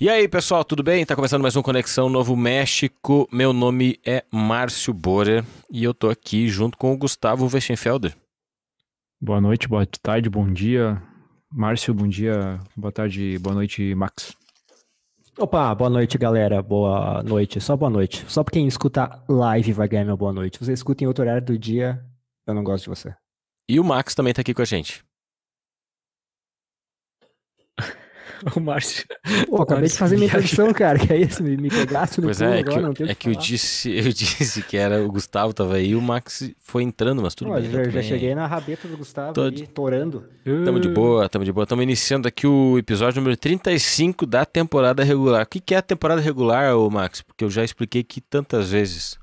[0.00, 1.04] E aí, pessoal, tudo bem?
[1.04, 3.28] Tá começando mais um Conexão Novo México.
[3.32, 8.14] Meu nome é Márcio Borer e eu tô aqui junto com o Gustavo Westenfelder.
[9.20, 11.02] Boa noite, boa tarde, bom dia.
[11.50, 14.36] Márcio, bom dia, boa tarde, boa noite, Max.
[15.36, 16.62] Opa, boa noite, galera.
[16.62, 17.60] Boa noite.
[17.60, 18.24] Só boa noite.
[18.28, 20.60] Só pra quem escuta live vai ganhar meu boa noite.
[20.60, 22.00] Você escuta em outro horário do dia,
[22.46, 23.12] eu não gosto de você.
[23.68, 25.07] E o Max também tá aqui com a gente.
[28.56, 29.04] O Márcio.
[29.48, 30.98] Pô, acabei de fazer minha introdução, cara.
[30.98, 31.42] Que é isso?
[31.42, 33.34] Me, me pegasse no Pois é, é agora, que, não eu, tenho é que eu
[33.34, 33.44] falar.
[33.46, 37.34] disse, eu disse que era o Gustavo tava aí e o Max foi entrando, mas
[37.34, 37.70] tudo Pô, bem.
[37.70, 40.24] já, já cheguei na rabeta do Gustavo Tô ali, torando.
[40.64, 41.66] Tamo de boa, tamo de boa.
[41.66, 45.42] Tamo iniciando aqui o episódio número 35 da temporada regular.
[45.42, 47.22] O que, que é a temporada regular, ô Max?
[47.22, 49.18] Porque eu já expliquei aqui tantas vezes.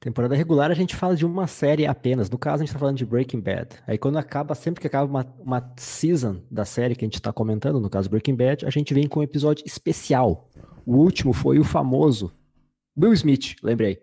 [0.00, 2.30] Temporada regular a gente fala de uma série apenas.
[2.30, 3.76] No caso, a gente tá falando de Breaking Bad.
[3.86, 7.32] Aí quando acaba, sempre que acaba uma, uma season da série que a gente tá
[7.32, 10.48] comentando, no caso Breaking Bad, a gente vem com um episódio especial.
[10.86, 12.32] O último foi o famoso
[12.96, 13.98] Will Smith, lembrei.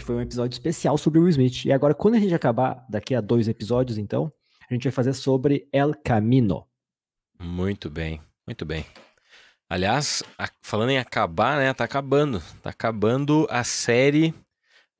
[0.00, 1.64] Foi um episódio especial sobre Will Smith.
[1.64, 4.32] E agora, quando a gente acabar, daqui a dois episódios, então,
[4.70, 6.64] a gente vai fazer sobre El Camino.
[7.40, 8.84] Muito bem, muito bem.
[9.68, 10.22] Aliás,
[10.62, 11.74] falando em acabar, né?
[11.74, 12.40] Tá acabando.
[12.62, 14.32] Tá acabando a série.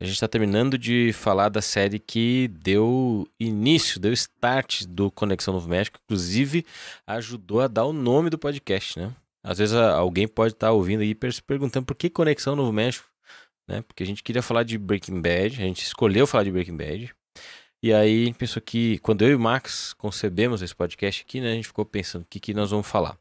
[0.01, 5.53] A gente tá terminando de falar da série que deu início, deu start do Conexão
[5.53, 5.98] Novo México.
[6.05, 6.65] Inclusive,
[7.07, 9.15] ajudou a dar o nome do podcast, né?
[9.45, 13.07] Às vezes a- alguém pode estar ouvindo aí se perguntando por que Conexão Novo México,
[13.69, 13.83] né?
[13.83, 17.14] Porque a gente queria falar de Breaking Bad, a gente escolheu falar de Breaking Bad.
[17.83, 21.41] E aí a gente pensou que, quando eu e o Max concebemos esse podcast aqui,
[21.41, 23.17] né, a gente ficou pensando o que, que nós vamos falar.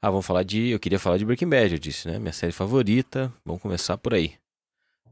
[0.00, 0.68] Ah, vamos falar de.
[0.70, 2.18] Eu queria falar de Breaking Bad, eu disse, né?
[2.18, 3.32] Minha série favorita.
[3.44, 4.34] Vamos começar por aí.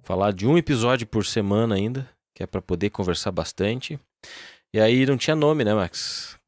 [0.03, 3.99] Falar de um episódio por semana ainda, que é pra poder conversar bastante.
[4.75, 6.39] E aí não tinha nome, né, Max?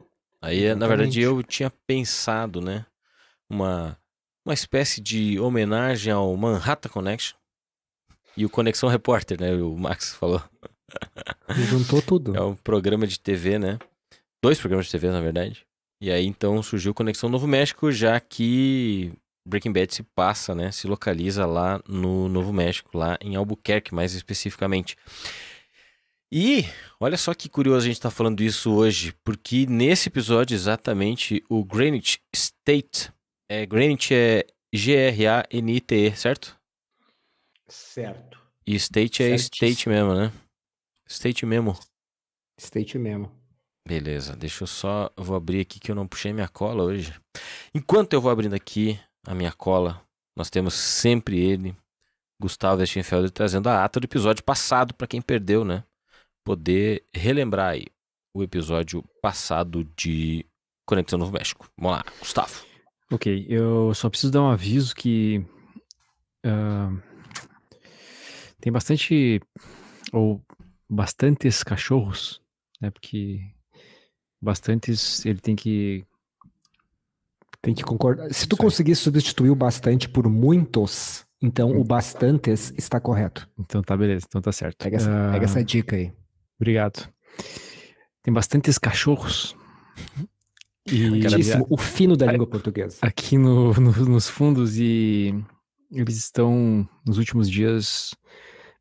[0.42, 1.20] Aí, na verdade, Exatamente.
[1.20, 2.84] eu tinha pensado, né?
[3.48, 3.96] Uma,
[4.44, 7.36] uma espécie de homenagem ao Manhattan Connection.
[8.36, 9.54] E o Conexão Repórter, né?
[9.54, 10.42] O Max falou.
[11.54, 12.36] Juntou tudo.
[12.36, 13.78] É um programa de TV, né?
[14.42, 15.64] Dois programas de TV, na verdade.
[16.00, 19.12] E aí então surgiu Conexão Novo México, já que
[19.46, 20.72] Breaking Bad se passa, né?
[20.72, 24.96] Se localiza lá no Novo México, lá em Albuquerque, mais especificamente.
[26.32, 26.64] E
[26.98, 31.64] olha só que curioso a gente tá falando isso hoje, porque nesse episódio exatamente o
[31.64, 33.12] Greenwich State,
[33.48, 36.58] é, Greenwich é G-R-A-N-I-T-E, certo?
[37.68, 38.40] Certo.
[38.66, 39.68] E State é Certíssimo.
[39.70, 40.32] State mesmo, né?
[41.06, 41.78] State mesmo.
[42.58, 43.30] State mesmo.
[43.86, 45.10] Beleza, deixa eu só.
[45.16, 47.14] Eu vou abrir aqui que eu não puxei minha cola hoje.
[47.74, 50.02] Enquanto eu vou abrindo aqui a minha cola,
[50.36, 51.76] nós temos sempre ele,
[52.40, 55.84] Gustavo Westenfelder, trazendo a ata do episódio passado, para quem perdeu, né?
[56.44, 57.86] Poder relembrar aí
[58.34, 60.44] o episódio passado de
[60.86, 61.70] Conexão Novo México.
[61.78, 62.64] Vamos lá, Gustavo.
[63.10, 65.44] Ok, eu só preciso dar um aviso que
[66.44, 66.90] ah,
[68.60, 69.40] tem bastante
[70.12, 70.42] ou
[70.88, 72.40] bastantes cachorros,
[72.80, 72.90] né?
[72.90, 73.40] Porque
[74.42, 76.04] bastantes ele tem que
[77.64, 78.32] Tem que concordar.
[78.32, 83.48] Se tu conseguir substituir o bastante por muitos, então o bastantes está correto.
[83.58, 84.82] então tá beleza, então tá certo.
[84.84, 86.12] Pega essa, Ah, pega essa dica aí.
[86.60, 87.08] Obrigado.
[88.22, 89.56] Tem bastantes cachorros.
[90.86, 91.08] E
[91.70, 92.98] o fino da língua portuguesa.
[93.00, 95.34] aqui no- no- nos fundos e
[95.90, 98.14] eles estão nos últimos dias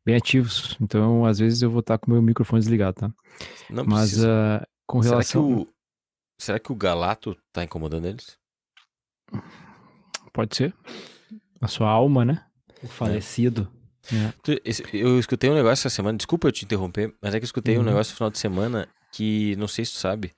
[0.04, 0.76] bem ativos.
[0.80, 3.12] Então, às vezes eu vou estar com o meu microfone desligado, tá?
[3.70, 4.28] Não Mas precisa.
[4.62, 5.52] ah, com será, que relação.
[5.62, 5.68] o,
[6.38, 8.36] será que o Galato tá incomodando eles?
[10.32, 10.74] Pode ser.
[11.60, 12.44] A sua alma, né?
[12.82, 13.70] O falecido.
[14.42, 17.44] Tu- esse- Eu escutei um negócio essa semana, desculpa eu te interromper, mas é que
[17.44, 17.86] eu escutei um Uhum.
[17.86, 20.32] negócio no final de semana que não sei se tu sabe,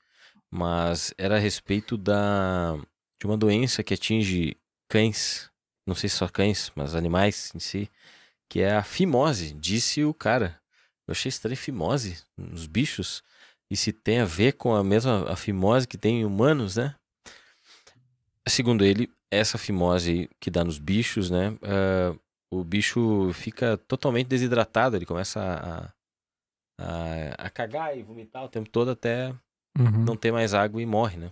[0.50, 2.76] mas era a respeito da
[3.18, 4.56] de uma doença que atinge
[4.88, 5.50] cães,
[5.86, 7.90] não sei se só cães, mas animais em si,
[8.48, 10.60] que é a fimose, disse o cara.
[11.08, 13.22] Eu achei estranho fimose nos bichos
[13.70, 16.94] e se tem a ver com a mesma a fimose que tem em humanos, né?
[18.48, 21.56] Segundo ele, essa fimose que dá nos bichos, né?
[21.62, 22.16] ah,
[22.52, 25.92] o bicho fica totalmente desidratado, ele começa a,
[26.80, 29.34] a, a cagar e vomitar o tempo todo até
[29.78, 30.04] Uhum.
[30.04, 31.30] não ter mais água e morre, né?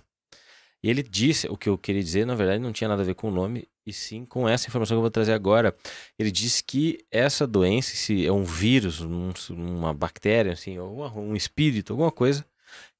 [0.83, 3.15] E ele disse, o que eu queria dizer, na verdade, não tinha nada a ver
[3.15, 5.75] com o nome, e sim com essa informação que eu vou trazer agora.
[6.19, 11.35] Ele diz que essa doença, se é um vírus, um, uma bactéria, assim, ou um
[11.35, 12.45] espírito, alguma coisa,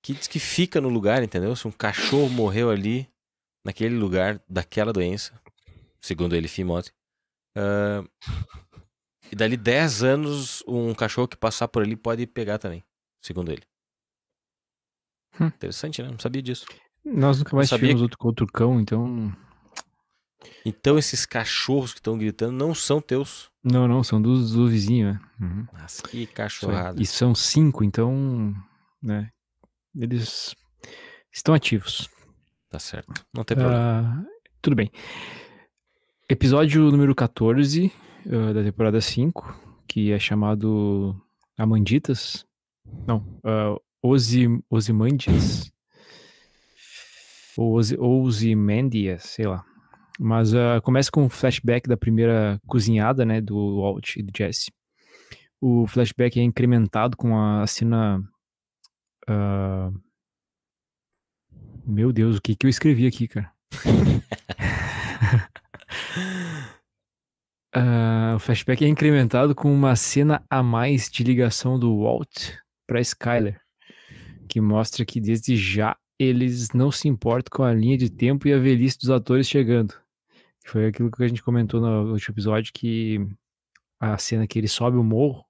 [0.03, 1.55] que diz que fica no lugar, entendeu?
[1.55, 3.07] Se um cachorro morreu ali,
[3.65, 5.41] naquele lugar daquela doença,
[6.01, 6.91] segundo ele, fimose,
[7.57, 8.09] uh,
[9.33, 12.85] e dali 10 anos, um cachorro que passar por ali pode pegar também,
[13.21, 13.63] segundo ele.
[15.41, 15.47] Hum.
[15.47, 16.09] Interessante, né?
[16.11, 16.67] Não sabia disso.
[17.05, 19.35] Nós nunca mais tivemos outro, outro cão, então
[20.65, 23.51] então esses cachorros que estão gritando não são teus.
[23.63, 25.21] Não, não, são dos do vizinho, né?
[25.41, 25.67] Uhum.
[25.73, 27.01] Nossa, que cachorrada.
[27.01, 28.55] E são cinco, então,
[29.03, 29.31] né?
[29.95, 30.55] Eles
[31.33, 32.09] estão ativos.
[32.75, 33.25] Tá certo.
[33.33, 34.21] Não tem problema.
[34.21, 34.27] Uh,
[34.61, 34.91] tudo bem.
[36.29, 37.91] Episódio número 14 uh,
[38.49, 41.15] ah, da temporada 5, que é chamado
[41.57, 42.45] Amanditas.
[43.07, 45.71] Não, uh, Osi, Osimandias.
[47.57, 47.81] Ou
[48.25, 49.65] Ozymandias, sei lá.
[50.19, 54.73] Mas uh, começa com um flashback da primeira cozinhada, né, do Walt e do Jesse.
[55.61, 58.21] O flashback é incrementado com a cena.
[59.31, 60.04] Uh...
[61.87, 63.53] Meu Deus, o que, que eu escrevi aqui, cara?
[67.77, 72.53] uh, o flashback é incrementado com uma cena a mais de ligação do Walt
[72.87, 73.61] para Skyler,
[74.49, 78.55] que mostra que desde já eles não se importam com a linha de tempo e
[78.55, 79.95] a velhice dos atores chegando.
[80.65, 83.21] Foi aquilo que a gente comentou no último episódio, que
[84.01, 85.45] a cena que ele sobe o morro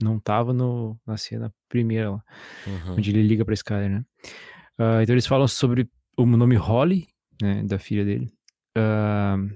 [0.00, 2.24] não tava no, na cena primeira lá,
[2.66, 2.94] uhum.
[2.94, 4.04] onde ele liga pra Skyler, né?
[4.78, 7.08] Uh, então eles falam sobre o nome Holly,
[7.40, 8.32] né, da filha dele.
[8.76, 9.50] Uh,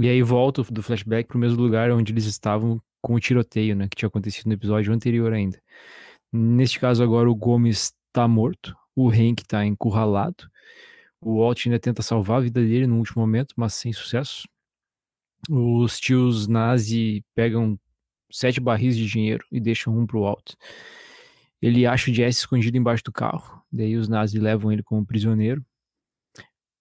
[0.00, 3.88] e aí volta do flashback pro mesmo lugar onde eles estavam com o tiroteio, né,
[3.88, 5.60] que tinha acontecido no episódio anterior ainda.
[6.32, 10.48] Neste caso agora o Gomes tá morto, o Hank tá encurralado,
[11.20, 14.48] o Walt ainda tenta salvar a vida dele no último momento, mas sem sucesso.
[15.48, 17.78] Os tios nazi pegam
[18.30, 20.54] sete barris de dinheiro e deixam um pro Walt.
[21.62, 25.64] Ele acha o Jesse escondido embaixo do carro, daí os nazis levam ele como prisioneiro.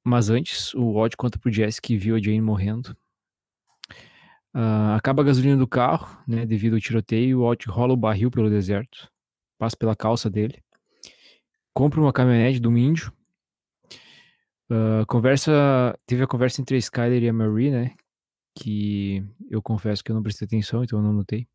[0.03, 2.97] Mas antes, o Walt conta pro Jesse que viu a Jane morrendo.
[4.53, 8.31] Uh, acaba a gasolina do carro, né, devido ao tiroteio, o Walt rola o barril
[8.31, 9.09] pelo deserto,
[9.57, 10.61] passa pela calça dele,
[11.73, 13.13] compra uma caminhonete do índio
[14.71, 17.93] Uh, conversa, teve a conversa entre a Skyler e a Marie, né?
[18.55, 21.45] Que eu confesso que eu não prestei atenção, então eu não notei.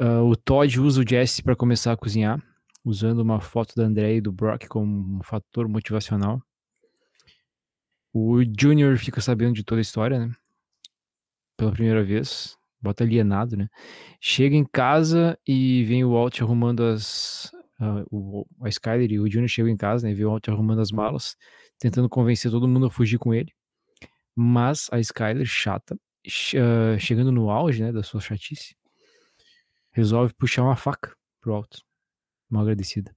[0.00, 2.42] Uh, o Todd usa o Jesse para começar a cozinhar,
[2.84, 6.42] usando uma foto da Andrea e do Brock como um fator motivacional.
[8.12, 10.32] O Junior fica sabendo de toda a história, né?
[11.56, 12.56] Pela primeira vez.
[12.80, 13.68] Bota alienado, né?
[14.20, 17.50] Chega em casa e vem o Walt arrumando as.
[17.78, 20.14] Uh, o, a Skyler e o Junior chegam em casa, né?
[20.14, 21.36] Vê o Walt arrumando as malas
[21.78, 23.52] tentando convencer todo mundo a fugir com ele.
[24.34, 28.76] Mas a Skyler, chata, uh, chegando no auge né, da sua chatice,
[29.96, 31.82] resolve puxar uma faca pro alto.
[32.50, 33.16] Mal agradecida.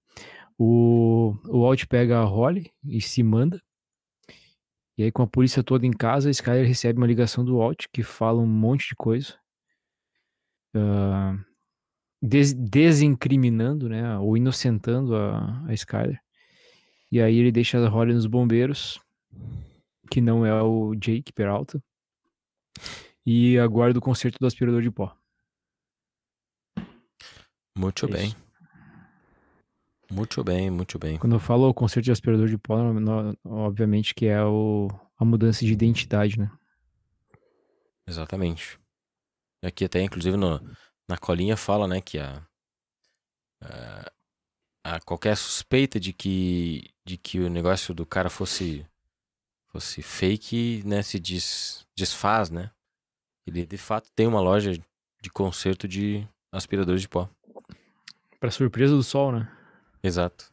[0.58, 3.62] O, o Walt pega a Holly e se manda.
[4.98, 7.86] E aí, com a polícia toda em casa, a Skyler recebe uma ligação do Walt
[7.92, 9.38] que fala um monte de coisa.
[10.74, 11.38] Uh,
[12.22, 16.20] des desincriminando, né, ou inocentando a, a Skyler.
[17.12, 19.02] E aí ele deixa a Holly nos bombeiros,
[20.10, 21.81] que não é o Jake Peralta,
[23.26, 25.19] e aguarda o concerto do aspirador de pó.
[27.80, 28.36] Muito é bem.
[30.12, 31.18] Muito bem, muito bem.
[31.18, 32.76] Quando eu falo concerto de aspirador de pó,
[33.45, 36.52] obviamente que é o, a mudança de identidade, né?
[38.06, 38.78] Exatamente.
[39.64, 40.59] Aqui até, inclusive, no,
[41.07, 42.45] na colinha fala, né, que a,
[43.62, 44.12] a,
[44.83, 48.86] a qualquer suspeita de que de que o negócio do cara fosse
[49.68, 52.71] fosse fake, né, se diz, desfaz, né?
[53.48, 54.74] Ele de fato tem uma loja
[55.21, 57.30] de conserto de aspiradores de pó.
[58.40, 59.52] Para surpresa do sol, né?
[60.02, 60.52] Exato.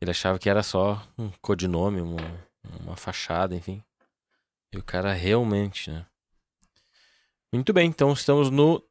[0.00, 2.48] Ele achava que era só um codinome, uma,
[2.80, 3.82] uma fachada, enfim.
[4.72, 6.04] E o cara realmente, né?
[7.52, 8.82] Muito bem, então estamos no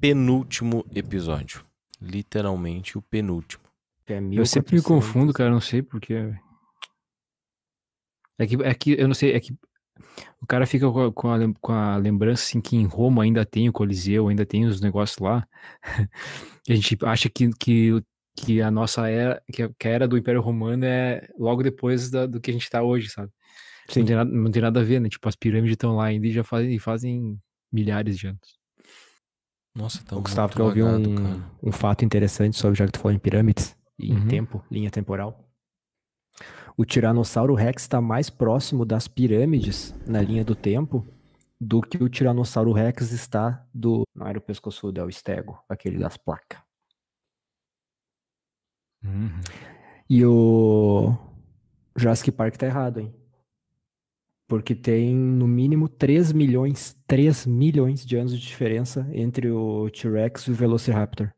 [0.00, 1.64] penúltimo episódio.
[2.00, 3.62] Literalmente o penúltimo.
[4.06, 6.34] É eu sempre me confundo, cara, não sei porque.
[8.36, 9.56] É que, é que eu não sei, é que
[10.40, 13.44] o cara fica com a, com a, com a lembrança assim que em Roma ainda
[13.44, 15.46] tem o Coliseu, ainda tem os negócios lá.
[16.68, 18.02] a gente acha que, que,
[18.36, 22.10] que a nossa era, que a, que a era do Império Romano é logo depois
[22.10, 23.30] da, do que a gente tá hoje, sabe?
[23.96, 25.08] Não tem, nada, não tem nada a ver, né?
[25.08, 27.38] Tipo, as pirâmides estão lá ainda e já fazem, fazem
[27.72, 28.60] milhares de anos.
[29.74, 33.14] Nossa, tão O Gustavo quer ouvir um, um fato interessante sobre, já que tu falou
[33.14, 34.18] em pirâmides e uhum.
[34.18, 35.49] em tempo, linha temporal.
[36.80, 41.06] O Tiranossauro Rex está mais próximo das pirâmides na linha do tempo
[41.60, 44.04] do que o Tiranossauro Rex está do.
[44.14, 46.58] Não era o pescoçudo, é o estego, aquele das placas.
[49.04, 49.28] Uhum.
[50.08, 51.14] E o
[51.94, 53.14] Jurassic Park tá errado, hein?
[54.48, 60.44] Porque tem no mínimo 3 milhões, 3 milhões de anos de diferença entre o T-Rex
[60.44, 61.30] e o Velociraptor.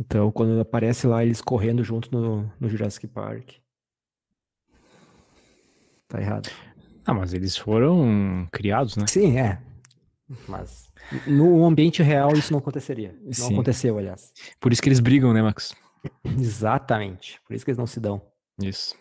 [0.00, 3.50] Então, quando aparece lá eles correndo junto no, no Jurassic Park.
[6.08, 6.48] Tá errado.
[7.04, 9.06] Ah, mas eles foram criados, né?
[9.06, 9.60] Sim, é.
[10.48, 10.90] Mas
[11.26, 13.14] no ambiente real isso não aconteceria.
[13.22, 13.52] Não Sim.
[13.52, 14.32] aconteceu, aliás.
[14.58, 15.74] Por isso que eles brigam, né, Max?
[16.24, 17.38] Exatamente.
[17.46, 18.22] Por isso que eles não se dão.
[18.62, 18.96] Isso.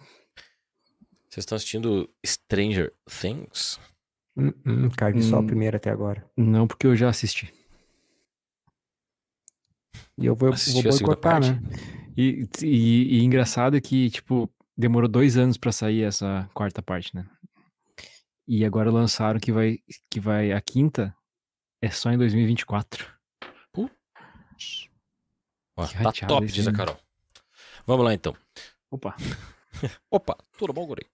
[1.29, 2.91] Vocês estão assistindo Stranger
[3.21, 3.79] Things?
[4.35, 5.45] Hum, hum, cargue só a Hum.
[5.45, 6.29] primeira até agora.
[6.35, 7.53] Não, porque eu já assisti.
[10.19, 11.61] E eu vou, vou boicotar, né?
[12.17, 17.15] E, e, e engraçado é que, tipo, demorou dois anos pra sair essa quarta parte,
[17.15, 17.25] né?
[18.47, 19.77] E agora lançaram que vai,
[20.09, 21.15] que vai a quinta
[21.81, 23.07] é só em 2024.
[25.77, 26.73] Ó, Que tá top, diz a.
[26.73, 26.97] Carol.
[27.85, 28.35] Vamos lá então.
[28.91, 29.15] Opa,
[30.11, 31.07] Opa, tudo bom, guri?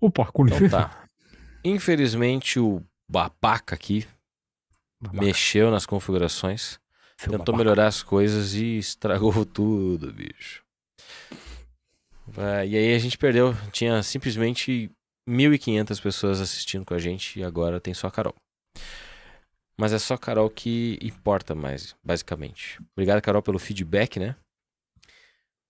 [0.00, 1.08] opa, com Então tá.
[1.64, 4.06] Infelizmente o babaca aqui
[5.00, 6.78] Babaca, mexeu nas configurações,
[7.16, 10.62] tentou melhorar as coisas e estragou tudo, bicho.
[12.36, 13.54] Ah, e aí a gente perdeu.
[13.70, 14.90] Tinha simplesmente
[15.28, 18.34] 1.500 pessoas assistindo com a gente e agora tem só a Carol.
[19.76, 22.80] Mas é só a Carol que importa mais, basicamente.
[22.96, 24.36] Obrigado, Carol, pelo feedback, né?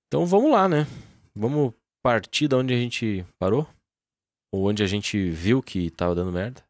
[0.07, 0.87] Então vamos lá, né?
[1.35, 1.73] Vamos
[2.03, 3.67] partir da onde a gente parou?
[4.53, 6.63] Ou onde a gente viu que tava dando merda?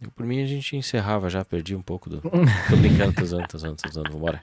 [0.00, 2.20] Eu, por mim a gente encerrava já, perdi um pouco do.
[2.68, 4.12] Tô brincando, tô usando, tô usando, tô usando.
[4.12, 4.42] Vambora.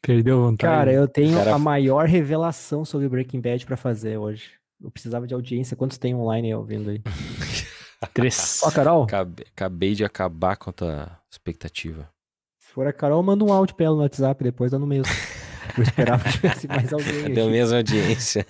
[0.00, 0.72] Perdeu a vontade.
[0.72, 4.50] Cara, eu tenho Cara- a maior revelação sobre Breaking Bad pra fazer hoje.
[4.82, 5.76] Eu precisava de audiência.
[5.76, 7.00] Quantos tem online aí ouvindo aí?
[8.12, 8.60] Três.
[8.64, 12.08] Ó, Carol, Acabei, acabei de acabar com a tua expectativa.
[12.58, 15.04] se for a Carol, manda um áudio pra ela no WhatsApp, depois dá no mesmo.
[15.78, 17.32] Eu esperava que tivesse mais alguém.
[17.32, 18.44] Deu mesma audiência.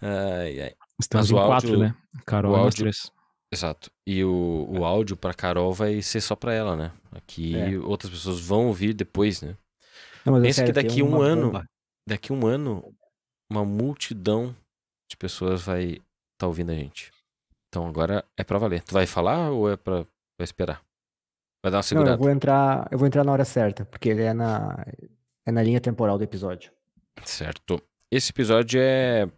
[0.00, 0.72] ai, ai.
[0.98, 1.94] Estamos mas em o quatro, áudio- né?
[2.24, 3.12] Carol o e nós áudio- três.
[3.52, 3.90] Exato.
[4.06, 6.92] E o, o áudio pra Carol vai ser só pra ela, né?
[7.12, 7.78] Aqui É.
[7.78, 9.56] outras pessoas vão ouvir depois, né?
[10.24, 11.64] Não, Pensa que sério, tem daqui um ano- bomba.
[12.08, 12.94] Daqui um ano,
[13.50, 14.54] uma multidão
[15.10, 16.02] de pessoas vai estar
[16.38, 17.10] tá ouvindo a gente.
[17.68, 18.82] Então agora é pra valer.
[18.82, 19.96] Tu vai falar ou é pra
[20.38, 20.82] vai esperar?
[21.62, 22.12] Vai dar uma Não, segurada?
[22.14, 24.84] eu vou entrar, eu vou entrar na hora certa, porque ele é na,
[25.46, 26.72] é na linha temporal do episódio.
[27.24, 27.82] Certo.
[28.10, 29.28] Esse episódio é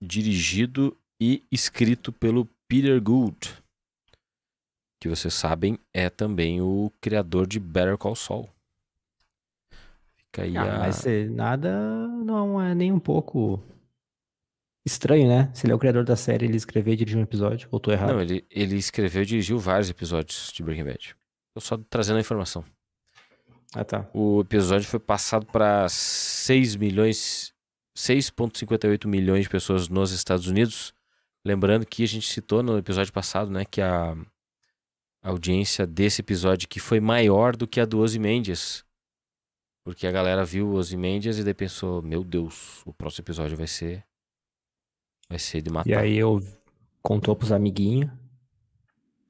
[0.00, 3.62] dirigido e escrito pelo Peter Gould,
[4.98, 8.48] que vocês sabem é também o criador de Better Call Saul.
[10.16, 10.78] Fica aí Ah, a...
[10.78, 11.70] mas nada
[12.24, 13.62] não é nem um pouco
[14.86, 15.50] estranho, né?
[15.52, 17.92] Se ele é o criador da série, ele escrever e dirigir um episódio, ou tô
[17.92, 18.14] errado?
[18.14, 21.14] Não, ele, ele escreveu e dirigiu vários episódios de Breaking Bad.
[21.54, 22.64] Tô só trazendo a informação.
[23.74, 24.08] Ah, tá.
[24.14, 27.52] O episódio foi passado para 6 milhões,
[27.94, 30.94] 6,58 milhões de pessoas nos Estados Unidos.
[31.44, 34.16] Lembrando que a gente citou no episódio passado, né, que a
[35.22, 38.84] audiência desse episódio que foi maior do que a do Ozymandias.
[39.84, 43.66] Porque a galera viu o Ozymandias e daí pensou, meu Deus, o próximo episódio vai
[43.66, 44.04] ser
[45.28, 45.88] vai ser de matar.
[45.90, 46.40] E aí eu
[47.02, 48.10] contou pros amiguinhos,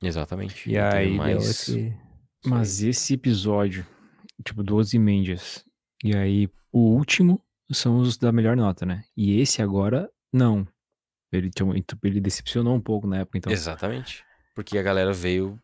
[0.03, 0.69] Exatamente.
[0.69, 1.97] e aí mais- esse...
[2.45, 3.87] Mas esse episódio,
[4.45, 5.65] tipo, 12 Mendes,
[6.03, 7.41] e aí o último
[7.71, 9.05] são os da melhor nota, né?
[9.17, 10.67] E esse agora, não.
[11.33, 11.73] Ele, tinha-
[12.05, 13.53] ele decepcionou um pouco na época, então.
[13.53, 14.25] Exatamente.
[14.55, 15.59] Porque a galera veio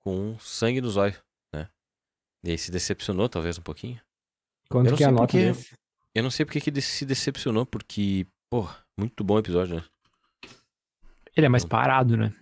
[0.00, 1.20] com sangue nos olhos,
[1.54, 1.68] né?
[2.44, 3.98] E aí se decepcionou talvez um pouquinho.
[4.68, 5.74] Quanto que é a nota porque- desse?
[6.14, 8.68] Eu não sei porque que se decepcionou, porque, pô,
[8.98, 9.84] muito bom episódio, né?
[11.36, 12.32] Ele é mais parado, né?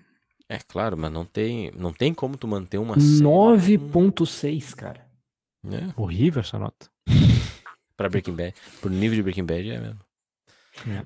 [0.49, 5.05] É claro, mas não tem, não tem como tu manter uma série 9.6, cara.
[5.63, 5.93] né?
[5.97, 6.89] Horrível essa nota.
[7.97, 8.55] pra Breaking Bad.
[8.81, 10.01] Pro nível de Breaking Bad é mesmo.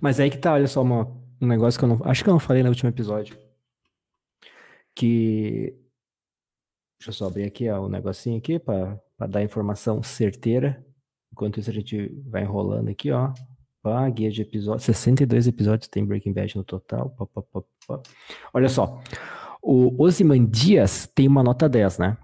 [0.01, 1.07] Mas aí que tá, olha só, uma-
[1.41, 2.01] um negócio que eu não.
[2.05, 3.39] Acho que eu não falei no último episódio.
[4.95, 5.75] Que.
[6.99, 10.85] Deixa eu só abrir aqui ó, o negocinho aqui pra dar informação certeira.
[11.33, 13.33] Enquanto isso a gente vai enrolando aqui, ó.
[13.83, 14.85] Pá, guia de episódios.
[14.85, 17.11] 62 episódios tem Breaking Bad no total.
[17.11, 18.03] Pá, pá, pá, pá.
[18.53, 19.01] Olha só.
[19.63, 22.17] O Ozymandias tem uma nota 10, né?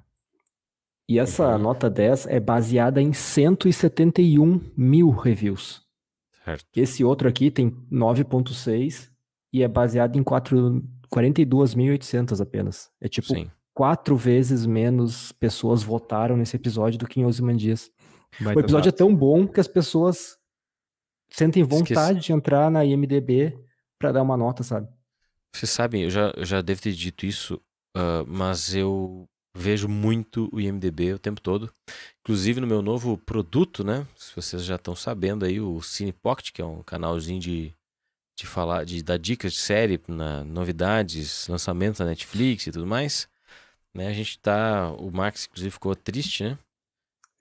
[1.09, 1.59] E essa Uhum.
[1.63, 5.84] nota 10 é baseada em 171 mil reviews.
[6.45, 6.65] Certo.
[6.77, 9.11] Esse outro aqui tem 9.6
[9.53, 10.83] e é baseado em quatro-
[11.13, 12.91] 42.800 apenas.
[13.01, 13.51] É tipo Sim.
[13.73, 17.91] quatro vezes menos pessoas votaram nesse episódio do que em Ozymandias.
[18.41, 18.95] Baita O episódio dado.
[18.95, 20.37] é tão bom que as pessoas
[21.31, 22.27] sentem vontade Esqueci.
[22.27, 23.57] de entrar na IMDB
[23.99, 24.89] pra dar uma nota, sabe?
[25.55, 27.61] Vocês sabem, eu já, eu já devo ter dito isso,
[27.97, 31.73] ah, mas eu vejo muito o IMDB o tempo todo.
[32.21, 34.07] Inclusive no meu novo produto, né?
[34.17, 37.73] Se vocês já estão sabendo aí, o Cine Pocket, que é um canalzinho de,
[38.37, 43.29] de falar, de dar dicas de série, na, novidades, lançamentos na Netflix e tudo mais.
[43.95, 44.09] Né?
[44.09, 44.91] A gente tá.
[44.93, 46.59] O Max, inclusive, ficou triste, né?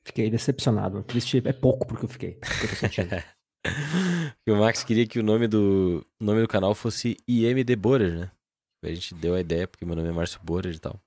[0.06, 1.02] Fiquei decepcionado.
[1.04, 2.34] Triste é pouco porque eu fiquei.
[2.34, 3.22] porque
[4.46, 8.14] eu o Max queria que o nome do, o nome do canal fosse IMD Borer,
[8.14, 8.32] né?
[8.84, 11.00] A gente deu a ideia, porque meu nome é Márcio Borer e tal.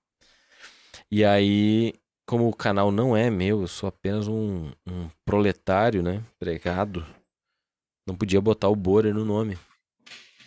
[1.11, 1.95] E aí,
[2.27, 6.23] como o canal não é meu, eu sou apenas um, um proletário, né?
[6.39, 7.07] Pregado.
[8.07, 9.59] Não podia botar o Borer no nome.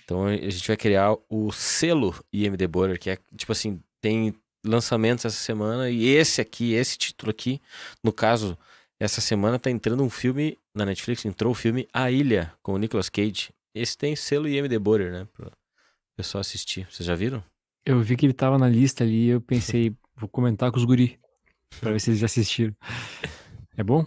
[0.04, 4.34] Então a gente vai criar o selo IMD Borer, que é tipo assim, tem
[4.66, 7.62] lançamentos essa semana e esse aqui, esse título aqui,
[8.04, 8.58] no caso,
[9.00, 12.78] essa semana tá entrando um filme na Netflix, entrou o filme A Ilha com o
[12.78, 13.50] Nicolas Cage.
[13.74, 15.28] Esse tem selo IMD Borer, né?
[15.34, 15.52] Pra
[16.18, 16.86] pessoal assistir.
[16.90, 17.42] Vocês já viram?
[17.86, 21.20] Eu vi que ele tava na lista ali eu pensei, vou comentar com os guri.
[21.80, 22.76] Pra ver se eles já assistiram.
[23.78, 24.06] É bom?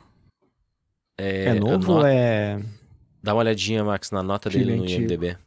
[1.18, 2.58] É, É novo ou é.
[3.22, 5.02] Dá uma olhadinha, Max, na nota dele no Antigo.
[5.02, 5.38] IMDB.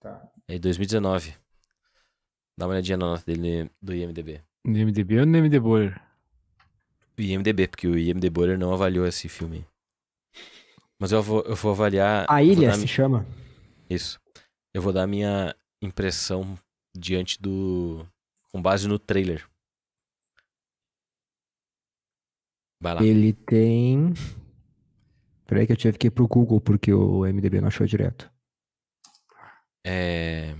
[0.00, 0.22] Tá.
[0.48, 1.34] É 2019.
[2.58, 4.40] Dá uma olhadinha na nota dele do IMDB.
[4.64, 6.00] No MDB ou no MD Borer?
[7.18, 9.66] O IMDB, porque o IMD Borer não avaliou esse filme.
[10.98, 12.26] Mas eu vou, eu vou avaliar.
[12.28, 13.26] A ilha se mi- chama?
[13.88, 14.18] Isso.
[14.72, 16.58] Eu vou dar minha impressão
[16.96, 18.06] diante do.
[18.52, 19.46] com base no trailer.
[22.80, 23.02] Vai lá.
[23.02, 24.14] Ele tem.
[25.46, 28.30] Peraí que eu tive que ir pro Google porque o MDB não achou direto.
[29.84, 30.54] É.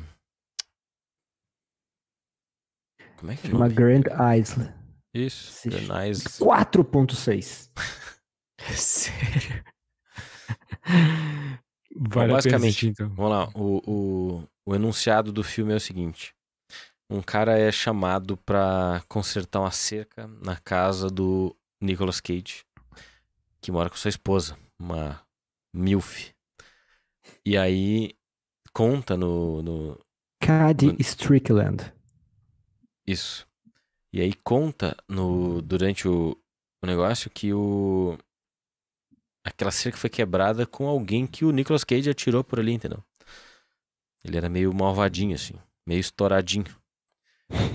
[3.16, 3.48] Como é que é?
[3.48, 3.74] o Chama nome?
[3.74, 4.04] Grand
[4.36, 4.72] Isle.
[5.14, 5.68] Isso.
[5.68, 6.38] The Nice.
[6.38, 7.70] 4.6.
[8.74, 9.64] Sério?
[11.96, 13.08] Vale basicamente, assistir, então.
[13.10, 13.48] vamos lá.
[13.54, 16.34] O, o, o enunciado do filme é o seguinte:
[17.10, 22.64] um cara é chamado pra consertar uma cerca na casa do Nicolas Cage,
[23.60, 25.20] que mora com sua esposa, uma
[25.72, 26.34] MILF.
[27.44, 28.14] E aí
[28.72, 29.98] conta no, no,
[30.40, 31.00] Cady Mano.
[31.00, 31.92] Strickland.
[33.06, 33.46] Isso.
[34.12, 36.36] E aí conta no durante o,
[36.82, 38.18] o negócio que o
[39.44, 43.02] aquela cerca foi quebrada com alguém que o Nicolas Cage atirou por ali, entendeu?
[44.24, 45.54] Ele era meio malvadinho assim,
[45.86, 46.66] meio estouradinho.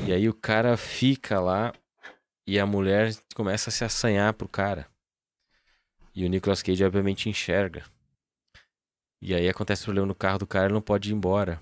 [0.07, 1.73] E aí o cara fica lá
[2.47, 4.87] e a mulher começa a se assanhar pro cara.
[6.13, 7.83] E o Nicolas Cage obviamente enxerga.
[9.21, 11.61] E aí acontece o problema no carro do cara, ele não pode ir embora.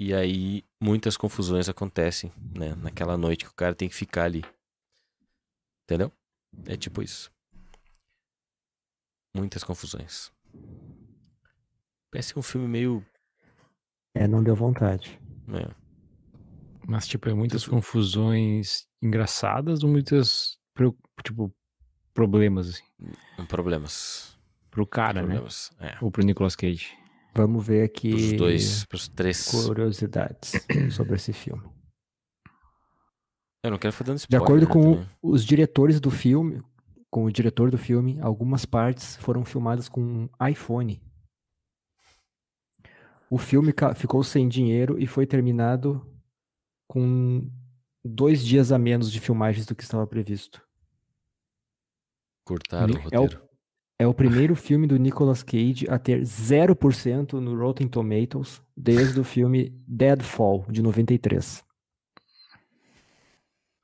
[0.00, 2.74] E aí muitas confusões acontecem, né?
[2.76, 4.42] Naquela noite que o cara tem que ficar ali.
[5.84, 6.12] Entendeu?
[6.66, 7.30] É tipo isso.
[9.34, 10.30] Muitas confusões.
[12.10, 13.04] Parece um filme meio.
[14.14, 15.18] É, não deu vontade.
[15.46, 15.74] né,
[16.86, 20.56] Mas, tipo, é muitas Tudo- confusões engraçadas ou muitas,
[21.24, 21.52] tipo,
[22.14, 22.82] problemas, assim,
[23.36, 24.38] com problemas.
[24.70, 25.26] pro cara, né?
[25.28, 25.70] problemas.
[25.80, 25.96] É.
[26.00, 26.96] Ou pro Nicolas Cage.
[27.34, 29.48] Vamos ver aqui Pros dois, pros três.
[29.50, 30.52] curiosidades
[30.94, 31.62] sobre esse filme.
[33.64, 34.44] Eu não quero ficar dando De spoiler.
[34.44, 35.08] acordo né, com também.
[35.22, 36.60] os diretores do filme,
[37.10, 41.00] com o diretor do filme, algumas partes foram filmadas com um iPhone.
[43.30, 46.04] O filme ficou sem dinheiro e foi terminado
[46.86, 47.48] com
[48.04, 50.60] dois dias a menos de filmagens do que estava previsto.
[52.44, 53.42] Cortaram o É o, roteiro.
[54.00, 59.24] é o primeiro filme do Nicolas Cage a ter 0% no Rotten Tomatoes desde o
[59.24, 61.62] filme Deadfall, de 93.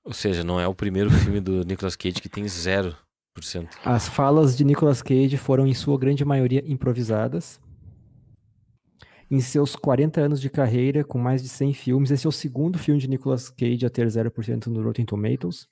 [0.05, 2.97] Ou seja, não é o primeiro filme do Nicolas Cage que tem 0%.
[3.85, 7.61] As falas de Nicolas Cage foram, em sua grande maioria, improvisadas.
[9.31, 12.79] Em seus 40 anos de carreira, com mais de 100 filmes, esse é o segundo
[12.79, 15.69] filme de Nicolas Cage a ter 0% no Rotten Tomatoes.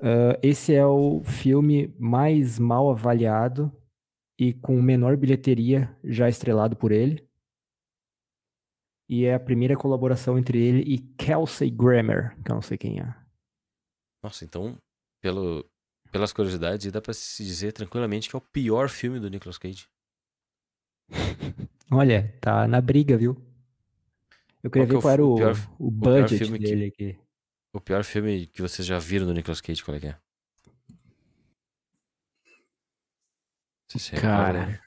[0.00, 3.70] Ah, esse é o filme mais mal avaliado
[4.38, 7.28] e com menor bilheteria já estrelado por ele.
[9.08, 13.00] E é a primeira colaboração entre ele e Kelsey Grammer, que eu não sei quem
[13.00, 13.14] é.
[14.22, 14.78] Nossa, então,
[15.20, 15.68] pelo,
[16.12, 19.88] pelas curiosidades, dá pra se dizer tranquilamente que é o pior filme do Nicolas Cage.
[21.90, 23.36] Olha, tá na briga, viu?
[24.62, 26.64] Eu queria que é ver o qual era o o, pior- o budget filme que-
[26.64, 27.18] dele aqui.
[27.72, 30.16] O pior filme que vocês já viram do Nicolas Cage, qual é que é?
[34.12, 34.20] Recorda?
[34.20, 34.80] Cara,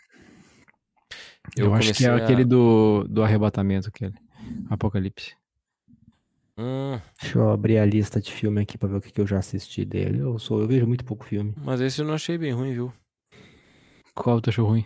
[1.58, 4.14] eu, acho que é a- aquele do, do arrebatamento, aquele.
[4.70, 5.36] Apocalipse.
[6.58, 9.26] Hum, Deixa eu abrir a lista de filme aqui pra ver o que, que eu
[9.28, 10.20] já assisti dele.
[10.20, 11.54] Eu sou, eu vejo muito pouco filme.
[11.58, 12.94] mas esse eu não achei bem ruim, viu?
[14.14, 14.86] Qual tu achou ruim?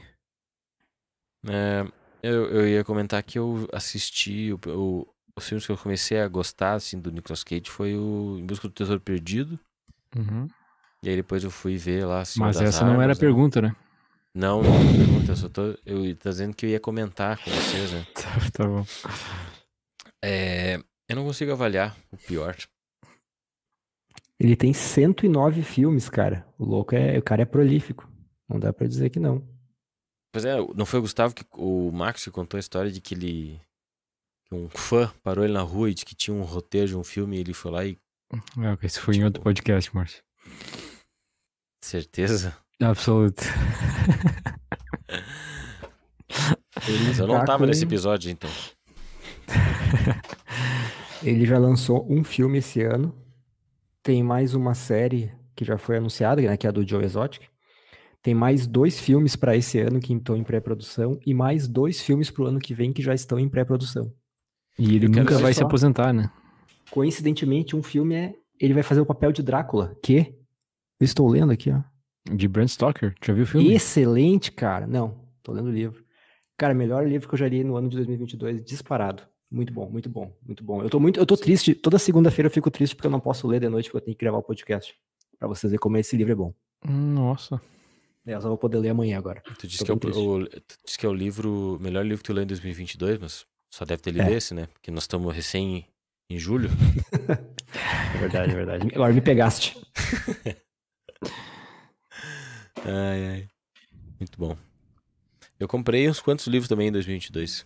[1.45, 1.85] É,
[2.23, 6.27] eu, eu ia comentar que eu assisti o, o- os filmes que eu comecei a
[6.27, 9.59] gostar assim, do Nicolas Cage foi o Em Busca do Tesouro Perdido.
[10.15, 10.47] Uhum.
[11.03, 12.25] E aí depois eu fui ver lá.
[12.25, 13.27] Senhor Mas das essa não era a Armas, né?
[13.27, 13.75] pergunta, né?
[14.33, 15.31] Não, não é pergunta.
[15.31, 15.61] Eu só tô.
[15.85, 18.05] Eu tô dizendo que eu ia comentar com vocês, né?
[18.13, 18.85] Tá, tá bom.
[20.23, 20.77] É,
[21.09, 22.55] eu não consigo avaliar o pior.
[24.39, 26.45] Ele tem 109 filmes, cara.
[26.57, 27.17] O louco é.
[27.17, 28.09] O cara é prolífico.
[28.47, 29.43] Não dá pra dizer que não.
[30.31, 33.13] Pois é, não foi o Gustavo que o Max que contou a história de que
[33.15, 33.59] ele.
[34.51, 37.37] um fã parou ele na rua e disse que tinha um roteiro de um filme
[37.37, 37.97] e ele foi lá e.
[38.61, 40.21] É, ok, Isso foi em outro Tipo- podcast, Márcio.
[41.83, 42.55] Certeza?
[42.81, 43.41] Absoluto.
[47.07, 48.49] Mas eu não tava nesse episódio, então.
[51.23, 53.15] Ele já lançou um filme esse ano.
[54.03, 57.43] Tem mais uma série que já foi anunciada, né, que é a do Joe Exotic.
[58.21, 62.29] Tem mais dois filmes pra esse ano que estão em pré-produção e mais dois filmes
[62.29, 64.11] pro ano que vem que já estão em pré-produção.
[64.77, 65.65] E ele Eu nunca vai se só.
[65.65, 66.29] aposentar, né?
[66.91, 70.33] Coincidentemente, um filme é ele vai fazer o papel de Drácula, que
[70.99, 71.81] eu estou lendo aqui, ó.
[72.33, 73.15] De Brand Stoker.
[73.23, 73.71] Já viu o filme?
[73.71, 74.85] Excelente, cara.
[74.87, 76.03] Não, tô lendo o livro.
[76.57, 79.23] Cara, melhor livro que eu já li no ano de 2022, disparado.
[79.49, 80.81] Muito bom, muito bom, muito bom.
[80.81, 81.73] Eu tô muito, eu tô triste.
[81.75, 84.17] Toda segunda-feira eu fico triste porque eu não posso ler de noite porque eu tenho
[84.17, 84.93] que gravar o podcast.
[85.39, 86.53] Pra vocês verem como esse livro é bom.
[86.83, 87.61] Nossa.
[88.27, 89.41] É, eu só vou poder ler amanhã agora.
[89.57, 92.17] Tu disse, que é, o, o- tu disse que é o livro, o melhor livro
[92.17, 94.33] que tu leu em 2022, mas só deve ter lido É.
[94.33, 94.67] esse, né?
[94.73, 95.87] Porque nós estamos recém
[96.29, 96.69] em julho.
[98.15, 98.87] É verdade, é verdade.
[98.95, 99.77] Agora me pegaste.
[102.85, 103.47] Ai, ai.
[104.19, 104.55] Muito bom.
[105.59, 107.65] Eu comprei uns quantos livros também em 2022.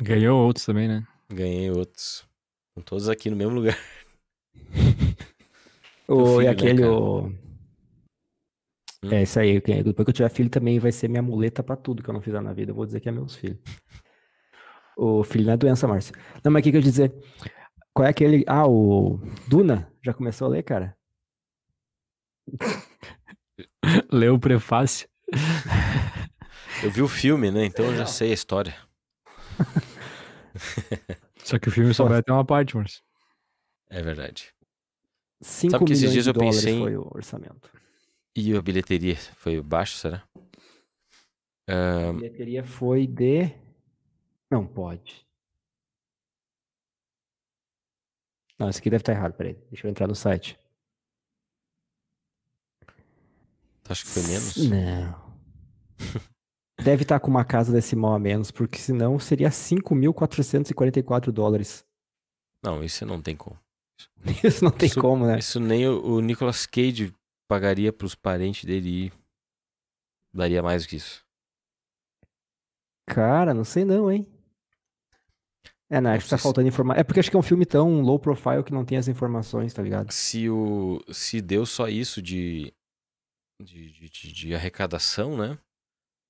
[0.00, 1.06] Ganhou outros também, né?
[1.30, 2.24] Ganhei outros.
[2.70, 3.78] Estão todos aqui no mesmo lugar.
[6.08, 7.32] O, filho, e né, aquele, o...
[9.10, 9.14] Hum.
[9.14, 9.60] É isso aí.
[9.60, 12.20] Depois que eu tiver filho também vai ser minha muleta pra tudo que eu não
[12.22, 12.70] fizer na vida.
[12.72, 13.58] Eu vou dizer que é meus filhos.
[14.98, 16.14] O filho não é doença, Márcio.
[16.42, 17.14] Não, mas o que que eu ia dizer?
[17.92, 18.44] Qual é aquele...
[18.46, 19.92] Ah, o Duna.
[20.02, 20.96] Já começou a ler, cara?
[24.10, 25.06] Leu o prefácio.
[26.82, 27.66] Eu vi o filme, né?
[27.66, 28.74] Então eu já sei a história.
[31.44, 33.02] Só que o filme só vai até uma parte, Márcio.
[33.90, 34.52] É verdade.
[35.42, 37.70] 5 que esses milhões dias de eu dólares pensei em- foi o orçamento.
[38.36, 40.22] E a bilheteria foi baixo, será?
[41.68, 43.50] A bilheteria foi de...
[44.50, 45.26] Não pode.
[48.58, 49.54] Não, isso aqui deve estar errado, peraí.
[49.70, 50.58] Deixa eu entrar no site.
[53.82, 54.56] tu acha que foi menos?
[54.68, 55.26] Não.
[56.82, 61.84] Deve estar com uma casa decimal a menos, porque senão seria 5.444 dólares.
[62.62, 63.58] Não, isso não tem como.
[64.44, 65.38] Isso não tem Isso- como, né?
[65.38, 67.14] Isso nem o, o Nicolas Cage
[67.48, 69.12] pagaria pros parentes dele e
[70.32, 71.24] daria mais do que isso.
[73.06, 74.26] Cara, não sei não, hein?
[75.88, 77.00] É, não, acho que tá faltando informação.
[77.00, 79.72] É porque acho que é um filme tão low profile que não tem as informações,
[79.72, 80.12] tá ligado?
[80.12, 82.72] Se o se deu só isso de
[83.62, 85.58] de, de, de- arrecadação, né?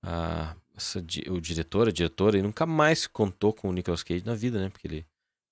[0.05, 4.35] A, essa, o diretor, a diretora, ele nunca mais contou com o Nicolas Cage na
[4.35, 4.69] vida, né?
[4.69, 5.07] Porque ele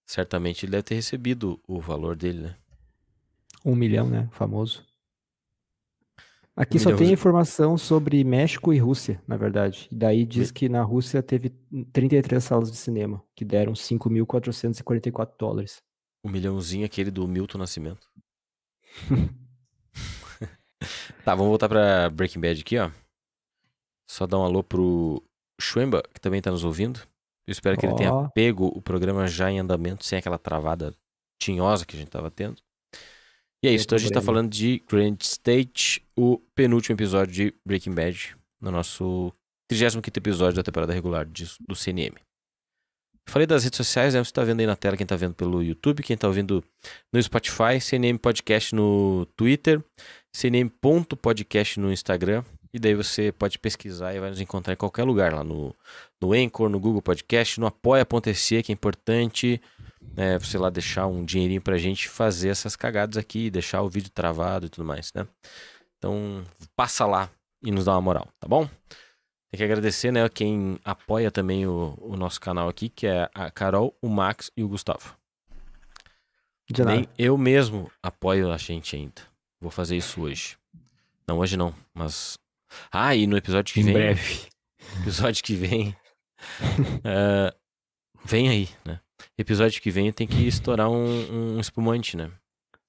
[0.07, 2.57] certamente ele deve ter recebido o valor dele, né?
[3.65, 4.29] Um milhão, né?
[4.33, 4.85] Famoso.
[6.57, 9.89] Aqui só tem informação sobre México e Rússia, na verdade.
[9.91, 11.51] E daí diz que na Rússia teve
[11.93, 15.83] 33 salas de cinema, que deram 5.444 dólares.
[16.23, 18.09] O milhãozinho aquele do Milton Nascimento.
[21.25, 22.89] tá, vamos voltar pra Breaking Bad aqui, ó.
[24.09, 25.21] Só dar um alô pro
[25.61, 27.01] Schwemba, que também tá nos ouvindo.
[27.49, 30.95] Eu espero que ele tenha pego o programa já em andamento, sem aquela travada
[31.39, 32.63] tinhosa que a gente tava tendo.
[33.65, 37.55] E é isso, então a gente tá falando de Grand State, o penúltimo episódio de
[37.67, 39.33] Breaking Bad, no nosso
[39.71, 42.15] 35 episódio da temporada regular de- do CNM.
[43.27, 44.23] Falei das redes sociais, né?
[44.23, 46.63] Você tá vendo aí na tela quem tá vendo pelo YouTube, quem tá ouvindo
[47.11, 49.83] no Spotify, CNM Podcast no Twitter,
[50.37, 52.45] cnm.podcast no Instagram.
[52.73, 55.75] E daí você pode pesquisar e vai nos encontrar em qualquer lugar, lá no,
[56.21, 59.59] no Anchor, no Google Podcast, no apoia.se, que é importante
[60.17, 64.11] né, você lá deixar um dinheirinho pra gente fazer essas cagadas aqui, deixar o vídeo
[64.11, 65.27] travado e tudo mais, né?
[65.99, 66.45] Então,
[66.77, 67.31] passa lá
[67.63, 68.67] e nos dá uma moral, tá bom?
[69.51, 73.51] Tem que agradecer, né, quem apoia também o, o nosso canal aqui, que é a
[73.51, 75.17] Carol, o Max e o Gustavo.
[76.71, 76.97] De nada.
[76.97, 79.23] Nem eu mesmo apoio a gente ainda.
[79.61, 80.57] Vou fazer isso hoje.
[81.27, 82.39] Não, hoje não, mas.
[82.91, 83.95] Ah, e no episódio que Em vem.
[83.95, 84.49] breve.
[85.01, 85.97] Episódio que vem.
[87.05, 87.55] ah,
[88.25, 89.01] vem aí, né?
[89.39, 92.31] Episódio que vem tem que estourar um, um espumante, né?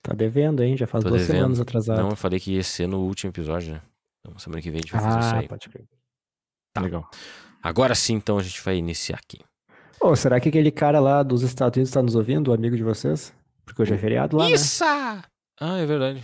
[0.01, 0.77] Tá devendo, hein?
[0.77, 1.37] Já faz Tô duas devendo.
[1.37, 2.01] semanas atrasado.
[2.01, 3.81] Não, eu falei que ia ser no último episódio, né?
[4.19, 5.47] Então semana que vem a gente vai fazer isso ah, aí.
[5.47, 5.85] pode crer.
[6.73, 6.81] Tá.
[6.81, 7.09] Legal.
[7.63, 9.39] Agora sim, então a gente vai iniciar aqui.
[9.99, 12.83] Ô, será que aquele cara lá dos Estados Unidos tá nos ouvindo, o amigo de
[12.83, 13.33] vocês?
[13.65, 14.51] Porque hoje é feriado lá, né?
[14.51, 14.83] Isso!
[14.83, 16.23] Ah, é verdade.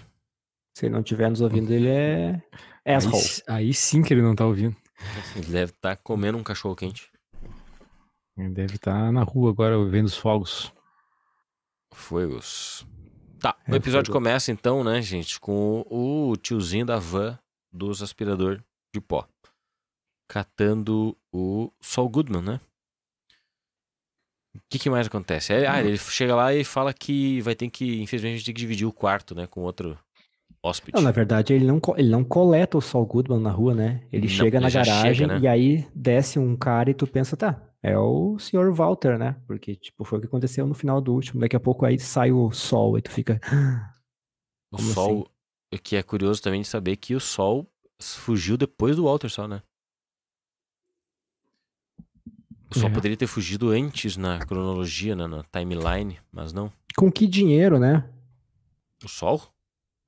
[0.77, 2.41] Se ele não estiver nos ouvindo, ele é
[2.85, 3.15] Aí, asshole.
[3.17, 4.75] s- aí sim que ele não tá ouvindo.
[5.35, 7.10] Ele deve estar comendo um cachorro quente.
[8.49, 10.73] Deve estar na rua agora vendo os fogos.
[11.93, 12.85] Fuegos.
[13.39, 14.19] Tá, o É, episódio fuego.
[14.25, 17.37] começa então, né, gente, com o tiozinho da van
[17.71, 18.61] dos aspirador
[18.93, 19.27] de pó.
[20.27, 22.59] Catando o Saul Goodman, né?
[24.55, 25.53] O que, que mais acontece?
[25.53, 28.53] É, ah, ele chega lá e fala que vai ter que, infelizmente, a gente tem
[28.53, 29.97] que dividir o quarto, né, com outro
[30.63, 30.95] hóspede.
[30.95, 34.03] Não, na verdade, ele não, ele não coleta o Saul Goodman na rua, né?
[34.11, 35.39] Ele Não, chega ele na garagem chega, né?
[35.39, 38.71] e aí desce um cara e tu pensa, tá, é o Sr.
[38.71, 39.35] Walter, né?
[39.47, 41.41] Porque, tipo, foi o que aconteceu no final do último.
[41.41, 43.39] Daqui a pouco aí sai o sol e tu fica.
[44.71, 45.27] o como Sol,
[45.73, 47.67] o que é curioso também de saber que o Sol
[47.99, 49.61] fugiu depois do Walter só, né?
[52.73, 52.93] O Sol É.
[52.93, 56.71] poderia ter fugido antes na cronologia, né, na timeline, mas não.
[56.95, 58.07] Com que dinheiro, né?
[59.03, 59.41] O Sol?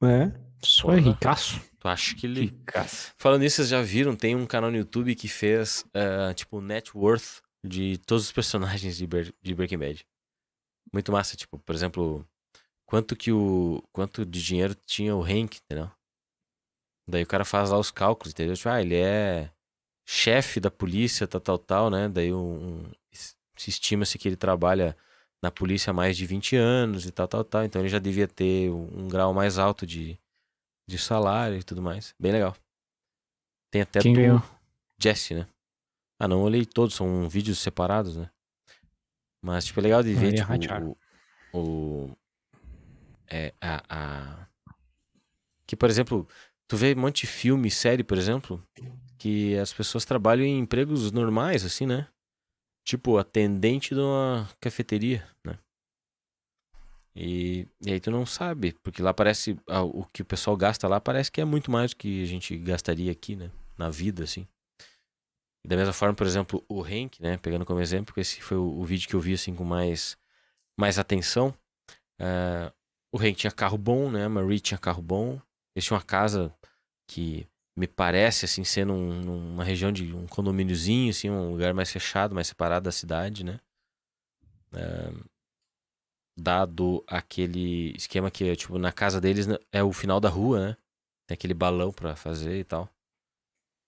[0.03, 0.31] É.
[0.63, 0.97] Só Porra.
[0.97, 1.61] é ricaço.
[1.79, 2.41] Tu acha que ele.
[2.41, 3.13] Ricaço.
[3.17, 4.15] Falando nisso, vocês já viram?
[4.15, 8.97] Tem um canal no YouTube que fez, ah, tipo, net worth de todos os personagens
[8.97, 10.05] de, Ber- de Breaking Bad.
[10.93, 12.25] Muito massa, tipo, por exemplo,
[12.85, 13.83] quanto que o.
[13.91, 15.89] Quanto de dinheiro tinha o Hank, entendeu?
[17.07, 18.55] Daí o cara faz lá os cálculos, entendeu?
[18.55, 19.51] Tipo, ah, ele é
[20.07, 22.07] chefe da polícia, tal, tal, tal, né?
[22.07, 24.95] Daí um, se estima-se que ele trabalha
[25.41, 27.63] na polícia há mais de 20 anos e tal, tal, tal.
[27.65, 30.17] Então ele já devia ter um grau mais alto de,
[30.87, 32.13] de salário e tudo mais.
[32.19, 32.55] Bem legal.
[33.71, 34.43] Tem até Quem do ganhou?
[35.01, 35.47] Jesse, né?
[36.19, 38.29] Ah, não olhei todos, são vídeos separados, né?
[39.43, 40.97] Mas, tipo, é legal de ver, ia tipo,
[41.51, 42.17] o, o...
[43.27, 44.47] É, a, a...
[45.67, 46.27] Que, por exemplo,
[46.67, 48.65] tu vê um monte de filme, série, por exemplo,
[49.17, 52.07] que as pessoas trabalham em empregos normais, assim, né?
[52.85, 55.57] Tipo, atendente de uma cafeteria, né?
[57.15, 59.55] E, e aí tu não sabe, porque lá parece,
[59.93, 62.57] o que o pessoal gasta lá parece que é muito mais do que a gente
[62.57, 63.51] gastaria aqui, né?
[63.77, 64.47] Na vida, assim.
[65.65, 67.37] Da mesma forma, por exemplo, o Hank, né?
[67.37, 70.17] Pegando como exemplo, porque esse foi o, o vídeo que eu vi, assim, com mais,
[70.79, 71.53] mais atenção.
[72.19, 72.73] Ah,
[73.13, 74.25] o Hank tinha carro bom, né?
[74.25, 75.39] A Marie tinha carro bom.
[75.75, 76.53] Eles tinham uma casa
[77.07, 77.47] que
[77.77, 82.35] me parece, assim, ser num- numa região de um condomíniozinho, assim, um lugar mais fechado,
[82.35, 83.59] mais separado da cidade, né?
[84.73, 85.11] Ah,
[86.37, 90.77] dado aquele esquema que, tipo, na casa deles né, é o final da rua, né?
[91.27, 92.89] Tem aquele balão pra fazer e tal.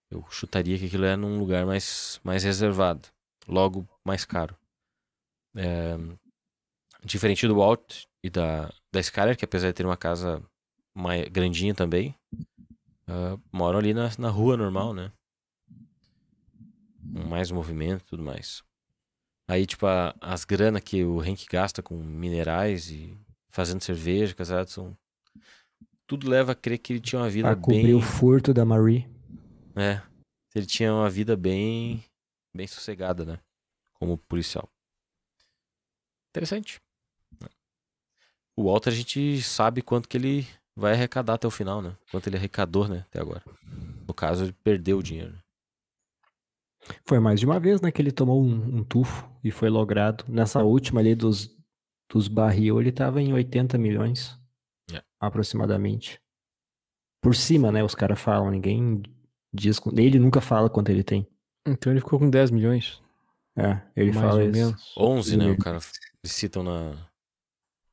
[0.10, 3.10] Eu chutaria que aquilo é num lugar mais, mais reservado.
[3.48, 4.56] Logo, mais caro.
[5.56, 5.98] É,
[7.04, 10.44] diferente do Walt e da, da Skyler, que apesar de ter uma casa
[10.94, 12.16] mais grandinha também,
[13.08, 15.12] ah, moram ali na, na rua normal, né?
[17.14, 18.64] Com mais movimento e tudo mais.
[19.48, 23.18] Aí, tipo, a- as grana que o Hank gasta com minerais e
[23.52, 24.98] fazendo cerveja, casado, são.
[26.08, 27.94] Tudo leva a crer que ele tinha uma vida Pra cobrir bem.
[27.96, 29.08] o furto da Marie.
[29.76, 30.02] É.
[30.54, 32.04] Ele tinha uma vida bem.
[32.56, 33.40] bem sossegada, né?
[33.96, 34.70] Como policial.
[36.30, 36.80] Interessante.
[38.58, 41.96] O Walter a gente sabe quanto que ele vai arrecadar até o final, né?
[42.12, 43.00] Quanto ele arrecadou, né?
[43.10, 43.44] Até agora.
[44.08, 45.38] No caso, ele perdeu o dinheiro.
[47.04, 50.24] Foi mais de uma vez, né, que ele tomou um, um tufo e foi logrado.
[50.28, 51.56] Nessa última ali dos,
[52.12, 54.40] dos barril, ele tava em 80 milhões.
[54.94, 55.02] É.
[55.20, 56.22] Aproximadamente.
[57.22, 59.02] Por cima, né, os caras falam, ninguém
[59.54, 59.80] diz.
[59.96, 61.28] Ele nunca fala quanto ele tem.
[61.68, 63.02] Então ele ficou com 10 milhões.
[63.58, 64.52] É, ele mais fala ou isso.
[64.52, 64.94] menos.
[64.98, 65.52] 11, né?
[65.52, 65.80] O cara.
[66.24, 66.92] Eles citam na.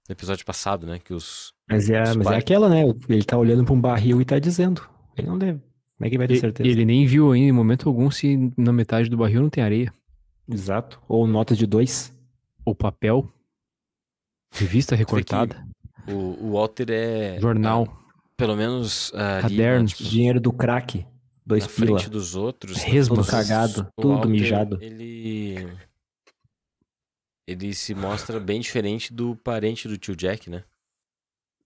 [0.08, 0.98] No episódio passado, né?
[0.98, 1.54] Que os.
[1.70, 2.82] Mas é, Os mas é aquela, né?
[3.08, 4.86] Ele tá olhando pra um barril e tá dizendo.
[5.16, 5.60] Ele não deve.
[6.02, 6.68] Como é que vai ter E- certeza?
[6.68, 9.94] Ele nem viu ainda em momento algum se na metade do barril não tem areia.
[10.50, 11.00] Exato.
[11.08, 12.12] Ou nota de dois.
[12.64, 13.32] Ou papel.
[14.52, 15.64] Revista recortada.
[16.08, 16.12] O,
[16.46, 17.38] o Walter é.
[17.40, 17.86] Jornal.
[17.88, 19.12] ah, pelo menos.
[19.14, 19.92] ah, né, Cadernos.
[19.92, 21.06] tipo, Dinheiro do crack.
[21.46, 21.86] Dois na pila.
[21.98, 22.82] frente dos outros.
[23.06, 24.78] Todo os- cagado, o tudo Walter, mijado.
[24.82, 25.68] Ele.
[27.46, 30.64] Ele se mostra bem diferente do parente do tio Jack, né?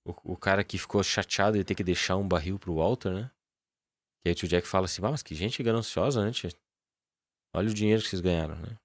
[0.04, 3.30] O, o cara que ficou chateado de ter que deixar um barril pro Walter, né?
[4.26, 6.50] E aí o tio Jack fala assim: "Ah, mas que gente gananciosa, né, tia?
[7.54, 8.76] Olha o dinheiro que vocês ganharam, né?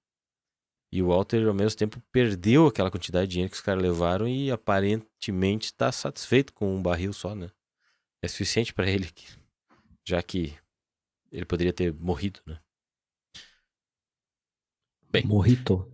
[0.92, 4.28] E o Walter, ao mesmo tempo, perdeu aquela quantidade de dinheiro que os caras levaram
[4.28, 7.50] e aparentemente está satisfeito com um barril só, né?
[8.22, 9.26] É suficiente para ele, que-
[10.06, 10.56] já que
[11.32, 12.60] ele poderia ter morrido, né?
[15.10, 15.26] Bem.
[15.26, 15.90] Morrito.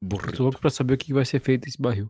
[0.00, 0.36] Burrito.
[0.36, 2.08] tô louco pra saber o que vai ser feito esse barril.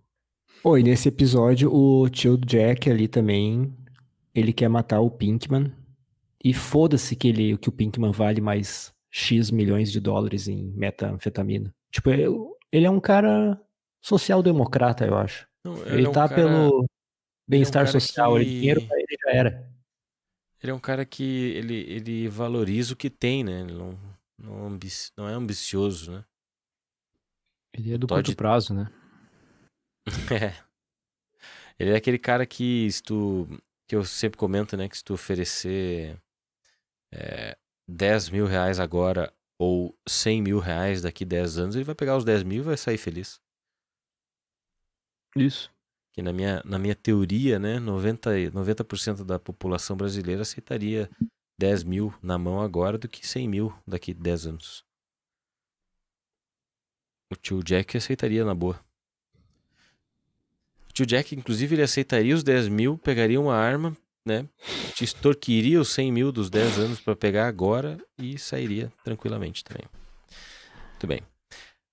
[0.62, 3.74] Oi, nesse episódio, o tio Jack ali também,
[4.35, 5.72] ele quer matar o Pinkman.
[6.44, 11.74] E foda-se que, ele, que o Pinkman vale mais X milhões de dólares em metanfetamina.
[11.90, 13.59] Tipo, eu- ele é um cara
[14.04, 15.48] social-democrata, eu acho.
[15.64, 16.87] Não, Ele, é um tá cara- pelo
[17.48, 18.37] bem-estar cara social.
[18.37, 19.74] Ele, que- dinheiro pra ele já era.
[20.62, 21.22] Ele é um cara que
[21.57, 23.61] ele, ele valoriza o que tem, né?
[23.62, 23.98] Ele não,
[24.38, 26.24] não, ambi- não é ambicioso, né?
[27.72, 28.90] Ele é do Todd- curto prazo, né?
[30.50, 30.54] É.
[31.78, 33.48] Ele é aquele cara que se tu,
[33.88, 34.88] que eu sempre comento, né?
[34.88, 36.16] Que se tu oferecer
[37.14, 42.16] é, 10 mil reais agora ou 100 mil reais daqui 10 anos, ele vai pegar
[42.16, 43.40] os 10 mil e vai sair feliz.
[45.37, 45.70] Isso.
[46.12, 47.79] Que na minha, na minha teoria, né?
[47.79, 51.09] 90, e- 90% da população brasileira aceitaria
[51.59, 54.85] 10 mil na mão agora do que 100 mil daqui 10 anos.
[57.33, 58.79] O tio Jack aceitaria na boa.
[60.88, 64.49] O tio Jack, inclusive, ele aceitaria os 10 mil, pegaria uma arma, né?
[64.95, 69.87] Te extorquiria os 100 mil dos 10 anos pra pegar agora e sairia tranquilamente também.
[70.91, 71.21] Muito bem.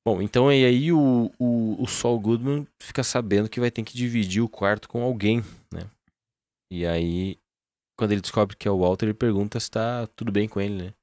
[0.05, 3.95] Bom, então e aí o, o, o Saul Goodman fica sabendo que vai ter que
[3.95, 5.89] dividir o quarto com alguém, né?
[6.71, 7.37] E aí,
[7.97, 10.85] quando ele descobre que é o Walter, ele pergunta se tá tudo bem com ele,
[10.85, 10.93] né?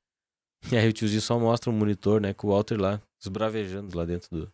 [0.72, 2.34] E aí o tiozinho só mostra um monitor, né?
[2.34, 4.52] Com o Walter lá, esbravejando lá dentro do,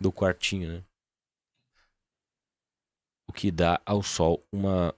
[0.00, 0.84] do quartinho, né?
[3.28, 4.94] O que dá ao Sol uma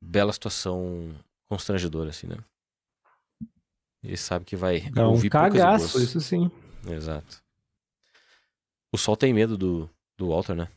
[0.00, 1.14] bela situação
[1.48, 2.36] constrangedora, assim, né?
[4.02, 6.50] Ele sabe que vai É um cagaço, isso sim.
[6.86, 7.42] Exato.
[8.92, 10.68] O Sol tem medo do, do Walter, né?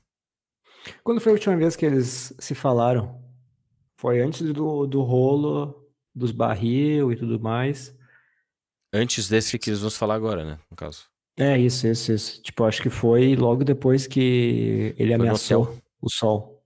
[1.03, 3.21] Quando foi a última vez que eles se falaram?
[3.95, 7.95] Foi antes do, do rolo, dos barril e tudo mais.
[8.91, 10.59] Antes desse que eles vão se falar agora, né?
[10.69, 11.05] No caso.
[11.37, 12.41] É, isso, isso, isso.
[12.41, 16.60] Tipo, acho que foi logo depois que ele no ameaçou o sol.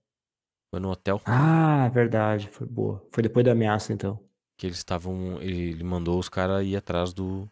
[0.76, 3.02] Foi no hotel Ah, verdade, foi boa.
[3.10, 4.22] Foi depois da ameaça, então.
[4.58, 5.40] que eles estavam.
[5.40, 7.48] Ele, mandou os caras ir atrás do.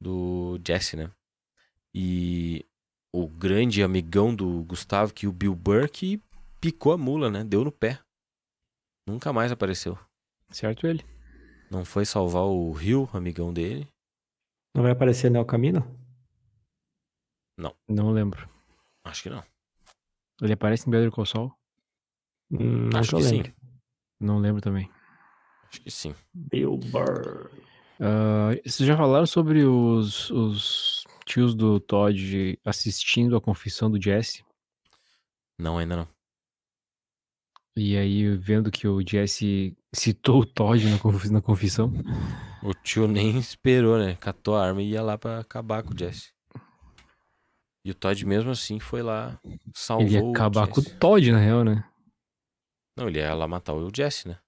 [0.00, 1.10] Do Jesse, né?
[1.92, 2.64] E
[3.12, 6.22] o grande amigão do Gustavo, que o Bill Burr, que
[6.60, 7.42] picou a mula, né?
[7.42, 7.98] Deu no pé.
[9.08, 9.98] Nunca mais apareceu.
[10.50, 11.04] Certo ele.
[11.68, 13.88] Não foi salvar o Rio, amigão dele.
[14.72, 15.82] Não vai aparecer no El Camino?
[17.88, 18.48] Não lembro.
[19.04, 19.42] Acho que não.
[20.40, 21.52] Ele aparece em Better Call Saul?
[22.58, 23.42] Hum, Acho que sim.
[24.20, 24.90] Não lembro também.
[25.68, 26.14] Acho que sim.
[26.32, 27.50] Bill Burr.
[28.00, 34.44] Ah, vocês já falaram sobre os, os tios do Todd assistindo a confissão do Jesse?
[35.58, 36.08] Não, ainda não.
[37.76, 41.92] E aí, vendo que o Jesse citou o Todd na, confi- na confissão.
[42.62, 44.14] O tio nem esperou, né?
[44.20, 46.32] Catou a arma e ia lá pra acabar com o Jesse.
[47.84, 49.38] E o Todd mesmo assim foi lá,
[49.74, 50.84] salvou Ele ia o acabar com o.
[50.84, 51.84] Todd, na real, né?
[52.96, 54.38] Não, ele ia lá matar o Jesse, né?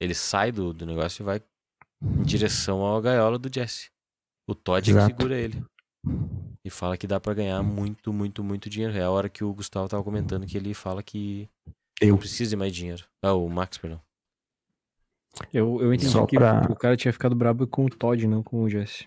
[0.00, 1.42] Ele sai do, do negócio e vai
[2.02, 3.90] em direção à gaiola do Jesse.
[4.48, 5.16] O Todd é que Exato.
[5.16, 5.62] segura ele.
[6.64, 8.96] E fala que dá pra ganhar muito, muito, muito dinheiro.
[8.96, 11.48] É a hora que o Gustavo tava comentando que ele fala que
[12.00, 12.10] Eu.
[12.10, 13.04] não precisa de mais dinheiro.
[13.22, 14.00] Ah, o Max, perdão.
[15.52, 18.42] Eu, eu entendi Só que, pra- o cara tinha ficado brabo com o Todd, não
[18.42, 19.06] com o Jesse.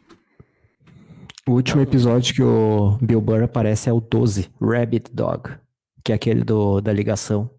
[1.48, 5.58] O último episódio que o Bill Burr aparece é o 12, Rabbit Dog,
[6.04, 7.50] que é aquele do, da ligação.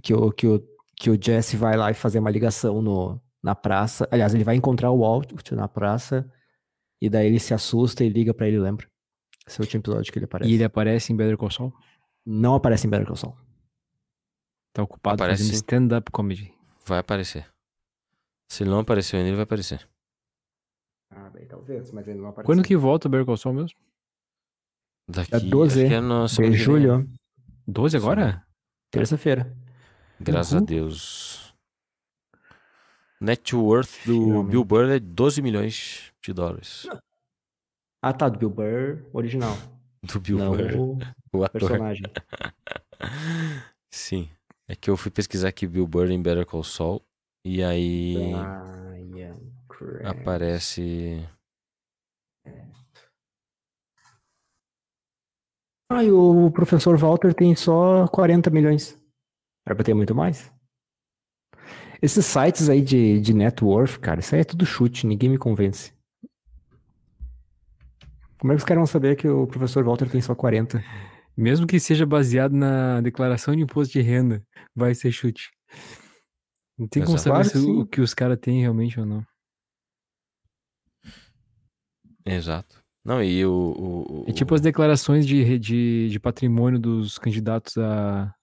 [0.00, 0.62] Que o, que, o,
[0.96, 4.08] que o Jesse vai lá e fazer uma ligação no, na praça.
[4.10, 6.30] Aliás, ele vai encontrar o Walt na praça
[7.00, 8.88] e daí ele se assusta e liga pra ele, lembra?
[9.46, 10.50] Esse é o último episódio que ele aparece.
[10.50, 11.74] E ele aparece em Better Call Saul?
[12.24, 13.36] Não aparece em Better Call Saul.
[14.72, 16.54] Tá ocupado Aparece fazendo stand-up comedy.
[16.86, 17.46] Vai aparecer.
[18.48, 19.86] Se ele não apareceu ainda, ele vai aparecer.
[21.10, 22.46] Ah, bem, talvez, mas ele não apareceu.
[22.46, 23.76] Quando que volta o Better Call Saul mesmo?
[25.08, 27.08] Daqui, Dia 12 acho que é na de julho,
[27.66, 28.46] 12 agora?
[28.90, 29.52] terça-feira.
[30.22, 30.62] Graças Uhul.
[30.62, 31.54] a Deus.
[33.20, 34.50] Net worth do Finalmente.
[34.50, 36.86] Bill Burr é 12 milhões de dólares.
[38.02, 39.56] Ah, tá, do Bill Burr original.
[40.02, 40.98] Do Bill não Burr, o
[41.38, 41.60] o ator.
[41.60, 42.02] personagem.
[43.88, 44.28] Sim.
[44.66, 47.00] É que eu fui pesquisar aqui Bill Burr em Better Call Saul.
[47.44, 48.16] E aí
[48.88, 49.36] Brian
[50.04, 51.24] aparece.
[55.90, 58.96] Ah, e o professor Walter tem só 40 milhões.
[59.66, 60.52] Era pra ter muito mais?
[62.00, 65.38] Esses sites aí de, de net worth, cara, isso aí é tudo chute, ninguém me
[65.38, 65.92] convence.
[68.38, 70.82] Como é que os caras vão saber que o professor Walter tem só 40?
[71.36, 74.44] Mesmo que seja baseado na declaração de imposto de renda,
[74.74, 75.50] vai ser chute.
[76.76, 77.44] Não tem como Exato.
[77.44, 79.24] saber se que o que os caras têm realmente ou não.
[82.26, 82.82] Exato.
[83.04, 83.52] Não, e o.
[83.52, 88.34] o, o É tipo as declarações de, de, de patrimônio dos candidatos a,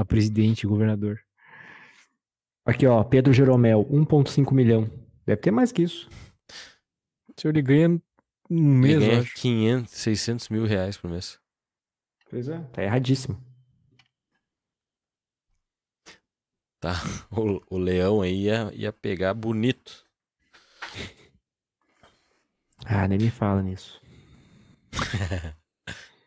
[0.00, 1.20] a presidente e governador.
[2.64, 4.90] Aqui, ó, Pedro Jeromel, 1,5 milhão.
[5.26, 6.08] Deve ter mais que isso.
[7.36, 7.88] Se ele ganha
[8.50, 9.34] um ele mês, eu ganha acho.
[9.34, 11.38] 500, 600 mil reais por mês.
[12.28, 12.58] Pois é.
[12.72, 13.42] Tá erradíssimo.
[16.80, 16.94] Tá?
[17.30, 20.04] O, o leão aí ia, ia pegar bonito.
[22.86, 24.00] Ah, nem me fala nisso.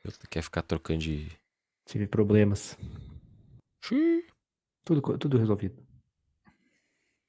[0.04, 1.32] Tu quer ficar trocando de.
[1.84, 2.78] Tive problemas.
[4.86, 5.76] Tudo, tudo resolvido.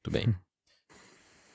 [0.03, 0.35] Tudo bem.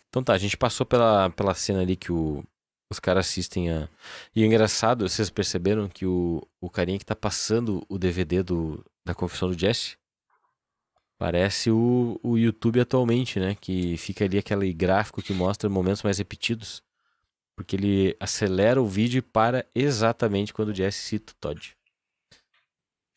[0.10, 2.44] Então tá, a gente passou pela, pela cena ali que o,
[2.90, 3.88] os caras assistem a.
[4.36, 8.84] E o engraçado, vocês perceberam que o, o carinha que tá passando o DVD do,
[9.06, 9.98] da confissão do Jesse
[11.18, 13.56] parece o, o YouTube atualmente, né?
[13.56, 16.82] Que fica ali aquele gráfico que mostra momentos mais repetidos.
[17.56, 21.79] Porque ele acelera o vídeo e para exatamente quando o Jesse cita o Todd.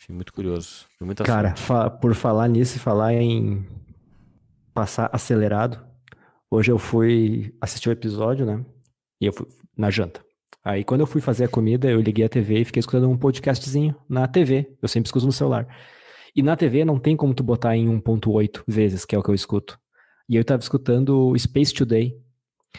[0.02, 0.86] Achei muito curioso.
[1.00, 3.64] Muita Cara, fa- por falar nisso e falar em
[4.74, 5.78] passar acelerado,
[6.50, 8.64] hoje eu fui assistir o episódio, né?
[9.20, 9.46] E eu fui
[9.76, 10.20] na janta.
[10.64, 13.16] Aí quando eu fui fazer a comida, eu liguei a TV e fiquei escutando um
[13.16, 14.76] podcastzinho na TV.
[14.82, 15.68] Eu sempre escuto no celular.
[16.34, 19.30] E na TV não tem como tu botar em 1.8 vezes, que é o que
[19.30, 19.78] eu escuto.
[20.28, 22.12] E eu tava escutando Space Today.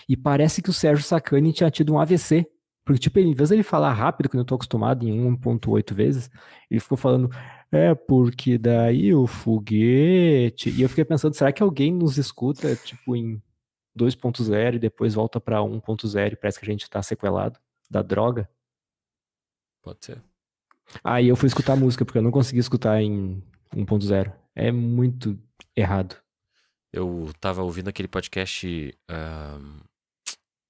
[0.10, 2.46] E parece que o Sérgio Sacani tinha tido um AVC.
[2.86, 6.30] Porque, tipo, em vez de ele falar rápido, quando eu tô acostumado em 1.8 vezes,
[6.70, 7.30] ele ficou falando
[7.72, 10.70] é, porque daí o foguete.
[10.70, 13.42] E eu fiquei pensando, será que alguém nos escuta, tipo, em
[13.98, 17.60] 2.0 e depois volta pra 1.0 e parece que a gente tá sequelado
[17.90, 18.50] da droga?
[19.82, 20.22] Pode ser.
[21.04, 23.42] Aí eu fui escutar a música, porque eu não consegui escutar em
[23.74, 24.34] 1.0.
[24.56, 25.40] É muito
[25.76, 26.16] errado.
[26.92, 29.80] Eu tava ouvindo aquele podcast ahm,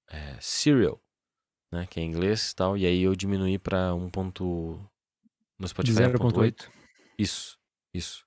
[0.08, 0.98] é, Serial,
[1.74, 1.86] né?
[1.86, 2.76] Que é inglês e tal.
[2.78, 4.08] E aí eu diminuí pra 1.
[4.10, 4.80] ponto-
[5.58, 6.18] No Spotify 1.8.
[6.32, 6.70] 0.8.
[7.18, 7.58] Isso,
[7.92, 8.24] isso.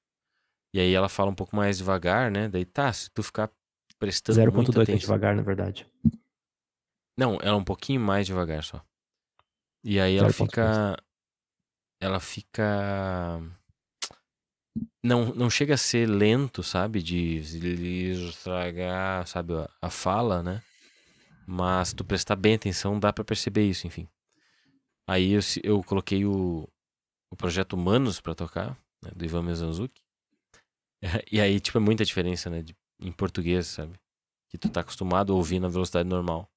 [0.74, 2.48] E aí ela fala um pouco mais devagar, né?
[2.48, 3.50] Daí tá, se tu ficar
[3.98, 5.00] prestando muita 0.2 é atenção...
[5.00, 5.88] devagar, na verdade.
[7.18, 8.84] Não, ela é um pouquinho mais devagar só.
[9.84, 10.34] E aí ela 0.2.
[10.46, 11.04] fica.
[12.00, 13.42] Ela fica.
[15.04, 17.02] Não, não chega a ser lento, sabe?
[17.02, 17.38] De
[18.30, 19.54] estragar, sabe?
[19.54, 20.62] A, a fala, né?
[21.48, 24.08] Mas se tu prestar bem atenção, dá pra perceber isso, enfim.
[25.08, 26.68] Aí eu, eu coloquei o,
[27.32, 30.02] o projeto Humanos pra tocar, né, do Ivan Mizanzuki.
[31.32, 32.62] E aí, tipo, é muita diferença, né?
[32.62, 33.94] de- em português, sabe?
[34.50, 36.50] Que tu tá acostumado a ouvir na velocidade normal.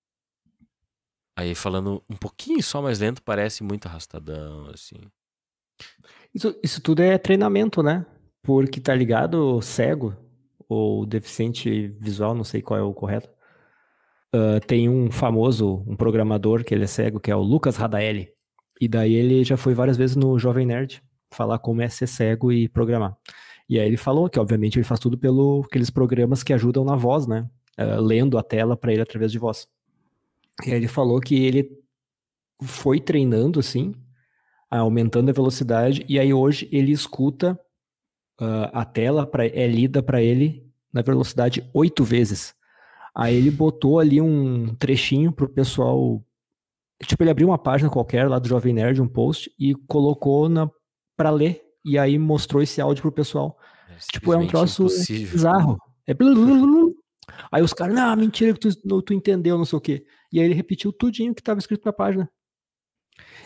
[1.37, 4.97] Aí falando um pouquinho só mais lento, parece muito arrastadão, assim.
[6.35, 8.07] Isso, isso tudo é treinamento, né?
[8.43, 10.17] Porque tá ligado, cego
[10.69, 13.29] ou deficiente visual, não sei qual é o correto.
[14.33, 18.29] Ah, tem um famoso, um programador que ele é cego, que é o Lucas Radaeli.
[18.81, 21.03] E daí ele já foi várias vezes no Jovem Nerd
[21.33, 23.17] falar como é ser cego e programar.
[23.69, 26.97] E aí ele falou que, obviamente, ele faz tudo pelo aqueles programas que ajudam na
[26.97, 27.49] voz, né?
[27.77, 29.69] Ah, lendo a tela para ele através de voz.
[30.67, 31.71] E aí ele falou que ele
[32.63, 33.95] foi treinando assim,
[34.71, 37.59] aumentando a velocidade, e aí hoje ele escuta
[38.41, 42.55] ah, a tela pra, é lida para ele na velocidade oito vezes.
[43.15, 46.23] Aí ele botou ali um trechinho pro pessoal.
[47.05, 50.71] Tipo, ele abriu uma página qualquer lá do Jovem Nerd, um post, e colocou na
[51.17, 51.63] para ler.
[51.85, 53.59] E aí mostrou esse áudio pro pessoal.
[54.13, 55.33] Tipo, é um troço impossível.
[55.33, 55.79] bizarro.
[56.07, 56.15] É.
[57.51, 60.05] Aí os caras, não, mentira que tu, tu entendeu, não sei o quê.
[60.33, 62.31] E aí ele repetiu tudinho que estava escrito na página.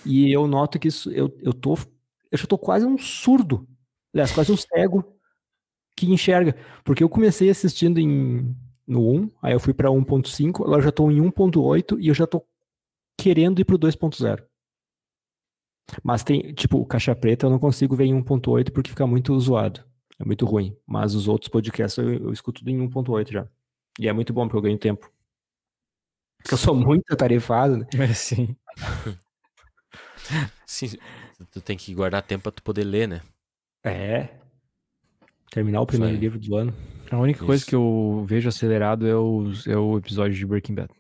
[0.04, 1.74] E eu noto que isso, eu, eu tô,
[2.30, 3.66] eu já tô quase um surdo.
[4.12, 5.04] Aliás, quase um cego
[5.96, 6.56] que enxerga.
[6.84, 8.54] Porque eu comecei assistindo em,
[8.86, 12.14] no 1, aí eu fui pra 1.5, agora eu já tô em 1.8 e eu
[12.14, 12.44] já tô
[13.18, 14.44] querendo ir pro 2.0.
[16.02, 19.38] Mas tem, tipo, o Caixa Preta eu não consigo ver em 1.8 porque fica muito
[19.38, 19.84] zoado.
[20.18, 20.76] É muito ruim.
[20.86, 23.48] Mas os outros podcasts eu, eu escuto tudo em 1.8 já.
[23.98, 25.10] E é muito bom porque eu ganho tempo.
[26.38, 27.86] Porque eu sou muito atarefado, né?
[27.98, 28.56] É sim.
[30.66, 30.88] Sim,
[31.50, 33.20] tu tem que guardar tempo pra tu poder ler, né?
[33.84, 34.30] É.
[35.50, 36.74] Terminar o primeiro livro do ano.
[37.10, 37.68] A única coisa Isso.
[37.68, 40.90] que eu vejo acelerado é o, é o episódio de Breaking Bad.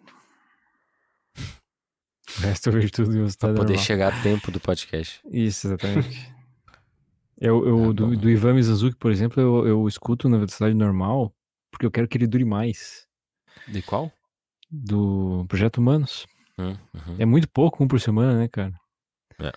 [2.38, 3.84] O resto eu vejo tudo em Pra velocidade poder normal.
[3.84, 5.20] chegar a tempo do podcast.
[5.30, 6.32] Isso, exatamente.
[7.40, 11.34] Eu, eu, Tá do, do Ivan Mizanzuki, por exemplo, eu, eu escuto na velocidade normal
[11.68, 13.08] porque eu quero que ele dure mais.
[13.66, 14.10] De qual?
[14.70, 16.26] Do Projeto Humanos.
[16.56, 17.16] Hum, uhum.
[17.18, 18.72] É muito pouco, um por semana, né, cara?
[19.40, 19.50] É.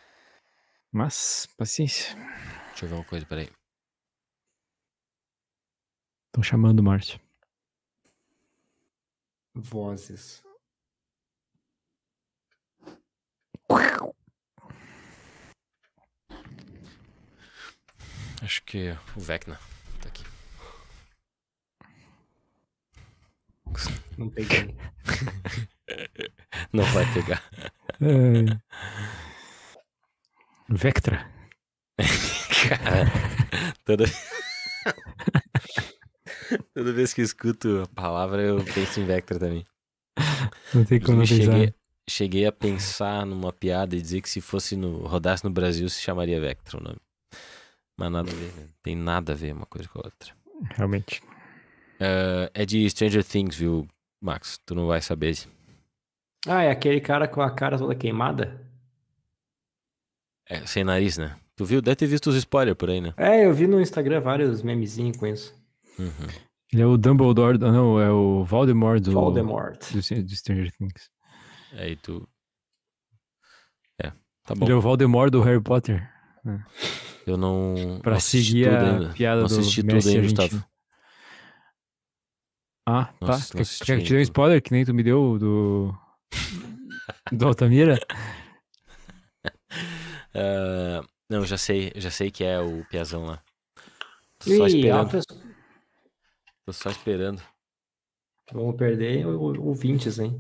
[0.91, 2.16] Mas, paciência.
[2.70, 3.48] Deixa eu ver uma coisa, peraí.
[6.38, 7.19] Estão chamando, Márcio.
[9.55, 10.43] Vozes.
[18.43, 19.59] Acho que o Vecna
[19.99, 20.23] tá aqui.
[24.15, 24.77] Não peguei.
[26.71, 27.43] Não vai pegar.
[30.69, 31.33] Vectra.
[32.69, 33.07] Cara,
[33.83, 34.05] toda.
[36.74, 39.66] toda vez que escuto a palavra, eu penso em Vectra também.
[40.74, 41.36] Não tem como pensar.
[41.36, 41.74] cheguei,
[42.10, 46.02] cheguei a pensar numa piada e dizer que se fosse no rodasse no Brasil se
[46.02, 47.00] chamaria Vectra o nome.
[48.00, 48.68] Mas nada a ver, né?
[48.84, 50.34] Tem nada a ver uma coisa com a outra.
[50.76, 51.22] Realmente.
[52.00, 53.88] Ah, é de Stranger Things, viu,
[54.22, 54.60] Max?
[54.66, 55.36] Tu não vai saber.
[56.48, 58.62] Ah, é aquele cara com a cara toda queimada?
[60.48, 61.36] É, sem nariz, né?
[61.56, 61.82] Tu viu?
[61.82, 63.14] Deve ter visto os spoilers por aí, né?
[63.18, 65.54] É, eu vi no Instagram vários memezinhos com isso.
[66.00, 66.28] Uhum.
[66.74, 67.58] Ele é o Dumbledore.
[67.58, 69.80] Não, é o Voldemort do, Voldemort.
[69.91, 71.10] do, do Stranger Things.
[71.74, 72.28] Aí tu.
[74.02, 74.12] É,
[74.43, 74.66] tá bom.
[74.66, 76.08] Ele é o Voldemort do Harry Potter.
[77.26, 78.00] Eu não.
[78.02, 79.14] Pra não assisti seguir tudo a ainda.
[79.14, 80.22] piada não do assisti tudo ainda.
[80.22, 80.66] Gustavo.
[82.89, 83.34] Ah, tá.
[83.34, 85.38] assisti- não Quer, assisti quer que te dê um spoiler que nem tu me deu
[85.38, 85.93] do.
[87.32, 87.98] do Altamira?
[90.39, 93.41] Ah, não, já sei, já sei que é o Piazão lá.
[94.38, 95.00] Tô só Ih, esperando.
[95.00, 95.26] altas...
[96.68, 97.41] Tô só esperando.
[98.51, 100.38] Vamos perder ouvintes, hein?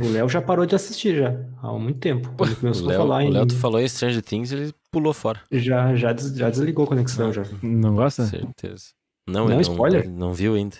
[0.00, 1.30] O Léo já parou de assistir já,
[1.60, 2.32] há muito tempo.
[2.36, 3.30] Quando O Léo, falar o em...
[3.32, 5.42] Léo tu falou em Stranger Things, ele pulou fora.
[5.50, 7.42] Já, já, des- já desligou a conexão já.
[7.60, 8.24] Não gosta?
[8.26, 8.90] Certeza.
[9.26, 10.04] Não, Não, ele spoiler?
[10.04, 10.76] Não, ele não viu ainda.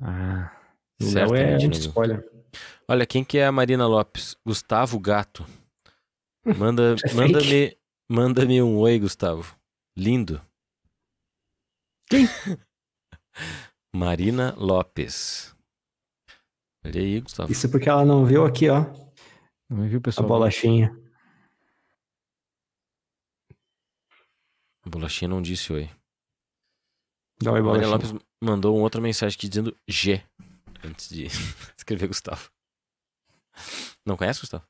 [0.00, 0.50] Ah.
[1.00, 1.86] O Léo é muito viu.
[1.86, 2.28] spoiler.
[2.88, 4.36] Olha, quem que é a Marina Lopes?
[4.44, 5.46] Gustavo Gato.
[6.44, 7.76] Manda, é manda-me,
[8.10, 9.56] manda-me um oi, Gustavo.
[9.96, 10.40] Lindo.
[12.10, 12.26] Quem?
[13.94, 15.54] Marina Lopes.
[16.84, 17.52] Olha aí, Gustavo.
[17.52, 18.86] Isso porque ela não viu aqui, ó,
[19.68, 20.26] Não viu, a pessoal?
[20.26, 20.96] bolachinha.
[24.84, 25.88] A bolachinha não disse oi.
[27.40, 27.86] Dá oi, A Marina.
[27.88, 30.22] Lopes mandou uma outra mensagem aqui dizendo G.
[30.84, 31.26] Antes de
[31.76, 32.50] escrever Gustavo.
[34.04, 34.64] Não conhece, Gustavo?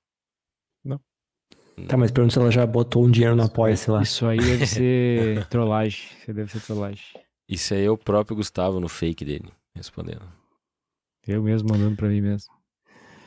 [1.89, 4.03] Tá, mas pergunta se ela já botou um dinheiro no apoia-se lá.
[4.03, 6.07] Isso aí deve ser trollagem.
[6.19, 7.22] Isso deve ser trollagem.
[7.49, 10.23] Isso aí é o próprio Gustavo no fake dele, respondendo.
[11.27, 12.53] Eu mesmo mandando pra mim mesmo.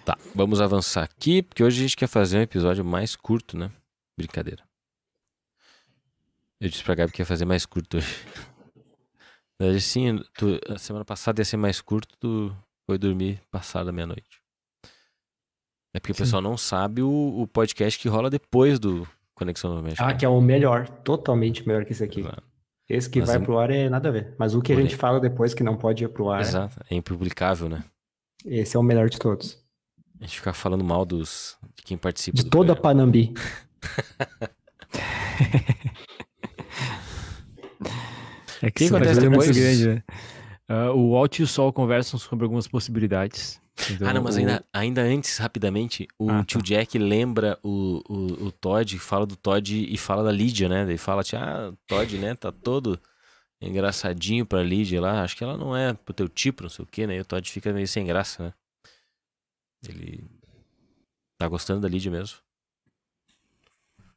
[0.03, 3.71] Tá, vamos avançar aqui, porque hoje a gente quer fazer um episódio mais curto, né?
[4.17, 4.63] Brincadeira.
[6.59, 8.15] Eu disse pra Gabi que ia fazer mais curto hoje.
[9.59, 12.55] Na verdade, sim, tu, a semana passada ia ser mais curto, tu
[12.85, 14.41] foi dormir passada meia-noite.
[15.93, 16.23] É porque o Sim.
[16.23, 20.03] pessoal não sabe o, o podcast que rola depois do Conexão no México.
[20.03, 22.19] Ah, que é o melhor, totalmente melhor que esse aqui.
[22.19, 22.43] Exato.
[22.87, 24.35] Esse que Mas vai é- pro ar é nada a ver.
[24.37, 26.95] Mas o que a gente fala depois que não pode ir pro ar, Exato, é
[26.95, 27.83] impublicável, né?
[28.45, 29.57] esse é o melhor de todos.
[30.21, 32.75] A gente ficar falando mal dos, de quem participa De do toda a.
[32.75, 33.33] Panambi.
[38.61, 39.57] É que que acontece é muito depois?
[39.57, 40.03] grande, né?
[40.67, 43.61] Ah, o Alt e o Sol conversam sobre algumas possibilidades.
[43.89, 46.65] Então, Ah, não, mas o- ainda, ainda antes, rapidamente, o Ah, tio tá.
[46.65, 50.83] Jack lembra o, o, o Todd, fala do Todd e fala da Lídia, né?
[50.83, 52.99] Ele fala, ah, Todd, né, tá todo
[53.61, 55.23] engraçadinho pra Lídia lá.
[55.23, 57.15] Acho que ela não é pro teu tipo, não sei o quê, né?
[57.17, 58.53] E o Todd fica meio sem graça, né?
[59.87, 60.23] Ele
[61.37, 62.39] tá gostando da Lídia mesmo.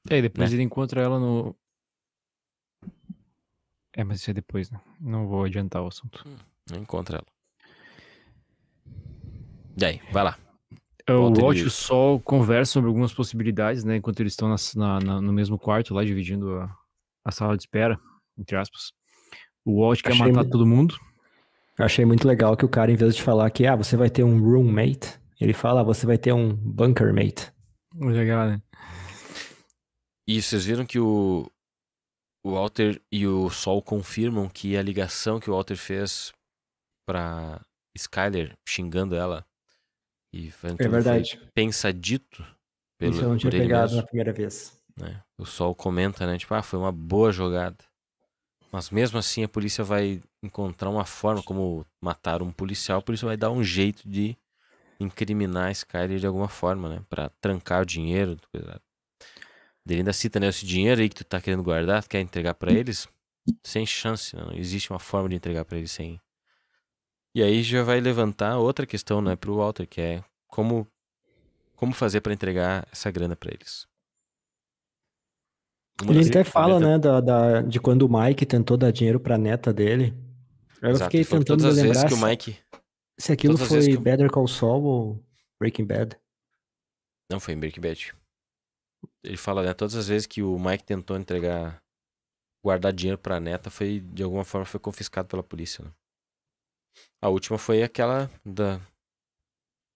[0.09, 0.57] É, e depois né?
[0.57, 1.55] ele encontra ela no.
[3.93, 4.81] É, mas isso é depois, né?
[5.01, 6.25] Não vou adiantar o assunto.
[6.71, 7.27] Não encontra ela.
[9.81, 10.39] E aí, vai lá.
[11.09, 13.97] O Volta Alt ele- e o Sol conversam sobre algumas possibilidades, né?
[13.97, 16.77] Enquanto eles estão na- na- no mesmo quarto lá, dividindo a,
[17.25, 17.99] a sala de espera,
[18.39, 18.93] entre aspas.
[19.65, 20.97] O Alt quer matar muito- todo mundo.
[21.79, 24.11] Eu achei muito legal que o cara, em vez de falar que ah, você vai
[24.11, 27.53] ter um roommate, ele fala, ah, você vai ter um bunkermate.
[27.95, 28.63] Legal, né?
[30.27, 31.51] E vocês viram que o,
[32.45, 36.33] o Walter e o Sol confirmam que a ligação que o Walter fez
[37.07, 37.65] pra
[37.97, 39.47] Skyler xingando ela
[40.33, 41.37] e fazendo É verdade.
[41.37, 42.45] foi pensadito
[42.99, 44.81] pelo, Isso eu não tinha pegado mesmo, na primeira vez.
[44.97, 45.23] né?
[45.37, 46.37] O Sol comenta, né?
[46.39, 47.77] Tipo, ah, foi uma boa jogada.
[48.71, 53.27] Mas mesmo assim a polícia vai encontrar uma forma como matar um policial, a polícia
[53.27, 54.37] vai dar um jeito de
[55.01, 57.03] incriminar a Skyler de alguma forma, né?
[57.09, 58.37] Pra trancar o dinheiro.
[59.89, 60.49] Ele ainda cita, né?
[60.49, 63.09] Esse dinheiro aí que tu tá querendo guardar, tu quer entregar pra eles?
[63.65, 64.43] Sem chance, né?
[64.45, 66.21] não existe uma forma de entregar pra eles sem.
[67.39, 70.85] E aí já vai levantar outra questão, né, pro Walter, que é como
[71.77, 73.87] como fazer pra entregar essa grana pra eles.
[76.03, 79.39] Uma Ele até fala, né, da, da- de quando o Mike tentou dar dinheiro pra
[79.39, 80.13] neta dele.
[80.83, 82.59] Eu Exato, fiquei tentando me lembrar o se- Mike
[83.21, 85.25] se aquilo todas foi o- Better Call Saul ou
[85.61, 86.19] Breaking Bad.
[87.31, 88.13] Não, foi em Breaking Bad.
[89.23, 89.73] Ele fala, né?
[89.75, 91.81] Todas as vezes que o Mike tentou entregar
[92.65, 95.93] guardar dinheiro pra neta foi, de alguma forma, foi confiscado pela polícia, né?
[97.21, 98.81] A última foi aquela da.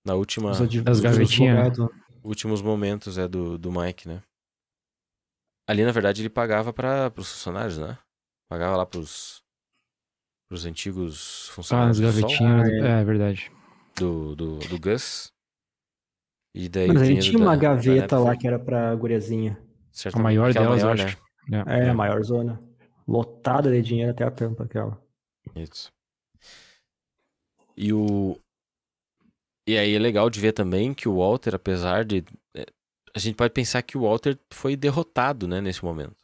[0.04, 0.50] Na última.
[0.50, 1.78] As gavetinhas.
[2.24, 4.22] últimos momentos é do, do Mike, né?
[5.68, 7.96] Ali, na verdade, ele pagava para os funcionários, né?
[8.50, 9.40] Pagava lá pros,
[10.48, 12.68] pros antigos Ah, funcionários do Sol, gavetinhas.
[12.68, 13.00] Ah, é.
[13.00, 13.50] é verdade.
[13.96, 15.32] do, do, do Gus.
[16.54, 19.56] E daí Mas a gente tinha uma da- gaveta lá que era pra guriazinha.
[19.92, 21.18] certamente- A maior delas, eu maior, acho.
[21.48, 21.64] né?
[21.66, 21.86] É.
[21.86, 22.60] É, a maior zona.
[23.08, 25.00] Lotada de dinheiro até a tampa aquela.
[25.56, 25.90] Isso.
[27.76, 28.38] E o.
[29.66, 32.24] E aí é legal de ver também que o Walter, apesar de.
[32.56, 32.66] é,
[33.14, 36.16] A gente pode pensar que o Walter foi derrotado, né, nesse momento.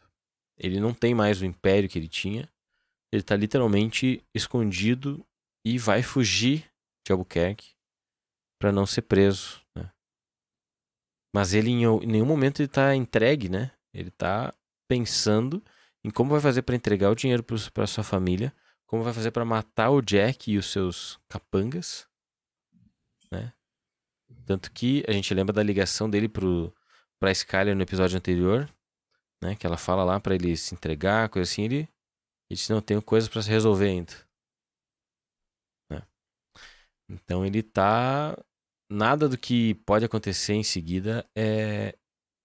[0.59, 2.49] Ele não tem mais o império que ele tinha.
[3.13, 5.25] Ele tá literalmente escondido
[5.65, 6.71] e vai fugir
[7.07, 7.75] de Albuquerque
[8.61, 9.91] para não ser preso, né?
[11.35, 13.71] Mas ele em nenhum momento ele tá entregue, né?
[13.95, 14.53] Ele tá
[14.89, 15.63] pensando
[16.05, 18.53] em como vai fazer para entregar o dinheiro para sua família
[18.89, 22.09] como vai fazer pra matar o Jack e os seus capangas,
[23.30, 23.53] né?
[24.47, 26.74] Tanto que a gente lembra da ligação dele pro
[27.20, 28.68] para Skyler no episódio anterior,
[29.43, 31.89] né, que ela fala lá pra ele se entregar, coisa assim, ele, ele
[32.57, 34.12] disse não, tenho coisas pra se resolver ainda.
[35.91, 36.01] Né?
[37.11, 38.36] Então ele tá
[38.91, 41.95] nada do que pode acontecer em seguida é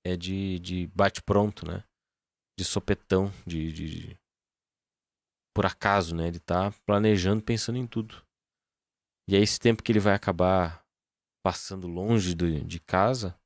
[0.06, 1.84] é de, de bate pronto, né?
[2.60, 4.20] De sopetão, de, de,
[5.54, 6.28] por acaso, né?
[6.28, 8.22] Ele tá planejando, pensando em tudo.
[9.28, 10.84] E aí esse tempo que ele vai acabar
[11.44, 13.38] passando longe do, de casa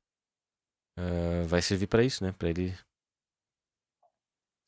[0.96, 2.32] eh, vai servir pra isso, né?
[2.32, 2.76] Pra ele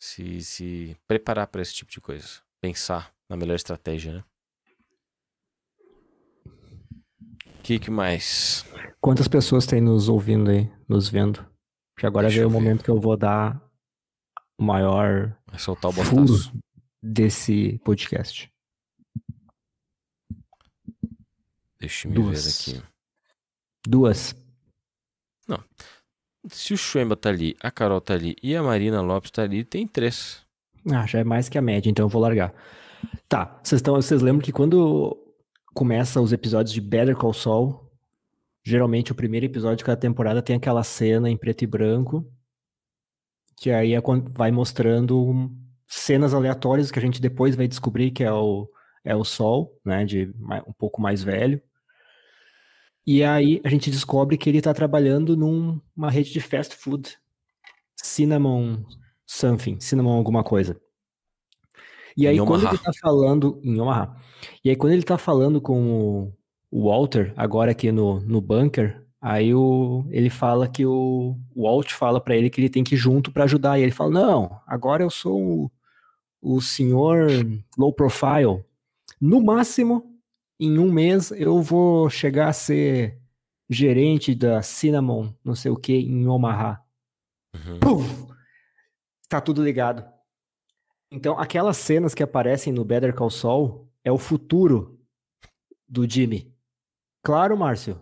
[0.01, 2.43] se, se preparar pra esse tipo de coisa.
[2.61, 4.25] Pensar na melhor estratégia, né?
[7.47, 8.65] O que, que mais?
[9.01, 11.45] Quantas pessoas tem nos ouvindo aí, nos vendo?
[11.95, 13.61] Porque agora Deixa veio o momento que eu vou dar
[14.59, 16.53] o maior Vai soltar o furo botaço.
[17.03, 18.51] Desse podcast.
[21.79, 22.67] Deixa eu Duas.
[22.67, 22.87] ver aqui.
[23.87, 24.35] Duas.
[26.49, 29.63] Se o Schwemba tá ali, a Carol tá ali e a Marina Lopes tá ali,
[29.63, 30.41] tem três.
[30.91, 32.55] Ah, já é mais que a média, então eu vou largar.
[33.29, 35.19] Tá, vocês estão, vocês lembram que quando
[35.75, 37.91] começa os episódios de Better Call Saul,
[38.65, 42.27] geralmente o primeiro episódio de cada temporada tem aquela cena em preto e branco,
[43.57, 44.01] que aí é
[44.33, 45.55] vai mostrando um-
[45.91, 48.69] cenas aleatórias que a gente depois vai descobrir que é o,
[49.05, 50.33] é o Sol, né, de
[50.67, 51.61] um pouco mais velho.
[53.07, 57.19] E aí a gente descobre que ele tá trabalhando numa rede de fast food,
[57.97, 58.85] Cinnamon
[59.27, 60.81] something, Cinnamon alguma coisa.
[62.17, 64.17] E aí quando ele tá falando em Omaha,
[64.65, 66.33] e aí quando ele tá falando com o-
[66.73, 72.21] Walter, agora aqui no, no bunker, aí o, ele fala que o, o Walt fala
[72.21, 75.03] pra ele que ele tem que ir junto pra ajudar, e ele fala, não, agora
[75.03, 75.71] eu sou
[76.41, 77.29] o, senhor
[77.77, 78.65] low profile,
[79.21, 80.19] no máximo,
[80.59, 83.19] em um mês eu vou chegar a ser
[83.69, 86.83] gerente da Cinnamon, não sei o que, em Omaha.
[87.55, 87.79] Uhum.
[87.81, 88.27] Puf!
[89.29, 90.05] Tá tudo ligado.
[91.13, 95.01] Então, aquelas cenas que aparecem no Better Call Saul é o futuro
[95.89, 96.53] do Jimmy.
[97.23, 98.01] Claro, Márcio.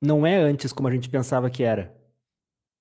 [0.00, 1.96] Não é antes como a gente pensava que era.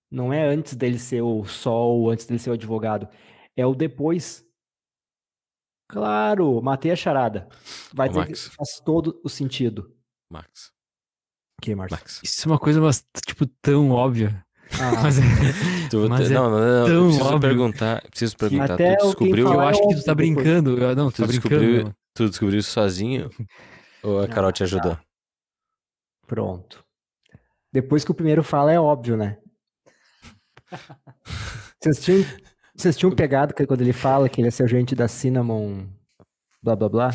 [0.10, 3.08] Não é antes dele ser o Sol, antes dele ser o advogado.
[3.58, 4.46] É o depois.
[5.90, 7.48] Claro, matei a charada.
[7.94, 8.48] Vai Ô, ter que, Max.
[8.56, 9.94] faz todo o sentido.
[10.32, 10.72] Max.
[11.62, 11.98] Que, Márcio?
[11.98, 12.22] Max.
[12.24, 14.46] Isso é uma coisa, mas, tipo, tão óbvia.
[14.80, 15.22] Ah, Mas é-
[15.90, 17.40] Tu, Mas é não, não, não, eu tão preciso óbvio.
[17.40, 18.02] perguntar.
[18.10, 18.74] Preciso perguntar.
[18.74, 20.78] Até tu o descobriu, eu acho que tu tá brincando.
[20.78, 21.56] Eu- Não, tu tu tá brincando.
[21.60, 23.30] descobriu, tu descobriu isso sozinho?
[24.04, 25.00] Ou a Carol te Ah, ajudou?
[26.28, 26.86] Pronto.
[27.72, 29.40] Depois que o primeiro fala, é óbvio, né?
[31.82, 32.26] Vocês tinham,
[32.78, 35.86] vocês tinham pegado que quando ele fala que ele é sergente da Cinnamon,
[36.62, 37.12] blá blá blá?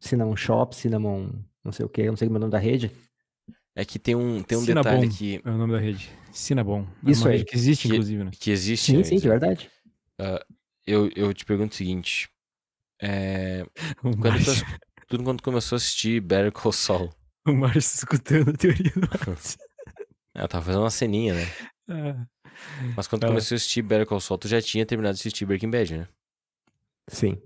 [0.00, 1.30] Cinnamon Shop, Cinnamon,
[1.64, 2.90] não sei o que, não sei como é o nome da rede.
[3.74, 4.90] É que tem um, tem um Cinnabon.
[4.90, 6.10] detalhe que, É o nome da rede.
[6.32, 6.86] Cinnabon.
[7.06, 7.44] É Isso aí.
[7.44, 8.30] que existe, Que- inclusive, né?
[8.38, 8.92] que existe.
[8.92, 9.70] Sim, ia sim, de verdade.
[10.86, 12.28] Eu, eu te pergunto o seguinte.
[13.00, 13.64] É,
[14.02, 17.10] O quando, tu, tudo quando começou a assistir Better Call Saul,
[17.46, 19.58] o Márcio escutando a teoria do Márcio.
[20.34, 21.46] ela tava fazendo uma ceninha, né?
[21.88, 22.26] Ah,
[22.96, 23.28] Mas quando tu Ah.
[23.28, 26.08] começou a assistir Better Call Saul, tu já tinha terminado de assistir Breaking Bad, né?
[27.08, 27.38] Sim.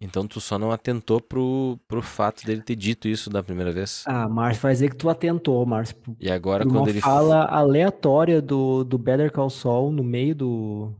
[0.00, 4.02] Então tu só não atentou pro, pro fato dele ter dito isso da primeira vez.
[4.06, 5.96] Ah, Márcio, vai dizer que tu atentou, Márcio.
[6.18, 10.94] E agora quando uma ele fala aleatória do, do Better Call Saul no meio do,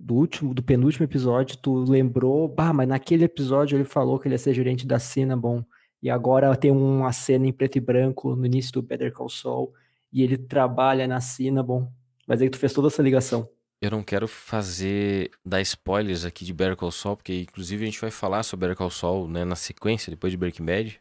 [0.00, 4.34] do último, do penúltimo episódio, tu lembrou, bah, mas naquele episódio ele falou que ele
[4.34, 5.64] ia ser gerente da Cinnabon,
[6.02, 9.72] e agora tem uma cena em preto e branco no início do Better Call Saul,
[10.12, 11.88] e ele trabalha na Cinnabon.
[12.26, 13.48] Vai dizer que tu fez toda essa ligação.
[13.82, 18.00] eu não quero fazer, dar spoilers aqui de Better Call Saul, porque inclusive a gente
[18.00, 21.00] vai falar sobre Better Call Saul, né, na sequência, depois de Breaking Bad.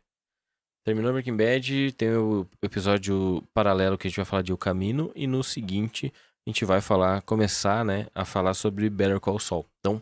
[0.85, 5.13] Terminou Breaking Bad, tem o episódio paralelo que a gente vai falar de O Camino,
[5.15, 6.11] e no seguinte
[6.45, 9.65] a gente vai falar, começar, né, a falar sobre Better Call Saul.
[9.79, 10.01] Então,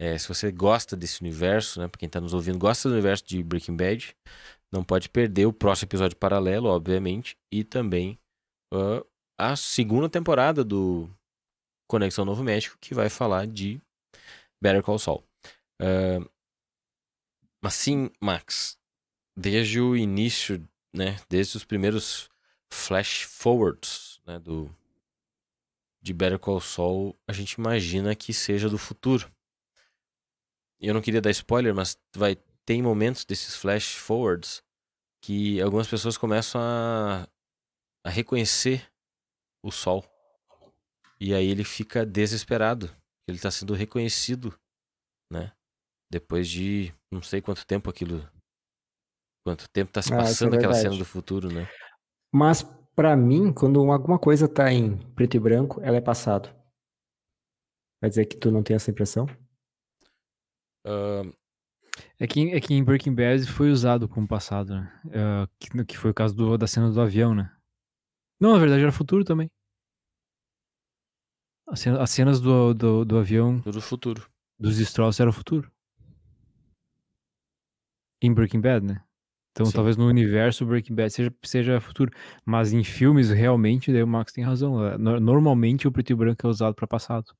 [0.00, 3.24] é, se você gosta desse universo, né, pra quem tá nos ouvindo, gosta do universo
[3.24, 4.16] de Breaking Bad,
[4.72, 8.18] não pode perder o próximo episódio paralelo, obviamente, e também
[8.74, 9.06] uh,
[9.40, 11.08] a segunda temporada do
[11.88, 13.80] Conexão Novo México, que vai falar de
[14.60, 15.24] Better Call Saul.
[15.80, 16.28] Uh,
[17.62, 18.78] mas sim, Max,
[19.34, 20.62] desde o início,
[20.94, 22.28] né, desde os primeiros
[22.70, 24.70] flash forwards né, do,
[26.02, 29.30] de Better Call Saul, a gente imagina que seja do futuro.
[30.78, 32.36] Eu não queria dar spoiler, mas vai
[32.66, 34.62] tem momentos desses flash forwards
[35.22, 37.28] que algumas pessoas começam a,
[38.04, 38.90] a reconhecer
[39.62, 40.04] o sol.
[41.20, 42.90] E aí ele fica desesperado.
[43.28, 44.58] Ele está sendo reconhecido,
[45.30, 45.52] né?
[46.10, 48.28] Depois de não sei quanto tempo aquilo
[49.44, 51.66] Quanto tempo tá se Ah, é passando aquela cena do futuro, né?
[52.32, 52.62] Mas,
[52.94, 56.54] pra mim, quando alguma coisa tá em preto e branco, ela é passado.
[58.00, 59.26] Vai dizer que tu não tem essa impressão?
[60.84, 61.22] Ah,
[62.18, 65.00] É que, é que em Breaking Bad foi usado como passado, né?
[65.14, 67.50] Ah, que, que foi o caso do- da cena do avião, né?
[68.40, 69.50] Não, na verdade era futuro também.
[71.68, 74.26] As cenas, as cenas do, do, do avião do futuro.
[74.58, 75.70] dos Strauss era o futuro.
[78.22, 79.02] Em Breaking Bad, né?
[79.52, 79.72] Então Sim.
[79.72, 82.12] talvez no universo Breaking Bad seja, seja futuro.
[82.44, 84.84] Mas em filmes, realmente, daí o Max tem razão.
[84.84, 87.32] é, no- Normalmente o preto e branco é usado pra passado.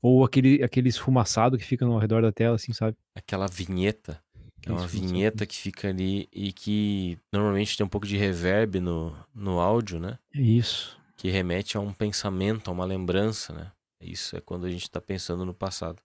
[0.00, 2.96] Ou aquele, aquele esfumaçado que fica ao redor da tela, assim, sabe?
[3.14, 4.22] Aquela vinheta.
[4.66, 8.80] É uma Isso, vinheta que fica ali e que normalmente tem um pouco de reverb
[8.80, 10.18] no, no áudio, né?
[10.34, 11.00] Isso.
[11.16, 13.72] Que remete a um pensamento, a uma lembrança, né?
[14.00, 16.02] Isso é quando a gente tá pensando no passado.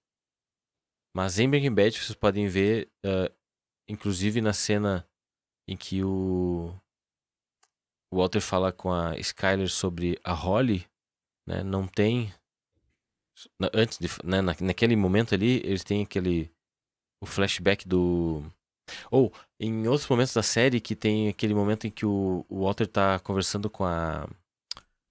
[1.14, 3.32] Mas em Breaking Bad vocês podem ver, ah,
[3.89, 5.05] inclusive na cena
[5.68, 6.74] em que o,
[8.14, 10.86] Walter fala com a Skyler sobre a Holly,
[11.47, 11.64] né?
[11.64, 12.34] Não tem.
[13.74, 14.07] Antes de.
[14.24, 16.51] Né, na, naquele momento ali, eles têm aquele.
[17.22, 18.43] O flashback do.
[19.09, 22.88] Ou, em outros momentos da série, que tem aquele momento em que o, o Walter
[22.88, 24.28] tá conversando com a.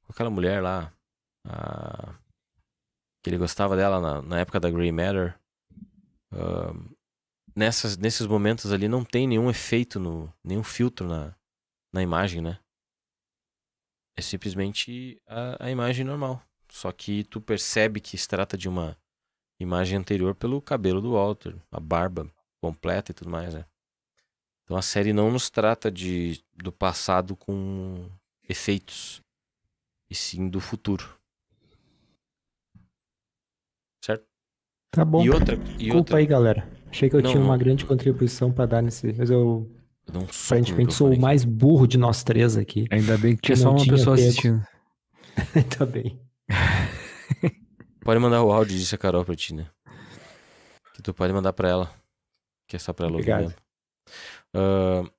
[0.05, 0.93] Com aquela mulher lá.
[1.47, 2.15] A,
[3.23, 5.39] que ele gostava dela na, na época da Grey Matter.
[6.33, 6.91] Ahn,
[7.55, 11.35] nessas, nesses momentos ali não tem nenhum efeito, no, nenhum filtro na,
[11.93, 12.59] na imagem, né?
[14.17, 16.43] É simplesmente a, a imagem normal.
[16.71, 18.97] Só que tu percebe que se trata de uma
[19.61, 22.29] imagem anterior pelo cabelo do Walter, a barba
[22.61, 23.65] completa e tudo mais, né?
[24.65, 28.09] Então a série não nos trata de, do passado com
[28.49, 29.21] efeitos,
[30.09, 31.17] e sim do futuro.
[34.05, 34.25] Certo?
[34.93, 35.25] Tá bom.
[35.25, 36.69] E outra, e Desculpa outra, aí, galera.
[36.91, 37.59] Achei que eu Não, tinha uma não.
[37.59, 39.13] grande contribuição pra dar nesse.
[39.13, 39.71] Mas eu
[40.13, 42.87] no aparentemente sou o mais burro de nós três aqui.
[42.91, 44.29] Ainda bem que tinha só não uma pessoa pego.
[44.29, 44.67] assistindo.
[45.79, 46.21] tá bem.
[48.03, 49.69] Pode mandar o áudio disso a Carol pra ti, né?
[50.95, 51.95] Que tu pode mandar pra ela.
[52.69, 53.43] Que é só pra ela ouvir Obrigado.
[53.43, 53.57] mesmo.
[54.55, 55.11] Ah,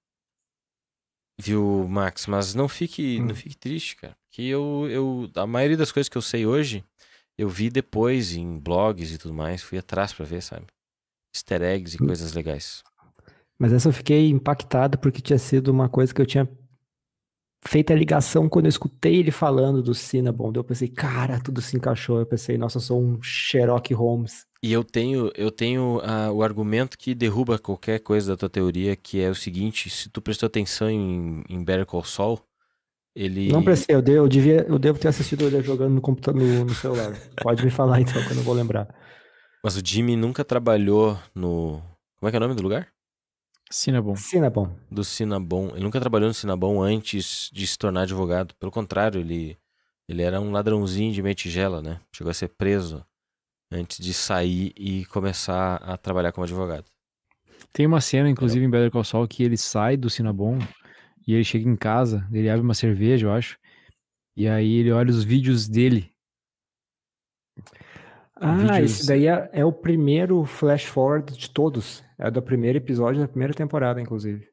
[1.40, 2.28] viu, Max?
[2.28, 3.28] Mas não fique, Hum.
[3.28, 4.16] não fique triste, cara.
[4.32, 5.30] Que eu, eu.
[5.36, 6.84] A maioria das coisas que eu sei hoje,
[7.38, 9.62] eu vi depois em blogs e tudo mais.
[9.62, 10.66] Fui atrás pra ver, sabe?
[11.36, 12.08] Easter eggs e Hum.
[12.08, 12.84] coisas legais.
[13.60, 16.50] Mas essa eu fiquei impactado porque tinha sido uma coisa que eu tinha
[17.66, 20.52] feito a ligação quando eu escutei ele falando do Cinnabon.
[20.56, 22.20] Eu pensei, cara, tudo se encaixou.
[22.20, 24.46] Eu pensei, nossa, eu sou um Sherlock Holmes.
[24.64, 28.96] E eu tenho, eu tenho ah, o argumento que derruba qualquer coisa da tua teoria,
[28.96, 32.40] que é o seguinte: se tu prestou atenção em, em Better Call Saul,
[33.16, 33.52] ele.
[33.52, 36.66] Não pensei, eu, de- eu, devia, eu devo ter assistido ele jogando no computador, no,
[36.66, 37.12] no celular.
[37.42, 38.88] Pode me falar então, que eu não vou lembrar.
[39.64, 41.82] Mas o Jimmy nunca trabalhou no.
[42.20, 42.88] Como é que é o nome do lugar?
[43.72, 44.16] Cinnabon.
[44.16, 44.76] Cinnabon.
[44.92, 45.70] Do Cinnabon.
[45.74, 48.54] Ele nunca trabalhou no Cinnabon antes de se tornar advogado.
[48.56, 49.58] Pelo contrário, ele,
[50.08, 52.00] ele era um ladrãozinho de meia tigela, né?
[52.14, 53.04] Chegou a ser preso
[53.72, 56.86] antes de sair e começar a trabalhar como advogado.
[57.72, 60.60] Tem uma cena, inclusive, em Better Call Saul, que ele sai do Cinnabon
[61.26, 63.58] e ele chega em casa, ele abre uma cerveja, eu acho,
[64.36, 66.11] e aí ele olha os vídeos dele.
[68.44, 72.04] Ah, Vídeos- esse daí é, é o primeiro flash forward de todos.
[72.18, 74.50] É do primeiro episódio da primeira temporada, inclusive.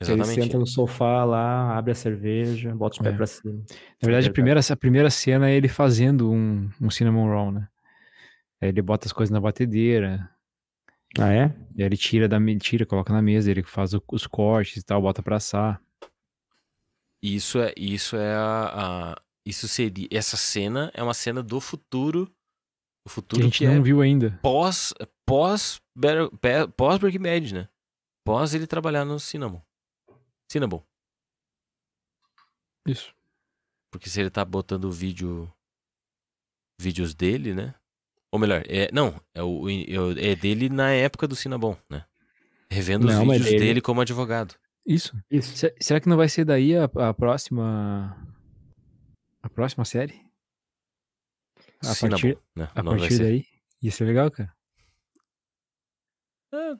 [0.00, 0.42] Que ele Exatamente.
[0.44, 3.16] senta no sofá lá, abre a cerveja, bota os pés É.
[3.16, 3.52] pra cima.
[3.52, 4.30] Na verdade, a Verdade.
[4.32, 7.68] primeira, a primeira cena é ele fazendo um, um cinnamon roll, né?
[8.60, 10.28] Aí ele bota as coisas na batedeira,
[11.18, 11.46] Ah, é?
[11.76, 14.76] e aí ele tira da me- tira, coloca na mesa, ele faz o- os cortes
[14.76, 15.80] e tal, bota pra assar.
[17.22, 20.08] Isso é, isso é a, a- isso seria.
[20.10, 22.28] Essa cena é uma cena do futuro.
[23.04, 24.38] O Que futuro a que, gente é não viu ainda.
[24.42, 24.94] pós,
[25.26, 25.80] pós,
[26.76, 27.68] pós Breaking Bad, né?
[28.24, 29.60] Pós ele trabalhar no Cinnamon.
[30.50, 30.80] Cinnamon.
[32.86, 33.14] Isso.
[33.90, 35.52] Porque se ele tá botando vídeo.
[36.80, 37.74] Vídeos dele, né?
[38.32, 39.68] Ou melhor, é, não, é, o,
[40.18, 42.04] é dele na época do Cinnabon, né?
[42.70, 44.54] Revendo os Não, mas vídeos dele- dele como advogado.
[44.86, 45.14] Isso.
[45.30, 45.54] Isso.
[45.56, 48.16] Se- será que não vai ser daí a, a próxima.
[49.42, 50.24] A próxima série?
[51.82, 52.68] A Cinnabon, partir, né?
[52.74, 53.46] a O partir daí?
[53.82, 54.54] Ia ser legal, cara.
[56.52, 56.74] É,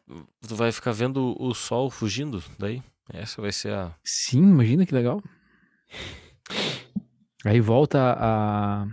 [0.46, 2.82] tu vai ficar vendo o sol fugindo daí.
[3.12, 3.94] Essa vai ser a.
[4.04, 5.22] Sim, imagina que legal.
[7.44, 8.86] Aí volta a.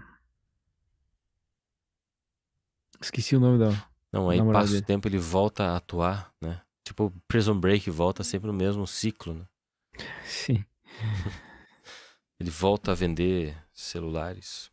[3.01, 3.89] Esqueci o nome dela.
[4.12, 4.86] Não, aí passa o dele.
[4.86, 6.62] tempo ele volta a atuar, né?
[6.84, 9.45] Tipo, Prison Break volta sempre no mesmo ciclo, né?
[10.26, 10.66] Sim.
[12.39, 14.72] Ele volta a vender celulares.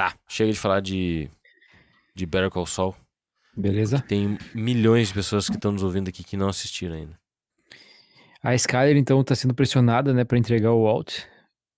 [0.00, 1.28] Tá, chega de falar de,
[2.14, 2.96] de Better Call Saul.
[3.54, 4.00] Beleza?
[4.00, 7.20] Tem milhões de pessoas que estão nos ouvindo aqui que não assistiram ainda.
[8.42, 11.18] A Skyler, então, tá sendo pressionada, né, pra entregar o Walt.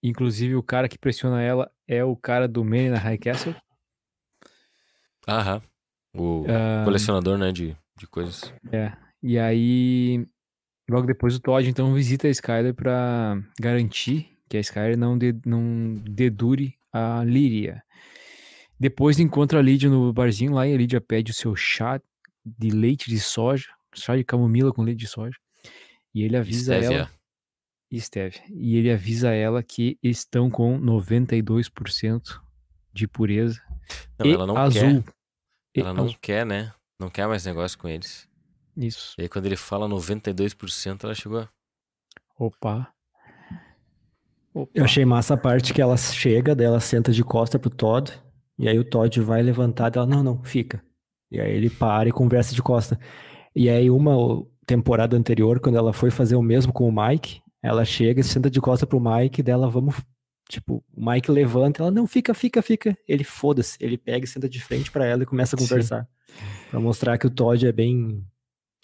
[0.04, 3.56] Inclusive, o cara que pressiona ela é o cara do Manny na High Castle.
[5.26, 5.60] Aham.
[6.14, 8.54] O Ah, colecionador, né, de, de coisas.
[8.70, 8.92] É.
[9.20, 10.24] E aí,
[10.88, 15.40] logo depois o Todd então visita a Skyler pra garantir que a Skyler não, de-
[15.44, 17.82] não dedure a Lyria.
[18.82, 22.00] Depois encontra a Lydia no barzinho lá e a Lydia pede o seu chá
[22.44, 25.36] de leite de soja, chá de camomila com leite de soja.
[26.12, 26.96] E ele avisa Stevia.
[26.98, 27.10] ela.
[27.88, 28.42] E Stevia.
[28.50, 32.40] E ele avisa ela que estão com 92%
[32.92, 33.62] de pureza.
[34.18, 35.02] Não, e ela não azul.
[35.04, 35.12] quer.
[35.76, 36.16] E Ela não azul.
[36.20, 36.72] quer, né?
[36.98, 38.28] Não quer mais negócio com eles.
[38.76, 39.14] Isso.
[39.16, 41.38] E aí quando ele fala 92%, ela chegou.
[41.38, 41.48] a-
[42.36, 42.92] Opa.
[44.52, 44.72] Opa.
[44.74, 48.12] Eu achei massa a parte que ela chega, daí ela senta de costa pro Todd,
[48.58, 50.82] e aí o Todd vai levantar dela, não, não, fica.
[51.30, 52.98] E aí ele para e conversa de costa.
[53.54, 54.14] E aí uma
[54.66, 58.50] temporada anterior, quando ela foi fazer o mesmo com o Mike, ela chega e senta
[58.50, 59.94] de costa pro Mike, dela vamos,
[60.48, 62.96] tipo, o Mike levanta, ela, não, fica, fica, fica.
[63.08, 65.64] Ele foda-se, ele pega e senta de frente pra ela e começa a Sim.
[65.66, 66.08] conversar.
[66.70, 68.26] Pra mostrar que o Todd é bem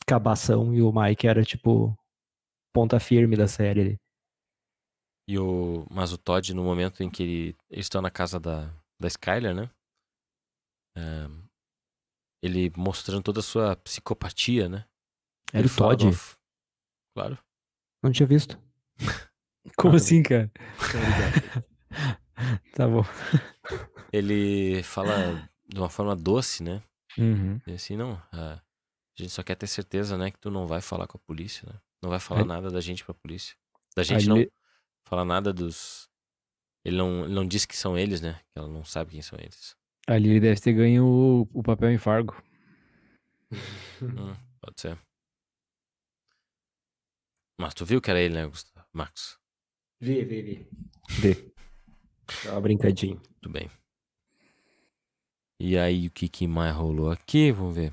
[0.07, 1.97] cabação e o Mike era, tipo,
[2.73, 3.97] ponta firme da série ali.
[5.27, 5.87] E o...
[5.91, 7.57] Mas o Todd, no momento em que ele...
[7.71, 9.71] eles estão na casa da, da Skyler, né?
[10.97, 11.29] É,
[12.43, 14.85] Ele mostrando toda a sua psicopatia, né?
[15.53, 16.11] Era Ele o Todd?
[16.11, 16.17] do-
[17.15, 17.39] Claro.
[18.03, 18.59] Não tinha visto.
[19.77, 20.51] Como Ah, assim, cara?
[22.75, 23.03] tá bom.
[24.13, 25.15] Ele fala
[25.67, 26.83] de uma forma doce, né?
[27.19, 27.61] Uhum.
[27.67, 30.81] E assim, não, ah, a gente só quer ter certeza, né, que tu não vai
[30.81, 31.79] falar com a polícia, né?
[32.03, 33.57] Não vai falar nada da gente pra polícia.
[33.97, 34.51] Da gente Ali- não
[35.05, 36.08] fala nada dos...
[36.89, 38.41] Ele não, ele não diz que são eles, né?
[38.51, 39.77] Que ela não sabe quem são eles.
[40.07, 42.35] Ali ele deve ter ganho o, o papel em Fargo.
[44.01, 44.97] Hum, pode ser.
[47.61, 48.87] Mas tu viu que era ele, né, Gustavo?
[48.93, 49.37] Marcos?
[50.01, 50.69] Vi, vi, vi.
[51.09, 51.53] Vi.
[52.45, 53.17] Dá uma brincadinha.
[53.41, 53.69] Tudo bem.
[55.59, 57.51] E aí, o que, que mais rolou aqui?
[57.51, 57.93] Vamos ver.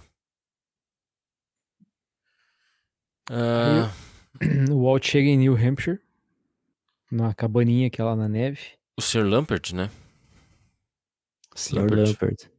[3.31, 3.91] Ah,
[4.69, 5.99] O Walt chega em New Hampshire,
[7.09, 8.77] numa cabaninha que é lá na neve.
[8.97, 9.23] O Sr.
[9.23, 9.89] Lampert, né?
[11.55, 11.79] Sr.
[11.79, 12.07] Lampert.
[12.07, 12.49] Lampert.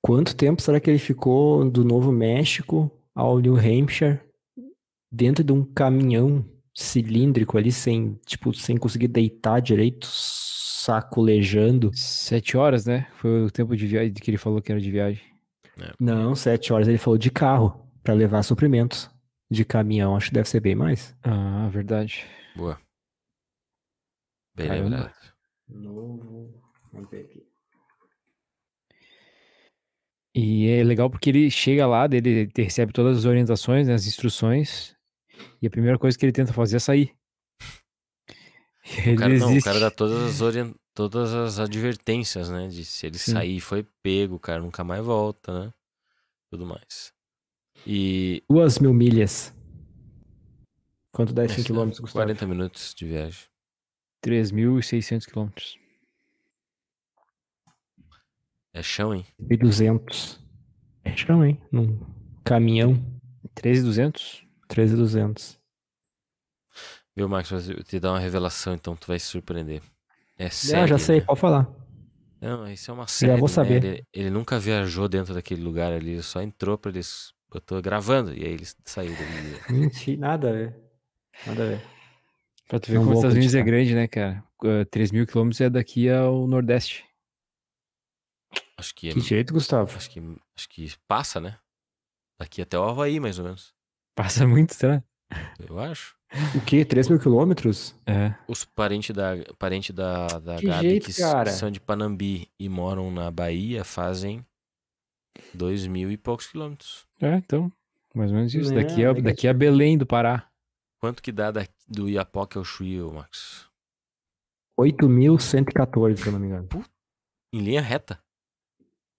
[0.00, 4.20] Quanto tempo será que ele ficou do Novo México ao New Hampshire
[5.10, 11.90] dentro de um caminhão cilíndrico ali sem, tipo, sem conseguir deitar direito, sacolejando?
[11.94, 13.08] Sete horas, né?
[13.14, 15.22] Foi o tempo de viagem que ele falou que era de viagem.
[15.98, 19.10] Não, sete horas ele falou de carro para levar suprimentos.
[19.50, 21.16] De caminhão, acho que deve ser bem mais.
[21.22, 22.26] Ah, verdade.
[22.54, 22.78] Boa.
[24.58, 24.84] Bem Caramba.
[24.84, 25.34] lembrado.
[25.68, 26.60] Novo.
[26.92, 27.46] Vamos ver aqui.
[30.34, 34.06] E é legal porque ele chega lá, dele ele recebe todas as orientações, né, as
[34.06, 34.96] instruções,
[35.62, 37.16] e a primeira coisa que ele tenta fazer é sair.
[39.04, 40.74] Ele O cara, não, o cara dá todas as, orien...
[40.94, 42.68] todas as advertências, né?
[42.68, 43.32] De se ele Sim.
[43.32, 45.74] sair foi pego, o cara nunca mais volta, né?
[46.50, 47.12] Tudo mais.
[47.86, 48.42] E.
[48.48, 49.54] Duas mil milhas.
[51.12, 52.24] Quanto dá 100 Esse, quilômetros, Gustavo?
[52.24, 53.44] 40 minutos de viagem.
[54.24, 55.78] 3.600 quilômetros.
[58.72, 59.24] É chão, hein?
[59.40, 60.38] 1.200.
[61.04, 61.60] É chão, hein?
[61.72, 61.98] Num
[62.44, 62.94] caminhão,
[63.56, 64.44] 13.200?
[64.68, 65.58] 13.200.
[67.16, 67.50] Viu, Max?
[67.50, 69.82] Vou te dar uma revelação, então tu vai se surpreender.
[70.38, 70.86] É Ah, sério.
[70.88, 71.24] já sei, né?
[71.26, 71.68] pode falar.
[72.40, 73.32] Não, isso é uma série.
[73.40, 73.54] vou né?
[73.54, 73.84] saber.
[73.84, 77.32] Ele, ele nunca viajou dentro daquele lugar ali, ele só entrou pra eles.
[77.52, 79.78] Eu tô gravando, e aí ele saiu dali.
[79.80, 80.76] Mentira, nada a ver.
[81.46, 81.97] Nada a ver.
[82.68, 84.44] Pra tu ver Não como os Estados Unidos é grande, né, cara?
[84.62, 87.04] Uh, 3 mil quilômetros é daqui ao Nordeste.
[88.76, 89.96] Acho que, é- Que jeito, Gustavo?
[89.96, 90.20] acho que
[90.56, 91.58] acho que passa, né?
[92.38, 93.74] Daqui até o Havaí, mais ou menos.
[94.14, 95.02] Passa muito, será?
[95.68, 96.16] Eu acho.
[96.54, 96.84] O quê?
[96.84, 97.94] 3 mil quilômetros?
[98.06, 98.34] É.
[98.46, 101.12] Os parentes da, parente da, da Que Gabi jeito, que
[101.50, 104.44] são de Panambi e moram na Bahia fazem
[105.54, 107.06] dois mil e poucos quilômetros.
[107.20, 107.72] É, então.
[108.14, 108.72] Mais ou menos isso.
[108.72, 109.22] É, daqui, a, negativo.
[109.22, 110.47] daqui a Belém do Pará.
[111.00, 113.68] Quanto que dá da, do Iapoque ao Chuí, Max?
[114.78, 116.68] 8.114, se eu não me engano.
[117.52, 118.22] Em linha reta.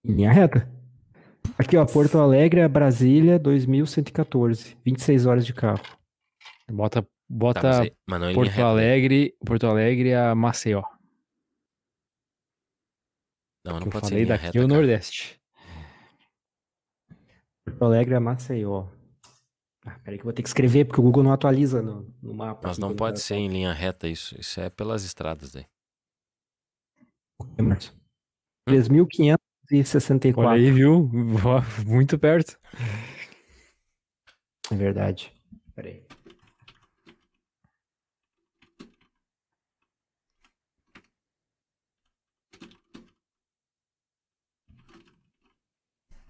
[0.05, 0.69] Em linha reta.
[1.57, 4.77] Aqui, ó, Porto Alegre a Brasília, 2.114.
[4.85, 5.83] 26 horas de carro.
[6.71, 8.61] Bota, Tá, bota mas, aí- mas não é Porto reta.
[8.63, 8.69] né?
[8.69, 10.81] Alegre, Porto Alegre a Maceió.
[13.65, 14.59] Não, mas não eu pode ser em falei linha daqui reta.
[14.59, 14.73] ao cara.
[14.79, 15.41] Nordeste.
[17.65, 18.87] Porto Alegre a Maceió.
[19.89, 22.31] Ah, peraí que eu vou ter que escrever, porque o Google não atualiza no, no
[22.33, 22.67] mapa.
[22.67, 24.39] Mas não pode ser em linha reta isso.
[24.39, 25.65] Isso é pelas estradas daí.
[27.57, 27.75] Hum.
[28.69, 30.37] 3.564.
[30.37, 31.09] Olha aí, viu?
[31.87, 32.59] Muito perto.
[34.71, 35.33] É verdade.
[35.73, 36.03] Peraí.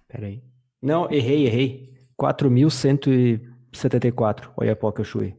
[0.07, 0.41] Peraí.
[0.82, 1.93] Não, errei, errei.
[2.18, 3.49] 4.100 e...
[3.80, 5.36] 74, Oiapoque Oxuí.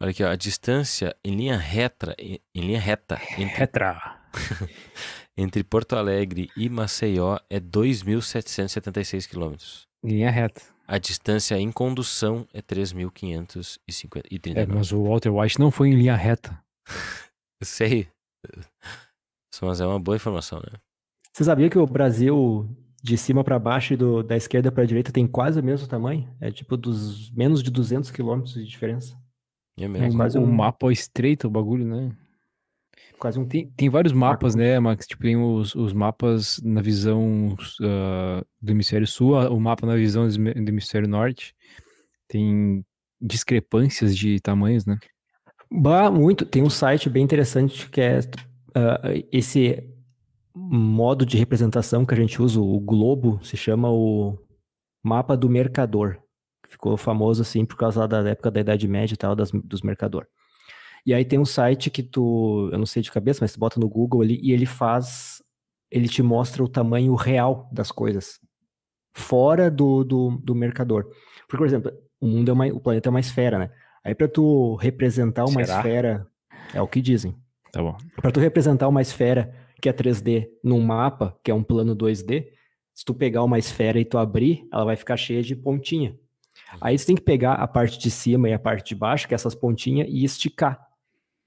[0.00, 3.84] Olha aqui, ó, a distância em linha reta, em, em linha reta, entre,
[5.36, 9.88] entre Porto Alegre e Maceió é 2.776 quilômetros.
[10.02, 10.62] Linha reta.
[10.86, 14.56] A distância em condução é 3.550.
[14.56, 16.58] É, mas o Walter White não foi em linha reta.
[17.60, 18.08] Eu sei.
[19.62, 20.78] Mas é uma boa informação, né?
[21.32, 22.68] Você sabia que o Brasil
[23.04, 26.26] de cima para baixo e do, da esquerda para direita, tem quase o mesmo tamanho?
[26.40, 29.14] É tipo dos menos de 200 quilômetros de diferença.
[29.78, 30.16] É É, mesmo.
[30.16, 32.16] quase o um- mapa estreito, o bagulho, né?
[33.18, 35.06] Quase um Tem, tem vários mapas, né, Max?
[35.06, 39.96] Tipo, tem os, os mapas na visão ah, do hemisfério sul, a- o mapa na
[39.96, 41.54] visão do hemisfé- do hemisfério norte.
[42.26, 42.82] Tem
[43.20, 44.98] discrepâncias de tamanhos, né?
[45.70, 46.46] Bah, muito.
[46.46, 48.20] Tem um site bem interessante que é
[48.74, 49.00] ah,
[49.30, 49.86] esse
[50.54, 54.38] modo de representação que a gente usa, o globo, se chama o
[55.02, 56.18] mapa do mercador.
[56.68, 60.26] Ficou famoso assim por causa da época da Idade Média e tal, das, dos mercador.
[61.06, 63.78] E aí tem um site que tu, eu não sei de cabeça, mas tu bota
[63.78, 65.42] no Google ali e ele faz,
[65.90, 68.40] ele te mostra o tamanho real das coisas,
[69.12, 71.04] fora do, do, do mercador.
[71.46, 73.70] Porque, por exemplo, o mundo é uma, o planeta é uma esfera, né?
[74.02, 75.76] Aí para tu representar uma Será?
[75.76, 76.26] esfera,
[76.72, 77.36] é o que dizem.
[77.70, 77.96] Tá bom.
[78.16, 79.54] Para tu representar uma esfera
[79.84, 82.48] que é 3D num mapa, que é um plano 2D,
[82.94, 86.18] se tu pegar uma esfera e tu abrir, ela vai ficar cheia de pontinha.
[86.80, 89.34] Aí você tem que pegar a parte de cima e a parte de baixo, que
[89.34, 90.80] é essas pontinhas, e esticar.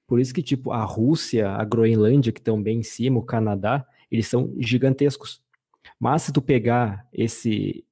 [0.06, 3.84] Por isso que, tipo, a Rússia, a Groenlândia, que estão bem em cima, o Canadá,
[4.12, 5.42] eles são gigantescos.
[6.00, 7.84] Mas se tu pegar esse,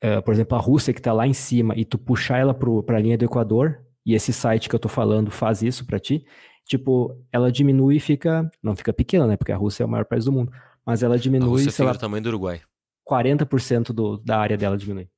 [0.00, 2.96] eh, por exemplo, a Rússia que está lá em cima, e tu puxar ela para
[2.96, 6.24] a linha do Equador, e esse site que eu tô falando faz isso para ti,
[6.64, 10.04] tipo, ela diminui e fica, não fica pequena, né, porque a Rússia é o maior
[10.04, 10.52] país do mundo,
[10.84, 12.62] mas ela A diminui, Rússia sei fica lá, do tamanho do Uruguai.
[13.08, 15.08] 40% do, da área dela diminui.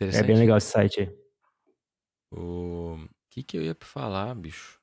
[0.00, 1.16] É bem legal esse site aí.
[2.32, 2.98] O
[3.30, 4.80] que que eu ia falar, bicho?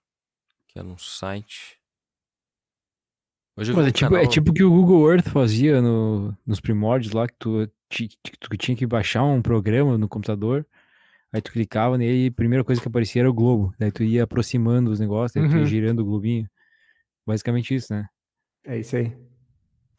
[0.67, 1.77] Que era um site.
[3.57, 6.35] Hoje Mas é um tipo, é canal- tipo o que o Google Earth fazia no-
[6.45, 10.65] nos primórdios lá, que tu, ti- que tu tinha que baixar um programa no computador,
[11.33, 13.73] aí tu clicava nele e a primeira coisa que aparecia era o globo.
[13.79, 15.65] Daí tu ia aproximando os negócios, daí tu ia Uhum.
[15.65, 16.49] girando o globinho.
[17.27, 18.07] Basicamente isso, né?
[18.65, 19.15] É isso aí.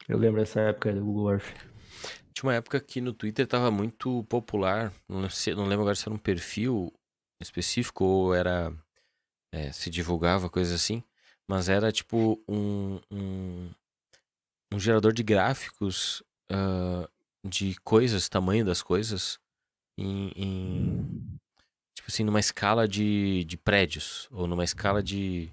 [0.07, 1.45] Eu lembro dessa época do Google Earth.
[2.33, 4.91] Tinha uma época que no Twitter tava muito popular.
[5.07, 6.91] Não, sei- não lembro agora se era um perfil
[7.41, 8.73] específico ou era.
[9.53, 11.03] é, se divulgava, coisa assim.
[11.47, 13.69] Mas era tipo um, um,
[14.73, 17.07] um gerador de gráficos ah,
[17.43, 19.39] de coisas, tamanho das coisas,
[20.01, 21.39] em, em-
[21.95, 25.49] tipo assim, numa escala de, de prédios, ou numa escala de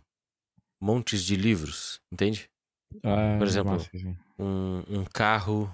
[0.81, 2.51] montes de livros, entende?
[3.05, 3.91] Ah, Por exemplo, massa,
[4.39, 5.73] um, um carro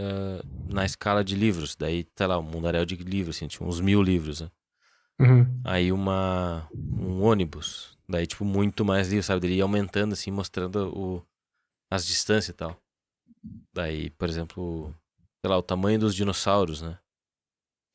[0.00, 1.76] ah, na escala de livros.
[1.76, 4.50] Daí, sei lá, um mundaréu de livros, assim, uns mil livros, né?
[5.62, 7.96] Aí uma, um ônibus.
[8.08, 9.46] Daí, tipo, muito mais livros, sabe?
[9.46, 11.22] Ele ia aumentando, assim, mostrando o,
[11.90, 12.76] as distâncias e tal.
[13.74, 14.94] Daí, por exemplo,
[15.42, 16.98] sei lá, o tamanho dos dinossauros, né?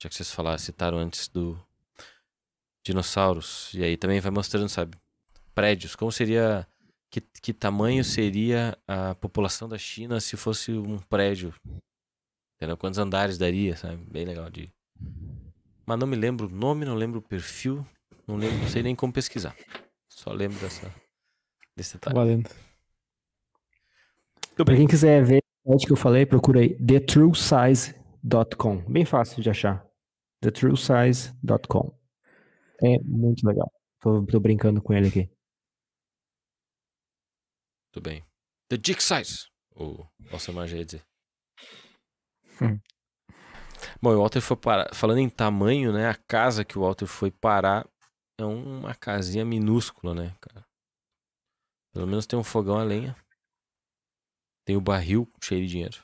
[0.02, 1.60] Já que vocês falaram, citaram antes do
[2.84, 3.72] dinossauros.
[3.74, 4.98] E aí também vai mostrando, sabe?
[5.54, 5.96] Prédios.
[5.96, 6.68] Como seria.
[7.12, 11.54] Que, que tamanho seria a população da China se fosse um prédio?
[12.56, 12.78] Entendeu?
[12.78, 13.98] Quantos andares daria, sabe?
[14.12, 14.72] Bem legal de.
[15.86, 17.84] Mas não me lembro o nome, não lembro o perfil.
[18.28, 19.56] Não lembro, não sei nem como pesquisar.
[20.08, 20.94] Só lembro dessa,
[21.76, 22.16] desse detalhe.
[22.16, 22.50] valendo.
[24.56, 28.78] Pra quem quiser ver o site que eu falei, procura aí thetruesize.com.
[28.88, 29.89] Bem fácil de achar.
[30.42, 31.98] thetruesize.com.
[32.82, 33.72] É muito legal.
[34.00, 35.30] Tô, tô brincando com ele aqui.
[37.92, 38.24] Tudo bem.
[38.70, 39.48] The Dick Size.
[39.76, 41.04] O Alcemar já ia dizer.
[42.62, 42.80] Hum.
[44.02, 44.94] Bom, o Walter foi parar.
[44.94, 46.08] Falando em tamanho, né?
[46.08, 47.88] A casa que o Walter foi parar
[48.38, 50.66] é uma casinha minúscula, né, cara?
[51.94, 53.16] Pelo menos tem um fogão a lenha.
[54.66, 56.04] Tem o barril cheio de dinheiro.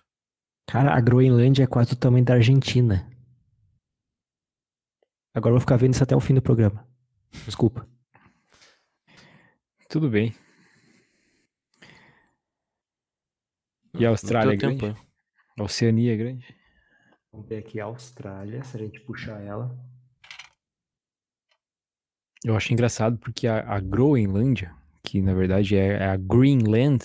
[0.68, 3.08] Cara, a Groenlândia é quase do tamanho da Argentina.
[5.36, 6.88] Agora eu vou ficar vendo isso até o fim do programa.
[7.46, 7.88] Desculpa.
[9.90, 10.34] Tudo bem.
[13.98, 14.80] E a Austrália é grande?
[14.82, 15.06] tempo, hein?
[15.58, 16.56] A Oceania é grande?
[17.32, 19.76] Vamos ver aqui a Austrália, se a gente puxar ela.
[22.44, 24.74] Eu acho engraçado porque a, a Groenlândia,
[25.04, 27.00] que na verdade é a Greenland,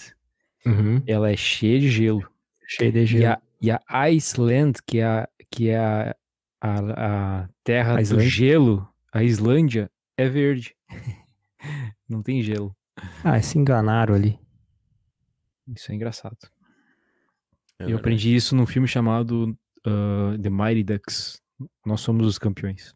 [0.67, 1.03] Uhum.
[1.07, 2.31] ela é cheia de gelo.
[2.67, 3.33] Cheio de E gelo.
[3.33, 6.17] a, e a Iceland, que é a, que é a,
[6.61, 10.77] a, a terra A do gelo, a Islândia, é verde.
[12.09, 12.77] Não tem gelo.
[13.25, 14.39] Ah, se enganaram ali.
[15.75, 16.37] Isso é engraçado.
[17.79, 17.95] É Eu verdade.
[18.01, 19.57] aprendi isso num filme chamado
[19.87, 21.41] uh, The Mighty Ducks.
[21.85, 22.95] Nós somos os campeões.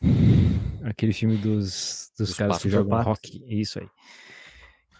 [0.84, 3.42] Aquele filme dos, dos, Dos caras que jogam hockey.
[3.48, 3.88] Isso aí.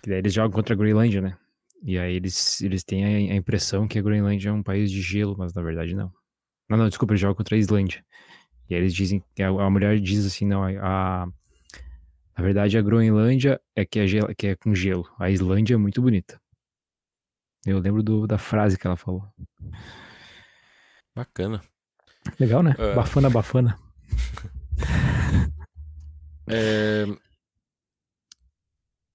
[0.02, 1.36] Que daí eles jogam contra a Groenlândia, né?
[1.84, 5.00] E aí eles, eles têm a, a impressão que a Groenlândia é um país de
[5.00, 6.12] gelo, mas na verdade não.
[6.72, 8.02] Não, não, desculpa, eles jogam contra a Islândia.
[8.70, 11.26] E aí eles dizem, a, a mulher diz assim, não, a,
[12.36, 15.06] na verdade a Groenlândia é que é, gel, que é com gelo.
[15.18, 16.40] A Islândia é muito bonita.
[17.66, 19.22] Eu lembro do- da frase que ela falou.
[21.14, 21.60] Bacana.
[22.40, 22.74] Legal, né?
[22.78, 22.94] É.
[22.94, 23.78] Bafana, bafana.
[26.48, 27.04] É...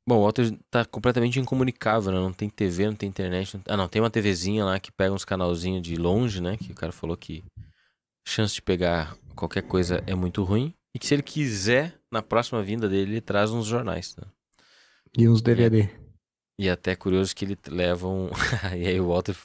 [0.07, 2.17] Bom, o Walter tá completamente incomunicável, né?
[2.19, 3.55] Não tem TV, não tem internet.
[3.57, 6.55] não- Ah, não, tem uma TVzinha lá que pega uns canalzinhos de longe, né?
[6.55, 10.73] Que o cara falou que a chance de pegar qualquer coisa é muito ruim.
[10.95, 14.23] E que se ele quiser, na próxima vinda dele, ele traz uns jornais, né?
[15.17, 15.89] E uns DVD.
[16.59, 18.29] E até curioso que ele leva um.
[18.77, 19.35] e aí o Walter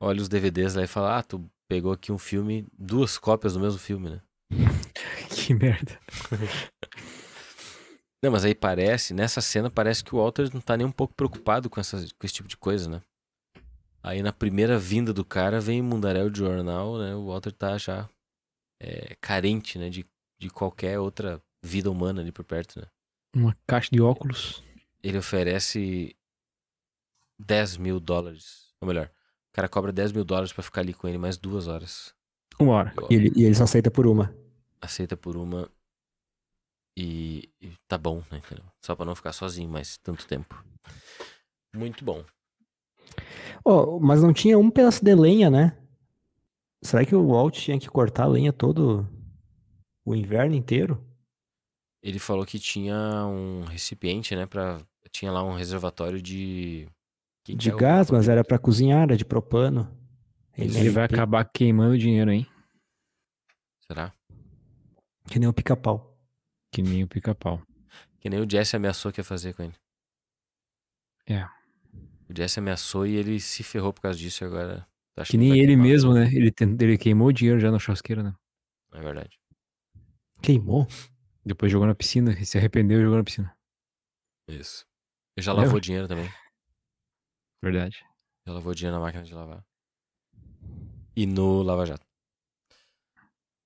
[0.00, 3.60] olha os DVDs lá e fala: Ah, tu pegou aqui um filme, duas cópias do
[3.60, 4.20] mesmo filme, né?
[5.28, 5.98] Que merda.
[8.22, 11.14] Não, mas aí parece, nessa cena parece que o Walter não tá nem um pouco
[11.14, 13.02] preocupado com, essas, com esse tipo de coisa, né?
[14.02, 17.14] Aí na primeira vinda do cara vem mundaréu de jornal, né?
[17.14, 18.08] O Walter tá já
[18.80, 19.88] é, carente, né?
[19.88, 20.04] De,
[20.38, 22.86] de qualquer outra vida humana ali por perto, né?
[23.34, 24.62] Uma caixa de óculos.
[25.02, 26.16] Ele oferece
[27.38, 28.72] 10 mil dólares.
[28.80, 31.68] Ou melhor, o cara cobra 10 mil dólares pra ficar ali com ele mais duas
[31.68, 32.14] horas.
[32.58, 32.94] Uma hora.
[33.10, 34.34] E E ele, e ele só aceita por uma.
[34.80, 35.70] aceita por uma
[37.02, 38.40] e, e tá bom, né?
[38.84, 40.62] Só pra não ficar sozinho mais tanto tempo.
[41.74, 42.24] Muito bom.
[43.64, 45.76] Oh, mas não tinha um pedaço de lenha, né?
[46.82, 49.06] Será que o Walt tinha que cortar a lenha todo
[50.04, 51.04] o inverno inteiro?
[52.02, 52.94] Ele falou que tinha
[53.26, 54.80] um recipiente, né, para
[55.10, 56.86] tinha lá um reservatório de
[57.44, 59.90] que que De é o- gás, mas era pra cozinhar, era de propano.
[60.56, 62.46] Ele vai acabar queimando dinheiro, hein?
[63.86, 64.12] Será?
[65.28, 66.17] Que nem o pica-pau.
[66.72, 67.62] Que nem o pica-pau.
[68.20, 69.74] Que nem o Jesse ameaçou que ia fazer com ele.
[71.26, 71.44] É.
[72.28, 75.50] O Jesse ameaçou e ele se ferrou por causa disso e agora tá Que nem
[75.50, 75.86] vai ele queimar.
[75.86, 76.26] mesmo, né?
[76.32, 78.34] Ele, ten- ele queimou dinheiro já na churrasqueira, né?
[78.92, 79.38] É verdade.
[80.42, 80.86] Queimou?
[81.44, 83.56] Depois jogou na piscina, e se arrependeu e jogou na piscina.
[84.48, 84.86] Isso.
[85.36, 86.30] Eu já lavou dinheiro também.
[87.62, 88.04] Verdade.
[88.46, 89.64] Já lavou dinheiro na máquina de lavar.
[91.16, 92.06] E no Lava Jato.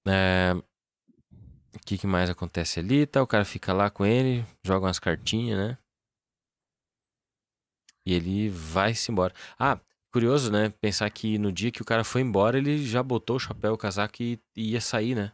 [0.06, 0.52] É,
[1.82, 3.06] O que, que mais acontece ali?
[3.06, 5.78] Tá, o cara fica lá com ele, joga umas cartinhas, né?
[8.06, 9.34] E ele vai-se embora.
[9.59, 9.80] Ah,
[10.12, 10.70] curioso, né?
[10.80, 13.78] Pensar que no dia que o cara foi embora, ele já botou o chapéu, o
[13.78, 15.32] casaco e, e ia sair, né?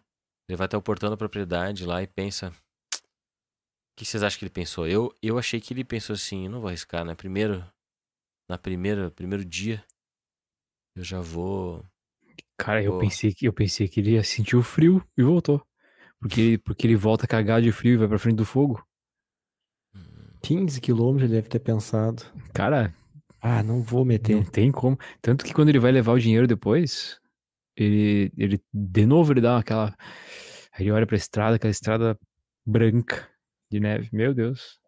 [0.48, 2.48] Ele vai até o portão da propriedade lá e pensa.
[2.48, 2.54] O
[3.98, 4.86] que vocês acham que ele pensou?
[4.86, 7.14] Eu, eu achei que ele pensou assim, "Eu não vou arriscar, né?
[7.14, 7.66] Primeiro,
[8.48, 9.84] na primeira, primeiro dia,
[10.96, 11.84] eu já vou.
[12.56, 15.67] Cara, eu pensei, que, eu pensei que ele ia sentir o frio e voltou.
[16.20, 18.84] Porque ele, porque ele volta cagado de frio e vai pra frente do fogo.
[20.42, 22.22] 15 quilômetros ele deve ter pensado.
[22.54, 22.94] Cara,
[23.40, 24.48] Ah, não vou não meter.
[24.50, 24.98] tem como.
[25.20, 27.20] Tanto que quando ele vai levar o dinheiro depois,
[27.76, 29.94] ele, ele de novo ele dá aquela.
[30.72, 32.18] Aí ele olha pra estrada, aquela estrada
[32.66, 33.28] branca
[33.70, 34.08] de neve.
[34.12, 34.78] Meu Deus.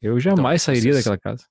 [0.00, 1.46] Eu jamais sairia vocês- daquela casa.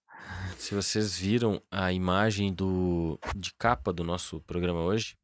[0.58, 5.16] Se vocês viram a imagem do de capa do nosso programa hoje,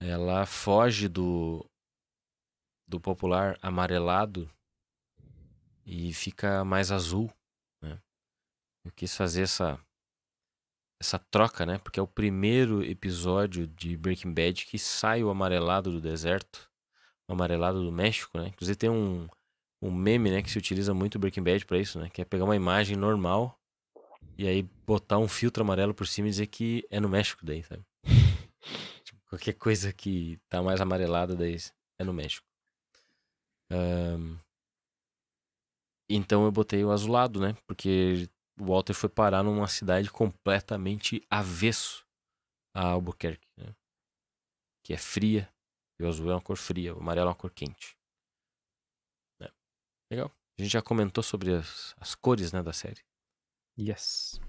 [0.00, 1.67] ela foge do
[2.88, 4.50] do popular amarelado
[5.84, 7.30] e fica mais azul,
[7.82, 8.00] né?
[8.84, 9.78] Eu quis fazer essa
[11.00, 11.78] essa troca, né?
[11.78, 16.68] Porque é o primeiro episódio de Breaking Bad que sai o amarelado do deserto,
[17.28, 18.48] o amarelado do México, né?
[18.48, 19.28] Inclusive tem um,
[19.80, 22.08] um meme, né, que se utiliza muito Breaking Bad para isso, né?
[22.10, 23.56] Que é pegar uma imagem normal
[24.36, 27.62] e aí botar um filtro amarelo por cima e dizer que é no México daí,
[27.62, 27.84] sabe?
[29.04, 31.56] tipo, qualquer coisa que tá mais amarelada daí
[31.98, 32.47] é no México.
[33.70, 34.38] Um,
[36.08, 37.54] então eu botei o azulado, né?
[37.66, 38.28] Porque
[38.58, 42.06] o Walter foi parar numa cidade completamente avesso
[42.74, 43.74] a Albuquerque, né?
[44.82, 45.52] Que é fria,
[45.98, 47.96] e o azul é uma cor fria, o amarelo é uma cor quente.
[49.40, 49.50] É.
[50.10, 50.32] Legal.
[50.58, 53.04] A gente já comentou sobre as, as cores, né, da série.
[53.78, 54.40] Yes.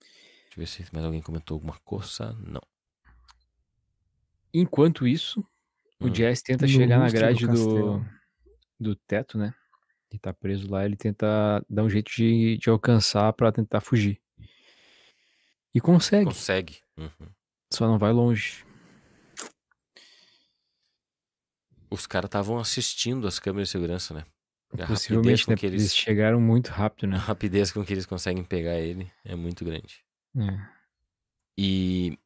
[0.00, 2.32] Deixa eu ver se mais alguém comentou alguma coisa.
[2.34, 2.62] Não.
[4.52, 5.44] Enquanto isso,
[6.04, 6.10] o Hum.
[6.10, 8.06] Jazz tenta No chegar na do grade do, castelo.
[8.78, 9.54] do teto, né?
[10.10, 14.20] Que tá preso lá, ele tenta dar um jeito de, de alcançar pra tentar fugir.
[15.74, 16.78] E consegue, Consegue.
[16.96, 17.28] Uhum.
[17.72, 18.64] só não vai longe.
[21.90, 24.24] Os caras estavam assistindo as câmeras de segurança, né?
[24.72, 25.56] A rapidez Possivelmente, com né?
[25.56, 25.82] que Eles...
[25.82, 27.16] eles, chegaram muito rápido, a né?
[27.16, 30.04] rapidez com que eles conseguem pegar ele é muito grande.
[30.36, 30.68] É.
[31.56, 32.18] E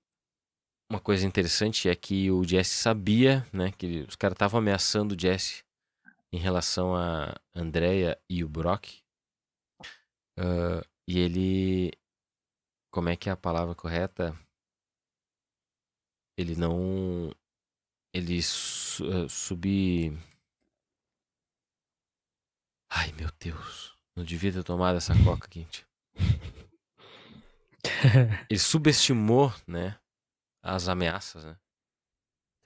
[0.90, 5.20] uma coisa interessante é que o Jesse sabia, né, que os caras estavam ameaçando o
[5.20, 5.64] Jesse
[6.32, 9.02] em relação a Andrea e o Brock.
[10.38, 11.92] Ah, e ele.
[12.90, 14.34] Como é que é a palavra correta?
[16.36, 17.34] Ele não.
[18.14, 20.16] Ele su subi.
[22.90, 23.96] Ai, meu Deus.
[24.16, 25.86] Não devia ter tomado essa coca quente.
[28.48, 29.98] Ele subestimou, né?
[30.68, 31.58] As ameaças, né?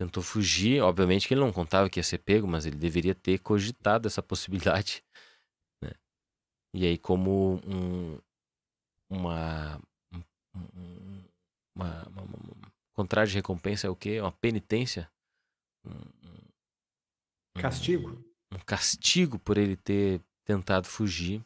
[0.01, 0.83] Tentou fugir.
[0.83, 4.23] Obviamente que ele não contava que ia ser pego, mas ele deveria ter cogitado essa
[4.83, 5.05] possibilidade.
[5.83, 5.93] Né?
[6.75, 8.19] E aí, como um,
[9.09, 9.77] uma,
[10.13, 10.23] um-
[10.57, 11.25] um-
[11.77, 14.21] uma, uma, uma- contrário de recompensa é o quê?
[14.21, 15.11] Uma penitência?
[15.85, 16.49] Um- um-
[17.57, 18.25] um- Castigo.
[18.53, 21.45] um castigo por ele ter tentado fugir,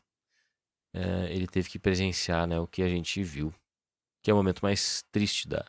[0.94, 3.52] é, ele teve que presenciar né, o que a gente viu.
[4.22, 5.64] Que é o momento mais triste da,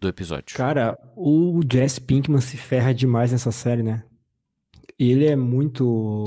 [0.00, 0.56] do episódio.
[0.56, 4.04] Cara, o Jesse Pinkman se ferra demais nessa série, né?
[4.98, 6.24] Ele é muito.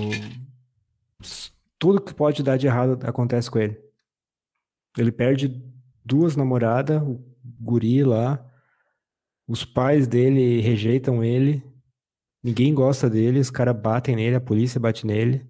[1.79, 3.81] Tudo que pode dar de errado acontece com ele.
[4.97, 5.61] Ele perde
[6.05, 7.19] duas namoradas, o
[7.59, 8.45] guri lá.
[9.47, 11.63] Os pais dele rejeitam ele.
[12.41, 15.47] Ninguém gosta dele, os caras batem nele, a polícia bate nele.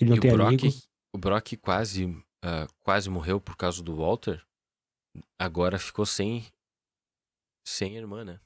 [0.00, 0.68] Ele não e tem o Brock, amigo.
[1.12, 4.42] o Brock quase, ah, quase morreu por causa do Walter.
[5.38, 6.44] Agora ficou sem,
[7.64, 8.40] sem irmã, né?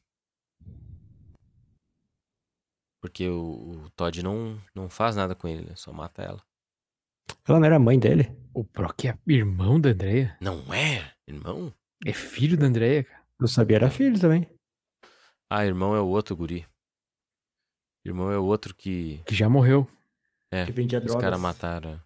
[3.01, 5.75] Porque o, o Todd não, não faz nada com ele, né?
[5.77, 6.43] Só mata ela.
[7.47, 8.31] Ela não era mãe dele?
[8.53, 10.37] O Brock é irmão da Andrea?
[10.41, 11.73] Não é, irmão?
[12.05, 13.25] É filho da Andrea, cara.
[13.41, 14.49] Eu sabia, era filho também.
[15.51, 16.67] Ah, irmão é o outro guri.
[18.05, 19.89] Irmão é o outro que, Que já morreu.
[20.51, 21.23] É, Que vendia os drogas.
[21.23, 22.01] caras mataram.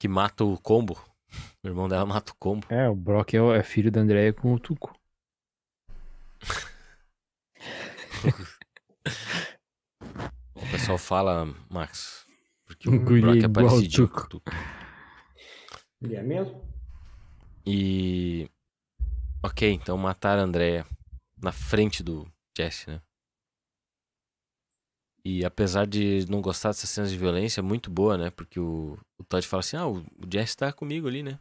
[0.00, 0.96] Que mata o combo.
[1.62, 2.66] O irmão dela mata o combo.
[2.70, 4.97] É, o Brock é, é filho da Andrea com o Tuco.
[10.54, 12.26] O pessoal fala, Max.
[12.66, 14.50] Porque O Brock é é parecidinho com Tuco.
[16.02, 16.62] Ele é mesmo?
[17.66, 18.50] E.
[19.42, 20.86] Ok, então mataram a Andrea
[21.40, 23.00] na frente do Jesse, né?
[25.24, 28.30] E apesar de não gostar dessas cenas de violência, é muito boa, né?
[28.30, 31.38] Porque o, o Todd fala assim: ah, o, o Jesse tá comigo ali, né?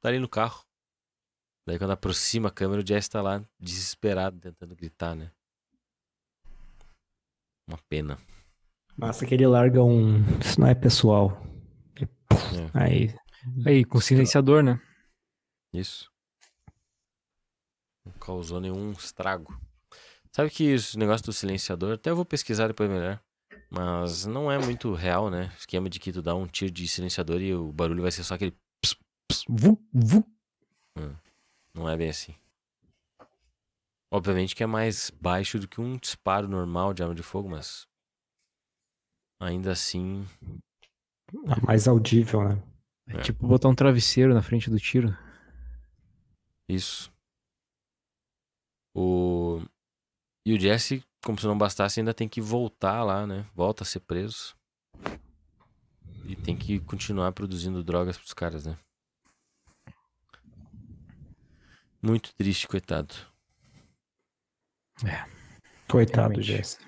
[0.00, 0.64] Tá ali no carro.
[1.70, 5.30] Daí quando aproxima a câmera, o Jesse tá lá desesperado, tentando gritar, né?
[7.64, 8.18] Uma pena.
[8.96, 10.20] Massa que ele larga um.
[10.40, 11.40] Isso não é pessoal.
[11.96, 12.08] É.
[12.74, 13.14] Aí.
[13.64, 14.82] Aí, com silenciador, né?
[15.72, 16.10] Isso.
[18.04, 19.56] Não causou nenhum estrago.
[20.32, 23.22] Sabe que esse negócio do silenciador, até eu vou pesquisar depois melhor.
[23.70, 25.52] Mas não é muito real, né?
[25.54, 28.24] O esquema de que tu dá um tiro de silenciador e o barulho vai ser
[28.24, 28.56] só aquele.
[28.82, 28.96] ps,
[29.28, 30.26] ps, vu, vu.
[31.74, 32.34] Não é bem assim.
[34.12, 37.86] Obviamente que é mais baixo do que um disparo normal de arma de fogo, mas.
[39.40, 40.26] Ainda assim.
[41.66, 42.62] Mais audível, né?
[43.08, 43.20] É É.
[43.22, 45.16] tipo botar um travesseiro na frente do tiro.
[46.68, 47.12] Isso.
[48.94, 49.62] O.
[50.44, 53.44] E o Jesse, como se não bastasse, ainda tem que voltar lá, né?
[53.54, 54.56] Volta a ser preso.
[56.24, 58.76] E tem que continuar produzindo drogas pros caras, né?
[62.02, 63.14] Muito triste, coitado.
[65.88, 66.42] Coitado, Realmente.
[66.42, 66.78] Jesse.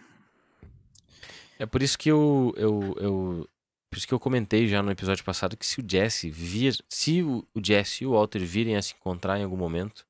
[1.58, 3.48] É por isso que eu, eu, eu.
[3.90, 6.76] Por isso que eu comentei já no episódio passado que se o Jesse vir.
[6.88, 10.06] Se o, o Jesse e o Walter virem a se encontrar em algum momento,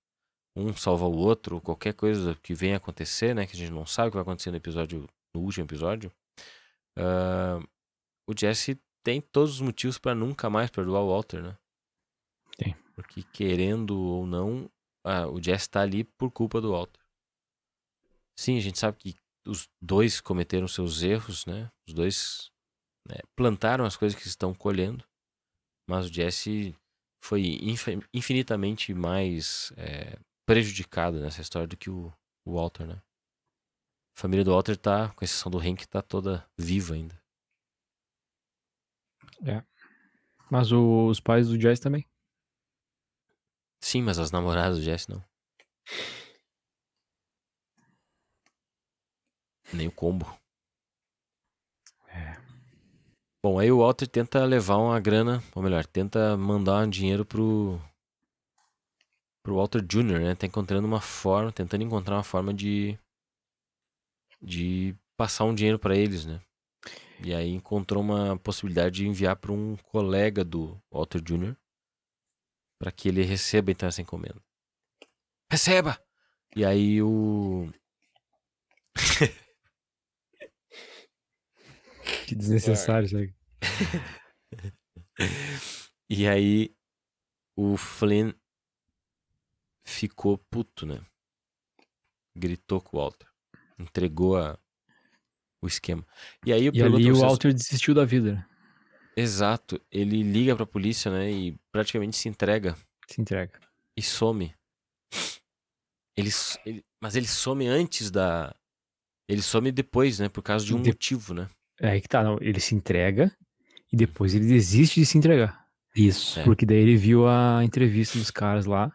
[0.54, 3.46] um salva o outro, qualquer coisa que venha acontecer, né?
[3.46, 5.08] Que a gente não sabe o que vai acontecer no episódio.
[5.34, 6.12] No último episódio.
[6.96, 7.58] ah,
[8.26, 11.56] o Jesse tem todos os motivos pra nunca mais perdoar o Walter, né?
[12.56, 12.76] Tem.
[12.94, 14.70] Porque querendo ou não,
[15.04, 17.00] ah, o Jesse tá ali por culpa do Walter.
[18.36, 19.14] Sim, a gente sabe que
[19.46, 21.70] os dois cometeram seus erros, né?
[21.86, 22.50] Os dois
[23.08, 25.04] né, plantaram as coisas que estão colhendo,
[25.88, 26.74] mas o Jesse
[27.22, 32.12] foi infi- infinitamente mais é, prejudicado nessa história do que o,
[32.46, 33.02] o Walter, né?
[34.16, 37.20] A família do Walter tá, com exceção do Hank, tá toda viva ainda.
[40.50, 42.06] Mas o- os pais do Jazz também.
[43.82, 45.22] Sim, mas as namoradas do Jesse não.
[49.72, 50.26] Nem o combo.
[52.08, 52.36] É.
[53.44, 57.80] Bom, aí o Walter tenta levar uma grana, ou melhor, tenta mandar um dinheiro pro
[59.42, 60.34] pro Walter Jr., né?
[60.34, 62.96] Tá encontrando uma forma, tentando encontrar uma forma de
[64.40, 66.40] de passar um dinheiro pra eles, né?
[67.22, 71.56] E aí encontrou uma possibilidade de enviar para um colega do Walter Jr.
[72.82, 74.42] para que ele receba então essa encomenda.
[75.48, 75.96] Receba!
[76.56, 77.70] E aí o
[82.26, 83.32] Que desnecessário isso aí.
[86.10, 86.74] E aí
[87.56, 88.32] o Flynn
[89.84, 91.00] ficou puto, né?
[92.36, 93.28] Gritou com o Walter.
[93.78, 94.58] Entregou a,
[95.62, 96.04] o esquema.
[96.44, 98.46] E aí eu E ali o vocês- Walter desistiu da vida, né?
[99.16, 99.80] Exato.
[99.90, 101.30] Ele liga pra polícia, né?
[101.30, 102.76] E praticamente se entrega
[103.08, 103.58] Se entrega.
[103.96, 104.54] e some.
[106.16, 106.30] Ele,
[106.66, 108.54] ele- mas ele some antes da.
[109.28, 110.28] Ele some depois, né?
[110.28, 111.48] Por causa de um De- motivo, né?
[111.80, 112.38] É aí que tá, não.
[112.40, 113.34] Ele se entrega
[113.92, 115.66] e depois ele desiste de se entregar.
[115.96, 116.40] Isso.
[116.40, 116.44] É.
[116.44, 118.92] Porque daí ele viu a entrevista dos caras lá.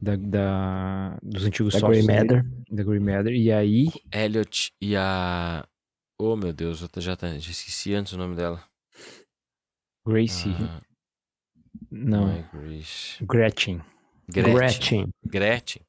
[0.00, 2.44] Da, da- dos antigos Da sócios Grey Matter.
[2.70, 3.32] Da Grey Matter.
[3.32, 3.88] E aí.
[4.12, 5.66] Elliot e a.
[6.18, 8.62] Oh meu Deus, eu já, tá- já esqueci antes o nome dela.
[10.06, 10.52] Gracie.
[10.52, 10.82] Ah,
[11.90, 12.28] não.
[12.28, 13.24] é Grace.
[13.24, 13.82] Gretchen.
[14.28, 14.54] Gretchen.
[14.54, 15.08] Gretchen.
[15.26, 15.82] Gretchen.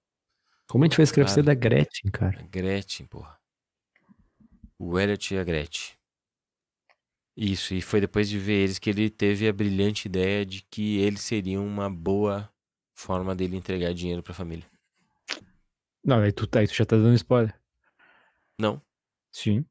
[0.67, 2.47] Como a gente vai escrever da Gretchen, cara?
[2.51, 3.37] Gretchen, porra.
[4.79, 5.95] O Elliot e a Gretchen.
[7.37, 10.99] Isso, e foi depois de ver eles que ele teve a brilhante ideia de que
[10.99, 12.49] eles seriam uma boa
[12.93, 14.65] forma dele entregar dinheiro pra família.
[16.03, 17.53] Não, aí tu, aí tu já tá dando spoiler.
[18.57, 18.81] Não,
[19.35, 19.65] Sim.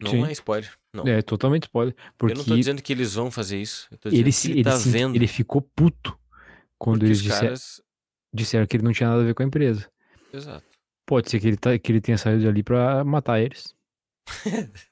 [0.00, 0.24] Não Sim.
[0.26, 0.72] é spoiler.
[0.94, 1.06] Não.
[1.06, 1.94] É totalmente spoiler.
[2.16, 3.88] Porque Eu não tô dizendo que eles vão fazer isso.
[4.06, 5.14] Ele, se, ele, ele, tá se- vendo.
[5.16, 6.18] ele ficou puto
[6.78, 7.82] quando porque eles disser- caras.
[8.34, 9.90] disseram que ele não tinha nada a ver com a empresa.
[10.32, 10.64] Exato.
[11.06, 13.74] Pode ser que ele, tá, que ele tenha saído ali pra matar eles.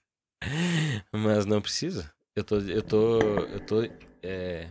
[1.13, 2.13] Mas não precisa.
[2.35, 2.59] Eu tô.
[2.59, 3.19] Eu tô.
[3.21, 3.83] Eu tô.
[4.23, 4.71] É.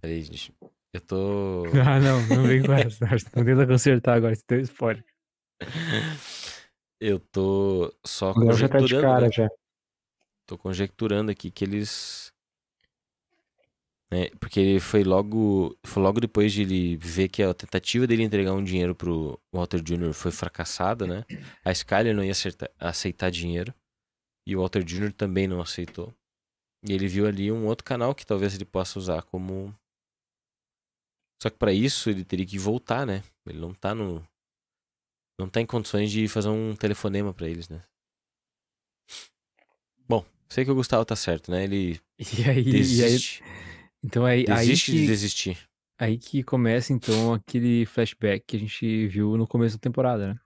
[0.00, 0.52] Peraí, gente.
[0.92, 1.64] Eu tô.
[1.86, 3.04] Ah, não, não vem com essa.
[3.36, 5.04] Não tenta consertar agora, esse teu spoiler.
[7.00, 9.06] Eu tô só Agora já tá de conjecturando.
[9.14, 9.32] cara né?
[9.32, 9.48] já.
[10.46, 12.32] Tô conjecturando aqui que eles.
[14.10, 15.76] né, porque ele foi logo.
[15.84, 19.80] Foi logo depois de ele ver que a tentativa dele entregar um dinheiro pro Walter
[19.82, 20.12] Jr.
[20.14, 21.24] foi fracassada, né?
[21.64, 23.74] A Skyler não ia acertar- aceitar dinheiro.
[24.46, 25.12] E o Walter Jr.
[25.12, 26.14] também não aceitou.
[26.88, 29.74] E ele viu ali um outro canal que talvez ele possa usar como.
[31.42, 33.22] Só que pra isso ele teria que voltar, né?
[33.44, 34.26] Ele não tá no.
[35.38, 37.82] Não tá em condições de fazer um telefonema pra eles, né?
[40.08, 41.64] Bom, sei que o Gustavo tá certo, né?
[41.64, 43.42] Ele E aí, e aí desiste.
[44.02, 45.58] então aí, aí, desiste de que, desistir.
[45.98, 50.40] aí que começa então aquele flashback que a gente viu no começo da temporada, né?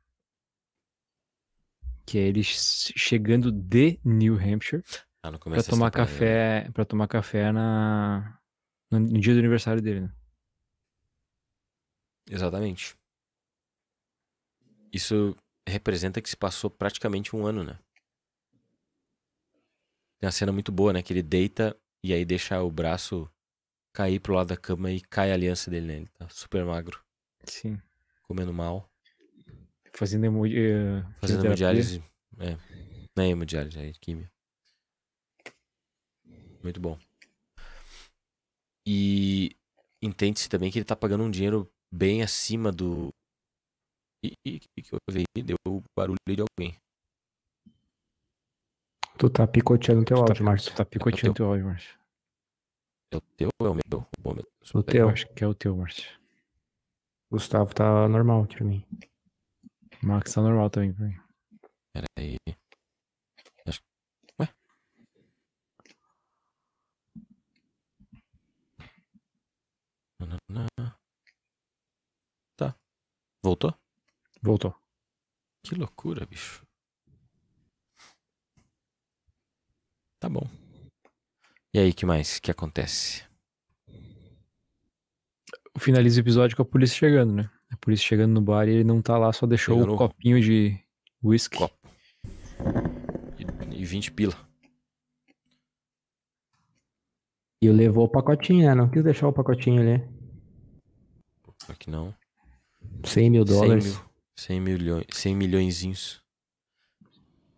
[2.06, 4.82] Que é eles chegando de New Hampshire
[5.22, 6.18] Ah, dessa tomar temporada, né?
[6.18, 8.38] café, para tomar café na
[8.90, 10.12] no, no dia do aniversário dele, né?
[12.28, 12.96] Exatamente.
[14.92, 15.36] Isso
[15.68, 17.78] representa que se passou praticamente um ano, né?
[20.18, 21.02] Tem uma cena muito boa, né?
[21.02, 23.30] Que ele deita e aí deixa o braço
[23.92, 25.96] cair pro lado da cama e cai a aliança dele, né?
[25.96, 27.02] Ele tá super magro,
[27.44, 27.80] Sim.
[28.22, 28.90] comendo mal,
[29.92, 32.02] Fazendo emo, eh, fazendo hemodiálise.
[32.38, 32.56] É,
[33.16, 34.30] não é hemodiálise, é químio.
[36.62, 36.98] Muito bom.
[38.86, 39.56] E
[40.00, 43.12] entende-se também que ele tá pagando um dinheiro bem acima do.
[44.22, 45.56] E e- e que eu vi deu
[45.96, 46.78] barulho de alguém.
[49.18, 50.72] Tu tá picoteando teu Tu tá, áudio, Márcio.
[50.72, 51.98] tu tá picoteando teu áudio, Márcio.
[53.12, 54.06] É o teu ou é o meu?
[54.20, 54.44] Bom, meu.
[54.74, 55.06] O teu.
[55.06, 56.18] Eu acho que é o teu, Márcio.
[57.30, 58.84] Gustavo tá normal pra mim.
[60.02, 61.16] O Max tá normal também pra mim.
[61.92, 62.36] Pera aí.
[63.66, 63.80] Acho...
[64.40, 64.48] Ué?
[72.56, 72.76] Tá.
[73.42, 73.74] Voltou?
[74.42, 74.74] Voltou.
[75.62, 76.64] Que loucura, bicho.
[80.18, 80.46] Tá bom.
[81.72, 83.24] E aí, que mais que acontece?
[85.78, 87.50] Finaliza o episódio com a polícia chegando, né?
[87.70, 90.40] A polícia chegando no bar e ele não tá lá, só deixou o o- copinho
[90.40, 90.78] de
[91.22, 91.56] whisky.
[91.58, 91.76] Copo.
[93.38, 94.34] E, e 20 pila.
[97.62, 98.74] E levou o pacotinho, né?
[98.74, 100.02] Não quis deixar o pacotinho ali.
[101.78, 102.14] Que não.
[103.04, 103.84] 100 mil 100 dólares.
[103.96, 104.09] mil,
[104.40, 106.22] 100 milhões, 100 milhõezinhos.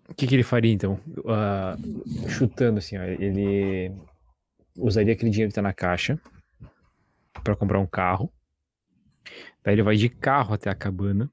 [0.09, 0.99] O que, que ele faria então?
[1.29, 1.77] Ah,
[2.29, 3.93] chutando assim, ó, ele
[4.77, 6.21] usaria aquele dinheiro que tá na caixa
[7.45, 8.33] pra comprar um carro.
[9.63, 11.31] Daí ele vai de carro até a cabana,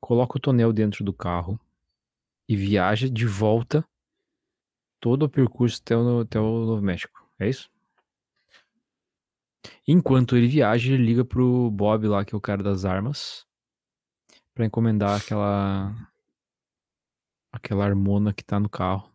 [0.00, 1.58] coloca o tonel dentro do carro
[2.48, 3.86] e viaja de volta
[5.00, 7.30] todo o percurso até o, até o Novo México.
[7.38, 7.70] É isso?
[9.86, 13.46] Enquanto ele viaja, ele liga pro Bob lá, que é o cara das armas,
[14.58, 15.94] pra encomendar aquela
[17.52, 19.08] aquela harmona que tá no carro.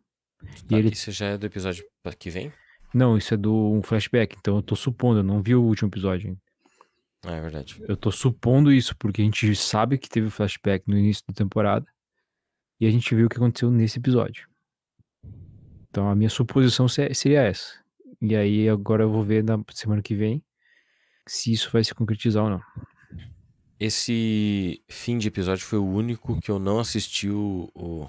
[0.70, 1.84] Tá, ele- Isso já é do episódio
[2.18, 2.52] que vem?
[2.94, 5.90] Não, isso é do um flashback, então eu tô supondo, eu não vi o último
[5.90, 6.42] episódio ainda.
[7.26, 7.84] Ah, é verdade.
[7.88, 11.34] Eu tô supondo isso, porque a gente sabe que teve o flashback no início da
[11.34, 11.86] temporada
[12.80, 14.48] e a gente viu o que aconteceu nesse episódio.
[15.90, 17.82] Então a minha suposição se- seria essa.
[18.22, 20.42] E aí agora eu vou ver na semana que vem
[21.28, 22.62] se isso vai se concretizar ou não.
[23.86, 28.08] Esse fim de episódio foi o único que eu não assisti o, o-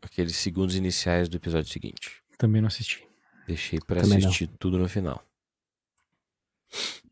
[0.00, 2.22] aqueles segundos iniciais do episódio seguinte.
[2.38, 3.06] Também não assisti.
[3.46, 4.26] Deixei pra Também não.
[4.28, 5.22] assistir tudo no final.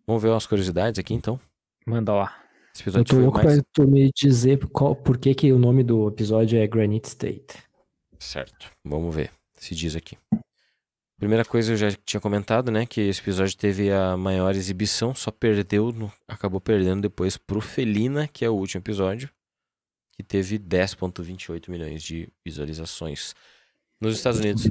[0.06, 1.38] Vamos ver umas curiosidades aqui então.
[1.86, 2.42] Manda lá.
[2.74, 5.52] Esse Eu episódio tô foi louco mais pra tu me dizer qual, por que, que
[5.52, 7.62] o nome do episódio é Granite State.
[8.18, 8.70] certo.
[8.82, 10.16] Vamos ver se diz aqui.
[11.22, 15.30] Primeira coisa eu já tinha comentado, né, que esse episódio teve a maior exibição, só
[15.30, 19.30] perdeu, no- acabou perdendo depois pro Felina, que é o último episódio,
[20.16, 23.36] que teve 10.28 milhões de visualizações
[24.00, 24.64] nos Estados Unidos.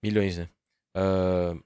[0.00, 0.48] Milhões, né?
[0.94, 1.56] Ah,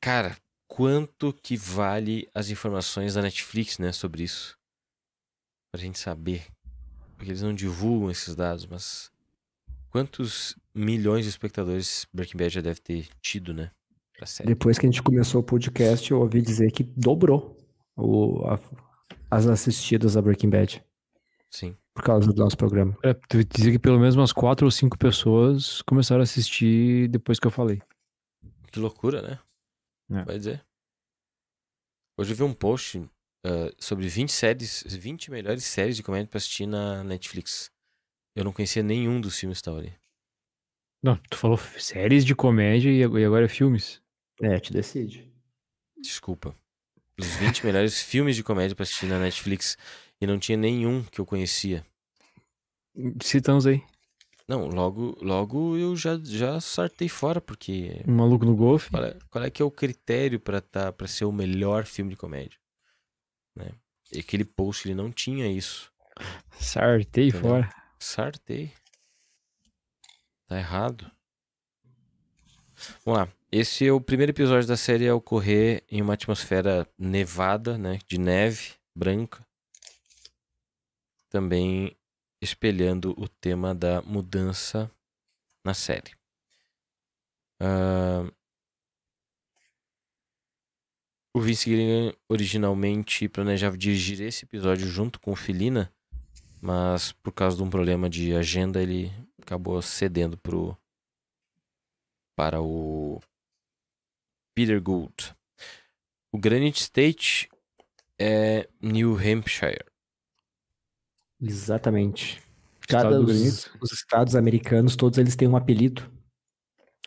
[0.00, 0.36] cara,
[0.68, 4.56] quanto que vale as informações da Netflix, né, sobre isso?
[5.72, 6.46] Pra gente saber.
[7.16, 9.11] Porque eles não divulgam esses dados, mas
[9.92, 13.70] quantos milhões de espectadores Breaking Bad já deve ter tido, né?
[14.16, 14.48] Pra série.
[14.48, 17.58] Depois que a gente começou o podcast, eu ouvi dizer que dobrou
[17.96, 18.58] o- a-
[19.30, 20.82] as assistidas a Breaking Bad
[21.50, 21.76] Sim.
[21.94, 22.96] por causa do nosso programa.
[23.02, 27.38] É, tu dizer que pelo menos umas quatro ou cinco pessoas começaram a assistir depois
[27.38, 27.82] que eu falei.
[28.70, 29.38] Que loucura, né?
[30.10, 30.24] É.
[30.24, 30.64] Vai dizer.
[32.18, 33.02] Hoje eu vi um post
[33.44, 37.70] ah, sobre 20 séries, 20 melhores séries de comédia pra assistir na Netflix.
[38.34, 39.92] Eu não conhecia nenhum dos filmes que estavam ali.
[41.02, 44.00] Não, tu falou séries de comédia e ag- agora é filmes.
[44.40, 45.30] É, te decide.
[46.00, 46.54] Desculpa.
[47.18, 49.76] Os 20 melhores filmes de comédia pra assistir na Netflix.
[50.20, 51.84] E não tinha nenhum que eu conhecia.
[53.22, 53.82] Citamos aí.
[54.48, 58.90] Não, logo, logo eu já, já sartei fora, porque Um maluco no golfe.
[58.90, 62.10] Qual é, qual é que é o critério pra tá, pra ser o melhor filme
[62.10, 62.58] de comédia?
[63.56, 63.70] Né?
[64.12, 65.90] E aquele post ele não tinha isso.
[66.58, 67.40] Sartei Entendeu?
[67.50, 67.74] fora.
[68.02, 68.72] Sartei.
[70.46, 71.10] Tá errado.
[73.04, 73.32] Vamos lá.
[73.50, 78.00] Esse é o primeiro episódio da série a ocorrer em uma atmosfera nevada, né?
[78.08, 79.46] De neve branca.
[81.30, 81.96] Também
[82.40, 84.90] espelhando o tema da mudança
[85.64, 86.12] na série.
[87.60, 88.28] Ah,
[91.32, 95.90] o Vince Gilligan originalmente planejava dirigir esse episódio junto com o Felina,
[96.62, 99.12] mas por causa de um problema de agenda ele
[99.42, 100.76] acabou cedendo pro
[102.36, 103.20] para o
[104.54, 105.34] Peter Gould.
[106.32, 107.48] O Granite State
[108.20, 109.84] é New Hampshire.
[111.40, 112.40] Exatamente.
[112.88, 116.10] Cada os, os estados americanos, todos eles têm um apelido.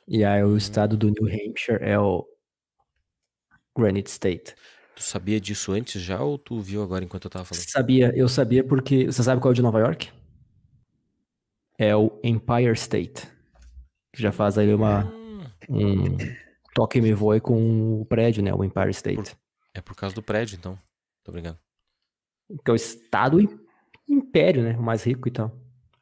[0.07, 0.53] E aí Hum.
[0.53, 2.26] o estado do New Hampshire é o
[3.77, 4.56] Granite State.
[4.96, 7.64] Tu sabia disso antes já ou tu viu agora enquanto eu tava falando?
[7.70, 9.06] Sabia, eu sabia porque.
[9.06, 10.10] Você sabe qual é o de Nova York?
[11.78, 13.28] É o Empire State.
[14.14, 16.18] Que já faz aí uma, Hum, um
[16.74, 18.54] toque me voe com o prédio, né?
[18.54, 19.36] O Empire State.
[19.74, 20.78] é por causa do prédio, então.
[21.24, 21.58] Tô brincando.
[22.64, 23.60] Que é o estado im-
[24.08, 24.78] império, né?
[24.78, 25.52] O mais rico e tal.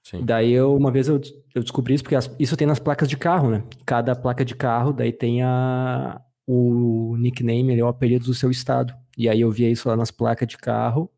[0.03, 0.23] Sim.
[0.23, 1.19] Daí eu, uma vez eu,
[1.55, 3.63] eu descobri isso, porque as- isso tem nas placas de carro, né?
[3.85, 8.93] Cada placa de carro, daí tem a, o nickname, ali, o apelido do seu estado.
[9.17, 11.09] E aí eu via isso lá nas placas de carro,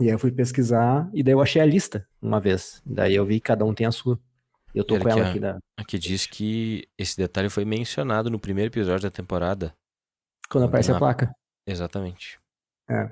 [0.00, 2.82] E aí eu fui pesquisar e daí eu achei a lista uma vez.
[2.86, 4.18] Daí eu vi que cada um tem a sua.
[4.74, 5.58] Eu tô com ela aqui, aqui da.
[5.78, 9.74] Aqui diz que esse detalhe foi mencionado no primeiro episódio da temporada.
[10.48, 11.34] Quando aparece a Na- placa.
[11.66, 12.38] Exatamente.
[12.88, 13.10] É.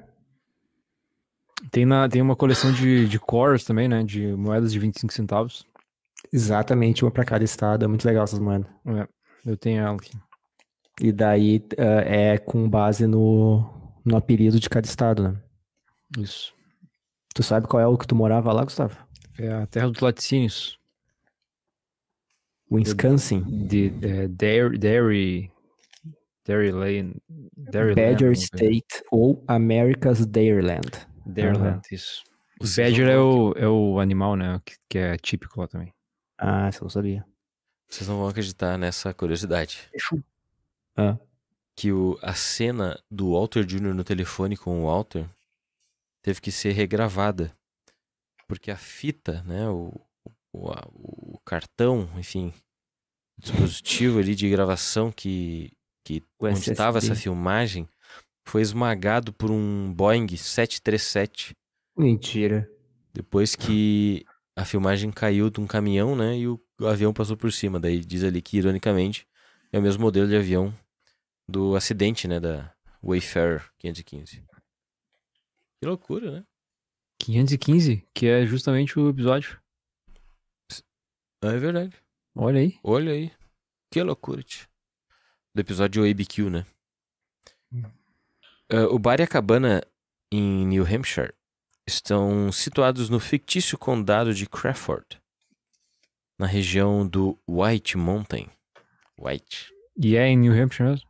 [1.70, 4.02] Tem, na, tem uma coleção de, de cores também, né?
[4.04, 5.66] De moedas de 25 centavos.
[6.32, 7.84] Exatamente, uma pra cada estado.
[7.84, 8.68] É muito legal essas moedas.
[9.44, 10.12] Eu tenho ela aqui.
[11.00, 13.64] E daí eh, é com base no,
[14.04, 15.42] no apelido de cada estado, né?
[16.18, 16.52] Isso.
[17.34, 18.96] Tu sabe qual é o que tu morava lá, Gustavo?
[19.38, 20.78] É a terra dos laticínios.
[22.70, 23.42] Wisconsin.
[23.66, 25.52] De é, Dairy, Dairy,
[26.44, 27.16] Dairy Lane.
[27.56, 31.06] Dairy Badger Land, State ou America's Dairyland.
[31.24, 32.24] Dairyland, isso.
[32.60, 34.60] O Badger é o, é o animal, né?
[34.64, 35.92] Que, que é típico lá também.
[36.36, 37.24] Ah, você não sabia.
[37.88, 39.88] Vocês não vão acreditar nessa curiosidade.
[40.98, 41.18] Ah,
[41.76, 43.94] Que o, a cena do Walter Jr.
[43.94, 45.26] no telefone com o Walter
[46.22, 47.54] teve que ser regravada.
[48.46, 49.68] Porque a fita, né?
[49.68, 49.92] O,
[50.52, 52.52] o, a- o cartão, enfim,
[53.38, 55.72] o dispositivo ali de gravação que,
[56.04, 57.88] que O onde estava essa filmagem
[58.46, 61.54] foi esmagado por um Boeing 737
[61.96, 62.68] mentira.
[63.14, 64.24] depois que
[64.56, 66.36] a filmagem caiu de um caminhão, né?
[66.38, 67.78] E o, o avião passou por cima.
[67.78, 69.26] Daí diz ali que, ironicamente,
[69.72, 70.74] é o mesmo modelo de avião
[71.48, 72.38] do acidente, né?
[72.38, 74.44] Da Wayfarer 515.
[75.80, 76.44] Que loucura, né?
[77.20, 79.60] 515, que é justamente o episódio.
[81.42, 81.96] É verdade.
[82.34, 82.78] Olha aí.
[82.82, 83.32] Olha aí.
[83.90, 84.68] Que loucura, tio.
[85.54, 86.66] Do episódio ABQ, né?
[88.70, 89.82] Ah, o bar e a cabana
[90.30, 91.32] em New Hampshire
[91.86, 95.20] estão situados no fictício condado de Crawford,
[96.38, 98.48] na região do White Mountain.
[99.18, 99.72] White.
[99.96, 101.07] E é em New Hampshire mesmo?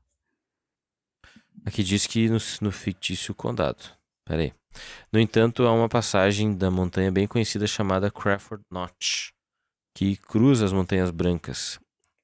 [1.68, 3.94] Aqui diz que no, no fictício condado.
[4.24, 4.54] Pera aí.
[5.12, 9.32] No entanto, há uma passagem da montanha bem conhecida chamada Crawford Notch,
[9.94, 11.78] que cruza as Montanhas Brancas,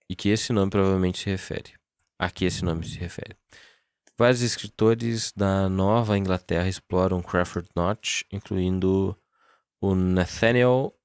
[0.08, 1.74] e que esse nome provavelmente se refere.
[2.18, 3.36] A que esse nome se refere.
[4.16, 9.14] Vários escritores da Nova Inglaterra exploram Crawford Notch, incluindo
[9.78, 10.98] o Nathaniel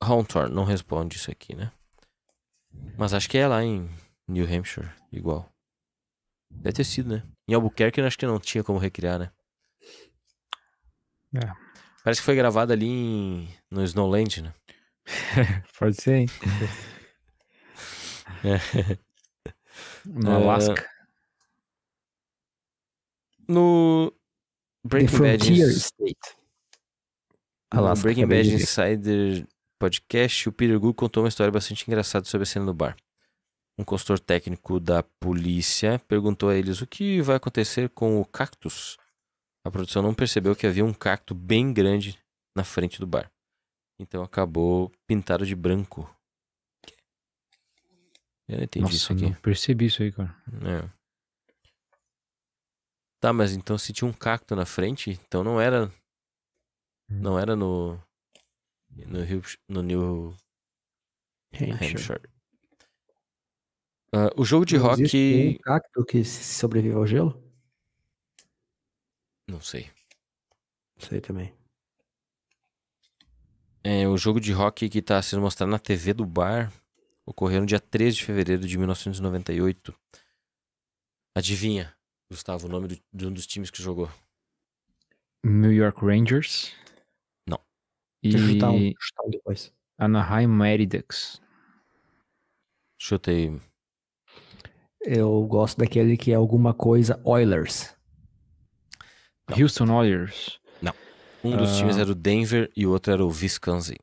[0.00, 0.54] Hawthorne.
[0.54, 1.70] Não responde isso aqui, né?
[2.96, 3.86] Mas acho que é lá em
[4.26, 5.52] New Hampshire, igual.
[6.50, 7.22] Deve ter sido, né?
[7.48, 9.30] Em Albuquerque eu acho que não tinha como recriar, né?
[11.34, 11.52] É.
[12.04, 13.48] Parece que foi gravado ali em...
[13.70, 14.52] no Snowland, né?
[15.78, 16.26] Pode ser, hein?
[20.04, 20.90] No É, Alasca.
[23.48, 24.10] No
[24.82, 26.16] The Breaking Bad, State.
[27.72, 28.54] no Alasca, Breaking acabei Bad.
[28.54, 29.46] Insider
[29.78, 32.96] Podcast, o Peter Gu contou uma história bastante engraçada sobre a cena do bar.
[33.78, 38.98] Um consultor técnico da polícia perguntou a eles o que vai acontecer com o cactus.
[39.64, 42.18] A produção não percebeu que havia um cacto bem grande
[42.54, 43.30] na frente do bar.
[43.98, 46.08] Então acabou pintado de branco.
[48.48, 49.34] Eu não entendi isso Nossa, aqui.
[49.34, 50.36] não percebi isso aí, cara.
[50.66, 51.02] É.
[53.20, 55.90] Tá, mas então se tinha um cacto na frente, então não era.
[57.08, 57.98] Não era no.
[59.06, 60.36] No, Rio, no New
[61.54, 62.31] Hampshire.
[64.14, 65.02] Ah, o jogo de Não rock.
[65.12, 67.42] nenhum cacto que sobrevive ao gelo?
[69.48, 69.90] Não sei.
[70.98, 71.54] Sei também.
[73.84, 76.72] É, o jogo de rock que tá sendo mostrado na TV do bar
[77.26, 79.94] ocorreu no dia 13 de fevereiro de 1998.
[81.34, 81.96] Adivinha,
[82.30, 84.08] Gustavo, o nome do- de um dos times que jogou?
[85.44, 86.72] New York Rangers.
[87.48, 87.58] Não.
[88.22, 89.72] E Deixa eu chutar um, chutar um depois.
[89.98, 91.40] Anaheim Mighty Ducks.
[95.04, 97.94] Eu gosto daquele que é alguma coisa Oilers.
[99.50, 99.58] Não.
[99.60, 100.60] Houston Oilers.
[101.44, 101.76] Um dos Ah.
[101.76, 103.96] times era o Denver e o outro era o Wisconsin.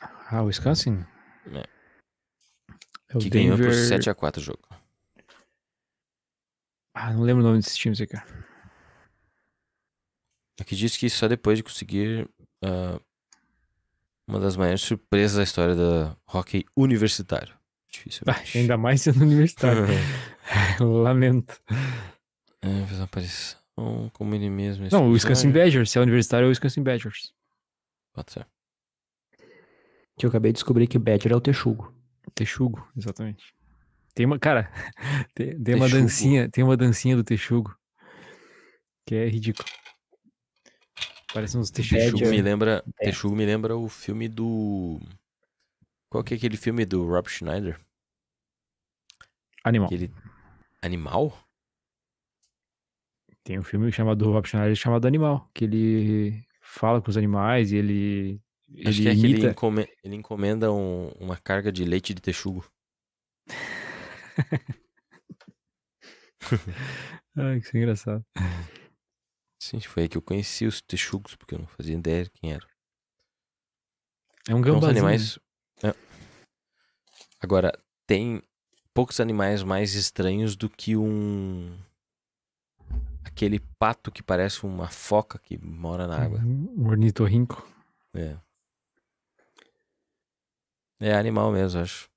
[0.00, 1.04] Ah, Wisconsin?
[1.52, 1.58] É.
[3.10, 4.66] É o que ganhou por Denver- 7x4 o jogo.
[6.94, 8.26] Ah, não lembro o nome desses times aí, cara.
[10.58, 12.26] Aqui diz que só depois de conseguir
[12.64, 12.98] ah,
[14.26, 17.54] uma das maiores surpresas da história da hockey universitário.
[17.92, 18.22] Difícil.
[18.26, 19.84] Ah, ainda mais sendo universitário.
[20.80, 21.60] Lamento.
[22.62, 23.58] É, fez uma aparição
[24.12, 24.86] como ele mesmo.
[24.90, 25.50] Não, o Wisconsin.
[25.50, 25.90] Badgers.
[25.90, 27.32] Se é universitário, é o Wisconsin Badgers.
[28.12, 28.46] Pode ser.
[30.18, 31.92] Que eu acabei de descobrir que Badger é o texugo.
[32.34, 33.54] Texugo, exatamente.
[34.14, 34.70] Tem uma, cara,
[35.34, 36.02] tem, tem uma Texugo.
[36.02, 37.76] dancinha, tem uma dancinha do Texugo
[39.06, 39.68] que é ridículo.
[41.32, 41.70] Parece uns.
[41.70, 42.30] Texugo Badger.
[42.30, 42.84] me lembra.
[42.98, 45.00] Texugo me lembra o filme do.
[46.12, 47.80] Qual que é aquele filme do Rob Schneider?
[49.64, 49.86] Animal.
[49.86, 50.12] Aquele.
[50.82, 51.32] Animal?
[53.42, 57.76] Tem um filme chamado Rob Schneider chamado Animal, que ele fala com os animais e
[57.76, 58.42] ele.
[58.84, 62.12] Acho ele que é que ele, imita- encome- ele encomenda um- uma carga de leite
[62.12, 62.70] de texugo.
[67.34, 68.22] Ai, que engraçado.
[69.62, 72.52] Sim, foi aí que eu conheci os texugos, porque eu não fazia ideia de quem
[72.52, 72.66] era.
[74.46, 74.90] É um Então, os gambazinho.
[75.06, 75.38] animais.
[77.42, 77.44] É.
[77.44, 77.72] Agora,
[78.06, 78.42] tem
[78.94, 81.76] poucos animais mais estranhos do que um.
[83.24, 86.38] Aquele pato que parece uma foca que mora na água.
[86.40, 87.66] Um ornitorrinco.
[88.14, 88.36] É.
[91.00, 92.08] É animal mesmo, acho.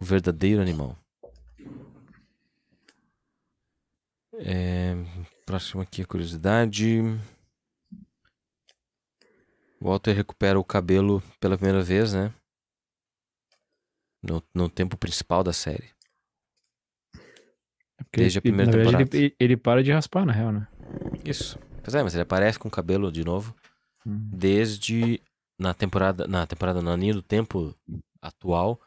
[0.00, 0.98] O verdadeiro animal.
[4.34, 4.94] É,
[5.46, 7.00] próximo aqui a curiosidade.
[9.80, 12.34] O Walter recupera o cabelo pela primeira vez, né?
[14.22, 15.90] No, no tempo principal da série.
[17.98, 19.16] É porque Desde a ele- primeira na verdade, temporada.
[19.16, 20.68] Ele, ele para de raspar, na real, né?
[21.24, 21.58] Isso.
[21.82, 23.54] Pois é, mas ele aparece com o cabelo de novo
[24.06, 24.30] Hum.
[24.32, 25.20] desde
[25.58, 27.72] na temporada na temporada na linha do tempo
[28.20, 28.80] atual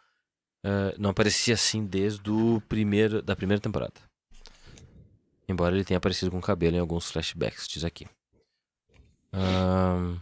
[0.61, 3.93] eh, não aparecia assim desde o primeiro da primeira temporada
[5.47, 8.05] embora ele tenha aparecido com cabelo em alguns flashbacks diz aqui
[9.31, 10.17] Ahn,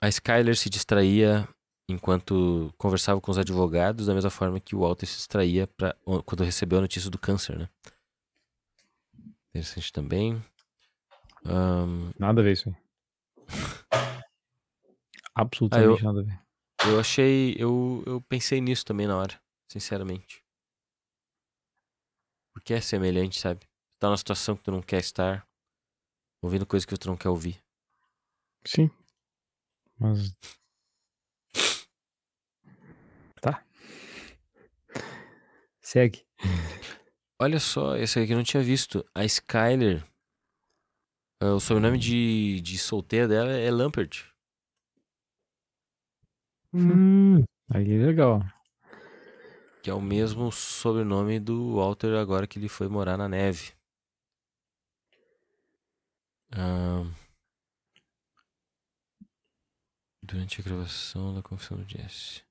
[0.00, 1.48] a Skyler se distraía
[1.88, 5.94] enquanto conversava com os advogados da mesma forma que o Walter se distraía pra,
[6.24, 7.68] quando recebeu a notícia do câncer né
[9.50, 10.42] interessante também
[11.46, 12.76] Ahn, Nada a ver isso aí.
[15.34, 16.40] Absolutamente nada a ver.
[16.86, 17.54] Eu achei.
[17.58, 20.42] Eu, eu pensei nisso também na hora, sinceramente.
[22.52, 23.66] Porque é semelhante, sabe?
[23.98, 25.46] Tá numa situação que tu não quer estar,
[26.40, 27.62] ouvindo coisas que tu não quer ouvir.
[28.64, 28.90] Sim.
[29.98, 30.34] Mas.
[35.84, 36.26] Segue.
[37.38, 39.04] Olha só, esse aqui eu não tinha visto.
[39.14, 40.02] A Skyler.
[41.40, 44.24] ah, o sobrenome de, de solteira dela é Lampert.
[46.72, 47.44] Hum.
[47.68, 48.40] Aí é legal.
[49.82, 53.74] Que é o mesmo sobrenome do Walter agora que ele foi morar na neve.
[60.22, 62.42] Durante a gravação da confissão do Jesse.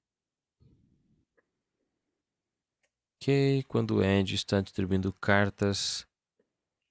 [3.24, 6.06] Ok, quando o Ed está distribuindo cartas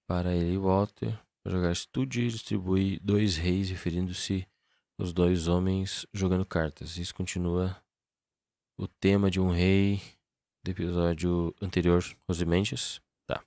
[0.08, 4.48] para ele e Walter para jogar ele distribui dois reis, referindo-se
[4.98, 6.96] aos dois homens jogando cartas.
[6.96, 7.76] Isso continua
[8.78, 10.00] o tema de um rei
[10.64, 13.02] do episódio anterior, Rosimendes.
[13.26, 13.44] Tá.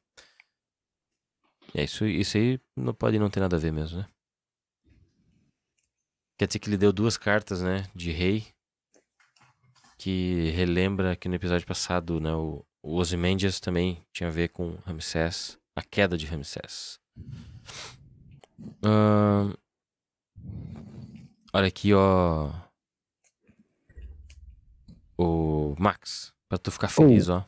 [1.73, 4.07] É isso, isso aí não pode não ter nada a ver mesmo, né?
[6.37, 8.45] Quer dizer que ele deu duas cartas, né, de rei,
[9.97, 14.75] que relembra que no episódio passado, né, o, o Ozymandias também tinha a ver com
[14.85, 16.99] Ramsés, a queda de Ramsés.
[18.83, 19.55] Ahn,
[21.51, 22.51] olha aqui, ó.
[25.17, 27.43] O Max, pra tu ficar feliz, ó.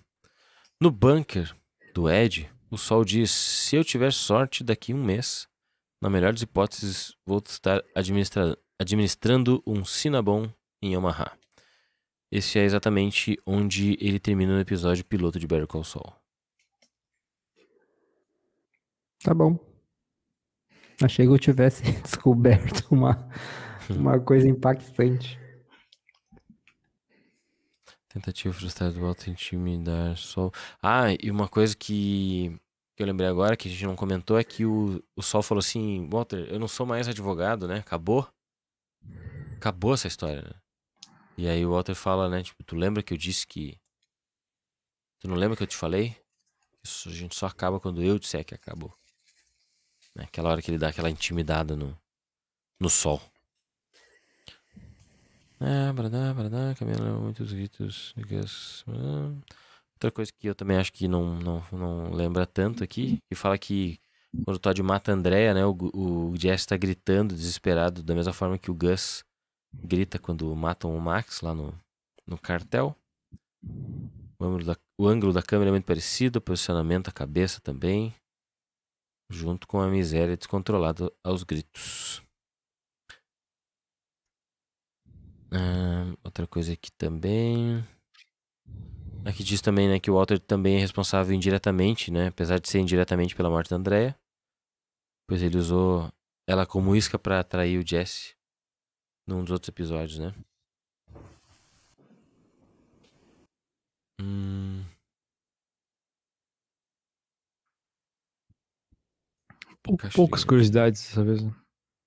[0.81, 1.55] No bunker
[1.93, 5.47] do Ed, o Sol diz: se eu tiver sorte, daqui um mês,
[6.01, 10.51] na melhor das hipóteses, vou estar administra- administrando um Cinnabon
[10.81, 11.38] em Omaha.
[12.32, 16.14] Esse é exatamente onde ele termina no episódio piloto de Better Call Saul.
[19.24, 19.58] Tá bom.
[21.02, 23.30] Achei que eu tivesse descoberto uma,
[23.90, 25.40] uma coisa impactante.
[28.10, 30.52] Tentativa frustrada do Walter intimidar Sol.
[30.82, 32.60] Ah, e uma coisa que,
[32.95, 35.60] que eu lembrei agora, que a gente não comentou, é que o, o Sol falou
[35.60, 37.78] assim: Walter, eu não sou mais advogado, né?
[37.78, 38.28] Acabou.
[39.56, 40.66] Acabou essa história, né?
[41.38, 42.41] E aí o Walter fala, né?
[42.41, 43.80] Tipo, tu lembra que eu disse que.
[45.19, 46.15] Tu não lembra que eu te falei?
[46.84, 48.93] Isso a gente só acaba quando eu disser que acabou.
[50.15, 50.23] Né?
[50.23, 51.97] Aquela hora que ele dá aquela intimidada no,
[52.80, 53.22] no sol.
[55.59, 58.14] É, bradá, bradá, Camila, muitos gritos.
[58.88, 59.34] Ah.
[59.95, 63.57] Outra coisa que eu também acho que não, não, não lembra tanto aqui, que fala
[63.57, 63.99] que
[64.43, 68.34] quando o Todd mata a Andrea, né, o, o Jess tá gritando desesperado, da mesma
[68.34, 69.23] forma que o Gus
[69.73, 71.73] grita quando matam o Max lá no,
[72.26, 72.95] no cartel.
[74.39, 78.14] O ângulo, da, o ângulo da câmera é muito parecido, o posicionamento da cabeça também,
[79.30, 82.22] junto com a miséria descontrolada aos gritos.
[85.52, 87.84] Ah, outra coisa aqui também.
[89.26, 92.80] Aqui diz também, né, que o Walter também é responsável indiretamente, né, apesar de ser
[92.80, 94.18] indiretamente pela morte da Andrea,
[95.27, 96.10] pois ele usou
[96.48, 98.36] ela como isca para atrair o Jesse
[99.28, 100.34] num dos outros episódios, né?
[104.20, 104.84] Hum,
[110.14, 111.44] poucas de- curiosidades dessa vez.
[111.44, 111.54] né?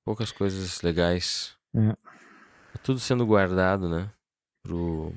[0.05, 1.57] Poucas coisas legais.
[1.75, 1.93] É.
[1.93, 4.13] Tá tudo sendo guardado, né?
[4.65, 5.13] Pro.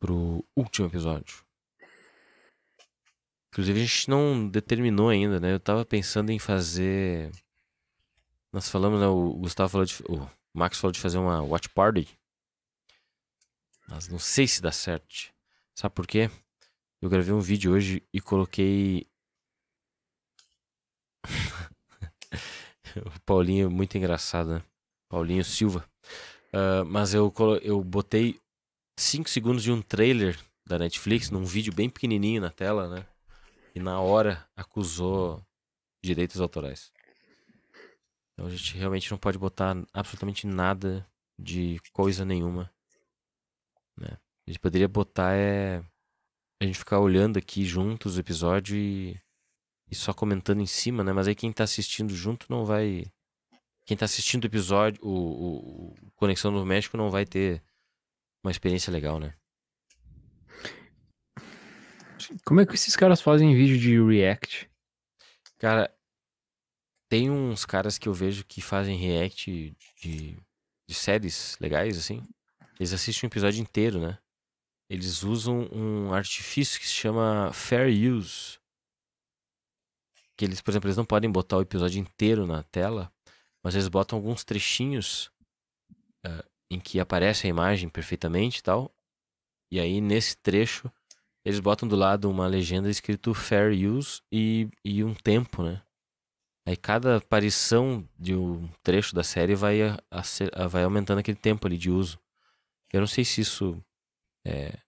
[0.00, 1.44] Pro último episódio.
[3.52, 5.52] Inclusive, a gente não determinou ainda, né?
[5.52, 7.30] Eu tava pensando em fazer.
[8.52, 9.06] Nós falamos, né?
[9.06, 10.02] O Gustavo falou de.
[10.08, 12.08] O Max falou de fazer uma watch party.
[13.88, 15.32] Mas não sei se dá certo.
[15.74, 16.30] Sabe por quê?
[17.00, 19.06] Eu gravei um vídeo hoje e coloquei.
[23.06, 24.62] o Paulinho é muito engraçado, né?
[25.08, 25.88] Paulinho Silva.
[26.52, 28.38] Ah, mas eu, eu botei
[28.98, 33.06] 5 segundos de um trailer da Netflix num vídeo bem pequenininho na tela, né?
[33.74, 35.42] E na hora acusou
[36.04, 36.92] direitos autorais.
[38.42, 41.06] Então a gente realmente não pode botar absolutamente nada
[41.38, 42.68] de coisa nenhuma.
[43.96, 44.08] Né?
[44.44, 45.80] A gente poderia botar é
[46.60, 49.16] a gente ficar olhando aqui juntos o episódio e,
[49.88, 51.12] e só comentando em cima, né?
[51.12, 53.04] Mas aí quem tá assistindo junto não vai.
[53.86, 57.62] Quem tá assistindo o episódio, o, o- o Conexão no México não vai ter
[58.44, 59.34] uma experiência legal, né?
[62.44, 64.68] Como é que esses caras fazem vídeo de react?
[65.58, 65.94] Cara,
[67.12, 70.38] tem uns caras que eu vejo que fazem react de,
[70.88, 72.22] de séries legais, assim.
[72.80, 74.18] Eles assistem um episódio inteiro, né?
[74.88, 78.58] Eles usam um artifício que se chama Fair Use.
[80.38, 83.12] Que eles, por exemplo, eles não podem botar o episódio inteiro na tela,
[83.62, 85.30] mas eles botam alguns trechinhos
[86.24, 88.90] ah, em que aparece a imagem perfeitamente e tal.
[89.70, 90.90] E aí, nesse trecho,
[91.44, 95.82] eles botam do lado uma legenda escrito Fair Use e, e um tempo, né?
[96.66, 99.78] Aí cada aparição de um trecho da série vai,
[100.70, 102.18] vai aumentando aquele tempo ali de uso.
[102.92, 103.82] Eu não sei se isso
[104.46, 104.78] é,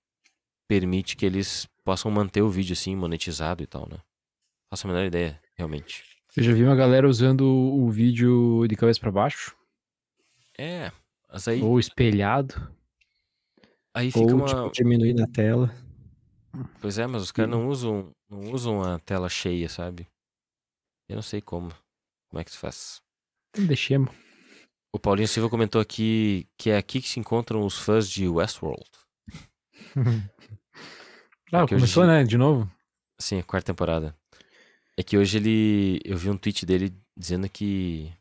[0.69, 3.99] permite que eles possam manter o vídeo assim, monetizado e tal, né?
[4.71, 6.05] Faço a menor ideia, realmente.
[6.37, 9.57] Eu já vi uma galera usando o vídeo de cabeça pra baixo,
[10.59, 10.93] É,
[11.31, 12.73] mas aí, ou espelhado.
[13.93, 14.47] aí fica Ou, uma.
[14.47, 15.75] tipo, diminuir na tela.
[16.81, 20.07] Pois é, mas os caras não usam, não usam a tela cheia, sabe?
[21.09, 21.71] Eu não sei como.
[22.29, 23.01] Como é que se faz?
[23.57, 24.15] Deixemos.
[24.93, 28.85] O Paulinho Silva comentou aqui que é aqui que se encontram os fãs de Westworld.
[31.53, 32.25] Ah, hoje começou, em- né?
[32.25, 32.69] De novo.
[33.21, 34.17] Sim, a quarta temporada.
[34.97, 36.01] É que hoje ele.
[36.05, 38.13] Eu vi um tweet dele dizendo que.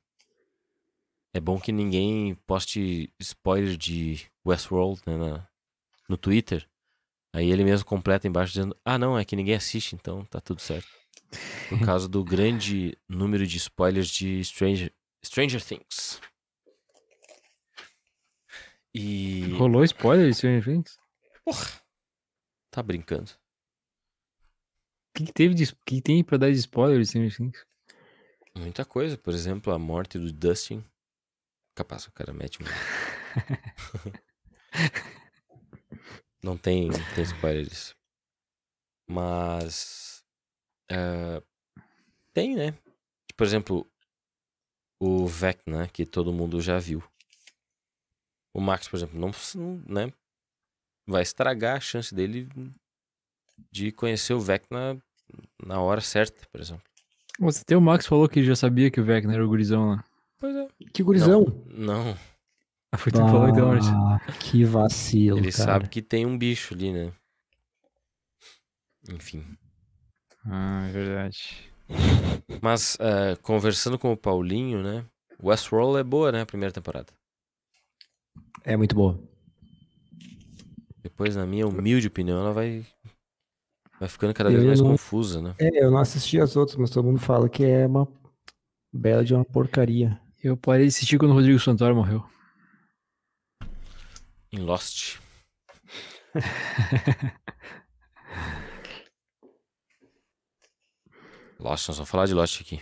[1.34, 5.48] É bom que ninguém poste spoiler de Westworld né, na-
[6.08, 6.68] no Twitter.
[7.34, 10.62] Aí ele mesmo completa embaixo dizendo: Ah, não, é que ninguém assiste, então tá tudo
[10.62, 10.88] certo.
[11.70, 14.92] Por causa do grande número de spoilers de Stranger,
[15.24, 16.20] Stranger Things.
[18.94, 19.52] E.
[19.58, 20.98] Rolou spoiler de Stranger Things?
[22.70, 23.32] Tá brincando.
[25.10, 27.66] O que, que teve de, que tem pra dar de spoiler de Stranger Things?
[28.56, 30.86] Muita coisa, por exemplo, a morte do Dustin.
[31.76, 32.66] Capaz, o cara mete um.
[36.44, 37.96] não tem, não tem spoiler disso.
[39.08, 40.13] Mas.
[40.94, 41.42] Eh,
[42.34, 42.74] tem, né?
[43.36, 43.88] Por exemplo,
[45.00, 47.04] o Vecna, que todo mundo já viu.
[48.54, 50.14] O Max, por exemplo, não, não, né?
[51.08, 52.48] Vai estragar a chance dele
[53.72, 55.02] de conhecer o Vecna
[55.66, 56.84] na hora certa, por exemplo.
[57.40, 60.06] Você até o Max falou que já sabia que o Vecna era o gurizão lá.
[60.38, 60.68] Pois é.
[60.94, 61.46] Que gurizão.
[61.68, 62.16] Não,
[62.92, 63.72] Ah, foi tu que falou então.
[63.74, 65.64] Ah, que vacilo, ele cara.
[65.66, 67.12] sabe que tem um bicho ali, né?
[69.10, 69.44] Enfim.
[70.46, 71.72] Ah, é verdade.
[72.62, 75.06] Mas, eh, conversando com o Paulinho, né?
[75.42, 76.42] Westworld é boa, né?
[76.42, 77.12] A primeira temporada.
[78.64, 79.20] É muito boa.
[81.02, 82.86] Depois, na minha humilde opinião, ela vai.
[84.00, 85.54] Vai ficando cada Eu vez mais não- confusa, né?
[85.60, 88.08] É, eu não assisti as outras, mas todo mundo fala que é uma
[88.92, 90.20] bela de uma porcaria.
[90.44, 92.26] Eu parei de assistir quando o Rodrigo Santoro morreu.
[94.52, 95.20] Em Lost.
[101.64, 102.82] Lost, nós vamos falar de Lost aqui.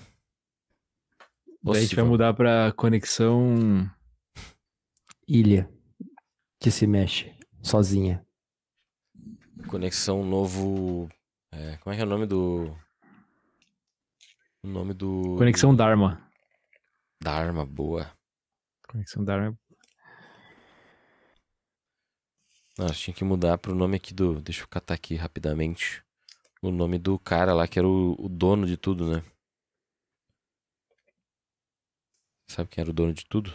[1.63, 2.05] Daí a gente vai Possível.
[2.07, 3.87] mudar pra conexão.
[5.27, 5.71] Ilha
[6.59, 8.25] que se mexe sozinha.
[9.67, 11.07] Conexão novo.
[11.51, 12.75] é, como é que é o nome do.
[14.63, 15.35] O nome do.
[15.37, 16.27] Conexão Dharma.
[17.21, 18.11] Da arma boa.
[18.87, 19.55] Conexão Dharma.
[22.77, 24.41] Nossa, tinha que mudar pro nome aqui do.
[24.41, 26.03] Deixa eu catar aqui rapidamente.
[26.61, 29.23] O nome do cara lá, que era o, o dono de tudo, né?
[32.47, 33.51] Sabe quem era o dono de tudo?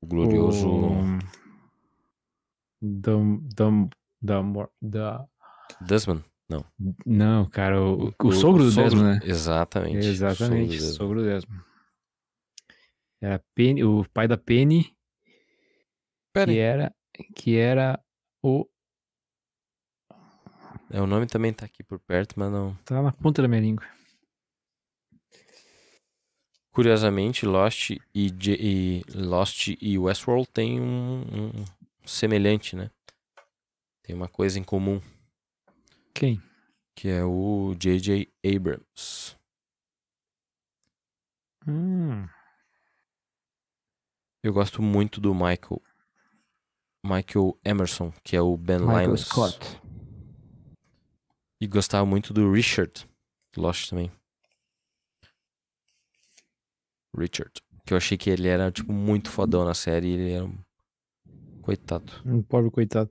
[0.00, 0.68] O glorioso.
[0.68, 1.18] O...
[2.80, 3.40] Dam,
[4.22, 5.26] da, mor- da...
[5.80, 6.24] Desmond.
[7.06, 9.20] Não, cara, o, o, sogro do Desmond, né?
[9.22, 10.06] Exatamente.
[10.06, 11.64] Exatamente, o sogro do sogro Desmond.
[13.20, 14.94] Era Penny, o pai da Penny,
[16.32, 16.94] Pera que era,
[17.34, 18.04] que era
[18.42, 18.68] o...
[20.90, 22.74] É, o nome também tá aqui por perto, mas não.
[22.84, 23.86] Tá na ponta da minha língua.
[26.72, 31.64] Curiosamente, Lost e, e Lost e Westworld tem um, um
[32.04, 32.90] semelhante, né?
[34.02, 35.00] Tem uma coisa em comum,
[36.12, 36.42] Quem?
[36.96, 38.28] que é o J.J.
[38.44, 39.36] Abrams.
[41.66, 42.28] Hum,
[44.42, 45.80] Eu gosto muito do Michael.
[47.02, 49.26] Michael Emerson, que é o Ben Michael Linus.
[49.26, 49.80] Scott.
[51.64, 53.08] E gostava muito do Richard.
[53.56, 54.12] Lost também.
[57.16, 57.52] Richard.
[57.86, 60.58] Que eu achei que ele era, tipo, muito fodão na série e ele era um...
[61.62, 62.12] Coitado.
[62.26, 63.08] um pobre coitado.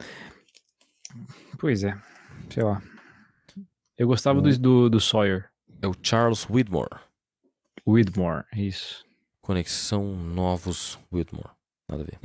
[1.58, 2.00] Pois é,
[2.48, 2.80] sei lá.
[3.98, 5.50] Eu gostava do, do, do Sawyer.
[5.82, 7.00] É o Charles Widmore.
[7.88, 9.04] Widmore, isso.
[9.42, 11.56] Conexão Novos Widmore.
[11.90, 12.20] Nada a ver.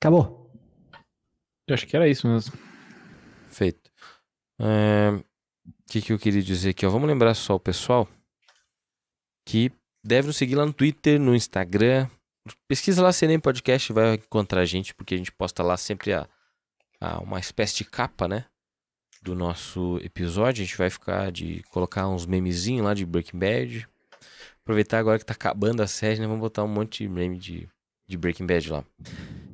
[0.00, 0.41] Acabou.
[1.66, 2.52] Eu acho que era isso mesmo.
[3.48, 3.90] Feito.
[4.60, 6.84] É, O que, que eu queria dizer aqui?
[6.86, 6.90] Ó?
[6.90, 8.08] Vamos lembrar só o pessoal
[9.46, 9.70] que
[10.04, 12.08] deve nos seguir lá no Twitter, no Instagram.
[12.66, 16.28] Pesquisa lá CNM Podcast, vai encontrar a gente, porque a gente posta lá sempre a,
[17.00, 18.46] a uma espécie de capa, né?
[19.22, 20.62] Do nosso episódio.
[20.62, 23.88] A gente vai ficar de colocar uns memezinhos lá de Breaking Bad.
[24.62, 26.26] Aproveitar agora que tá acabando a série, né?
[26.26, 27.68] Vamos botar um monte de meme de,
[28.12, 28.84] de Breaking Bad lá.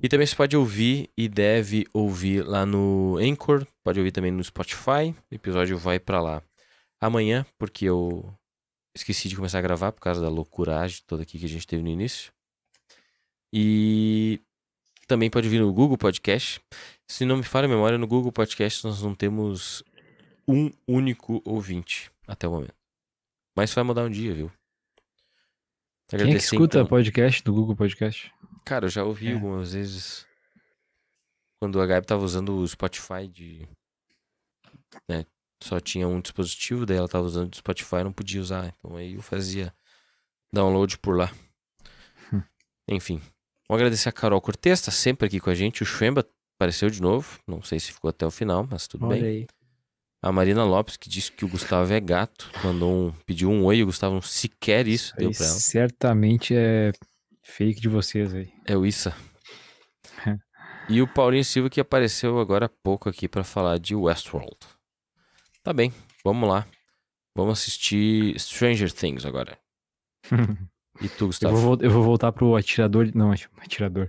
[0.02, 4.42] E também você pode ouvir e deve ouvir lá no Anchor, pode ouvir também no
[4.42, 5.14] Spotify.
[5.30, 6.42] O episódio vai pra lá
[7.00, 8.32] amanhã, porque eu
[8.94, 11.82] esqueci de começar a gravar por causa da loucuragem toda aqui que a gente teve
[11.82, 12.32] no início.
[13.52, 14.40] E
[15.06, 16.60] também pode ouvir no Google Podcast.
[17.06, 19.82] Se não me falha a memória, no Google Podcast nós não temos
[20.46, 22.74] um único ouvinte até o momento.
[23.56, 24.50] Mas vai mudar um dia, viu?
[26.08, 26.88] Quem é que Agradecer, escuta então.
[26.88, 28.32] podcast do Google Podcast?
[28.64, 29.34] Cara, eu já ouvi É.
[29.34, 30.26] algumas vezes
[31.60, 33.66] quando a Gabi tava usando o Spotify de.
[35.08, 35.24] Né,
[35.62, 38.72] só tinha um dispositivo, daí ela tava usando o Spotify não podia usar.
[38.78, 39.74] Então aí eu fazia
[40.52, 41.32] download por lá.
[42.32, 42.42] Hum.
[42.88, 43.20] Enfim.
[43.68, 45.82] Vamos agradecer a Carol Cortez, tá sempre aqui com a gente.
[45.82, 46.26] O Schwemba
[46.58, 47.38] apareceu de novo.
[47.46, 49.24] Não sei se ficou até o final, mas tudo Olha bem.
[49.24, 49.46] aí.
[50.22, 53.12] A Marina Lopes, que disse que o Gustavo é gato, mandou um.
[53.24, 55.54] pediu um oi, e o Gustavo não sequer isso deu pra ela.
[55.54, 56.90] certamente é
[57.48, 58.52] fake de vocês aí.
[58.64, 59.14] É o Issa.
[60.88, 64.56] e o Paulinho Silva que apareceu agora há pouco aqui pra falar de Westworld.
[65.62, 65.92] Tá bem,
[66.24, 66.66] vamos lá.
[67.34, 69.58] Vamos assistir Stranger Things agora.
[71.00, 71.56] E tu, Eu Gustavo?
[71.56, 73.08] vou, vol- eu vou voltar pro atirador.
[73.14, 74.08] Não, ati- atirador.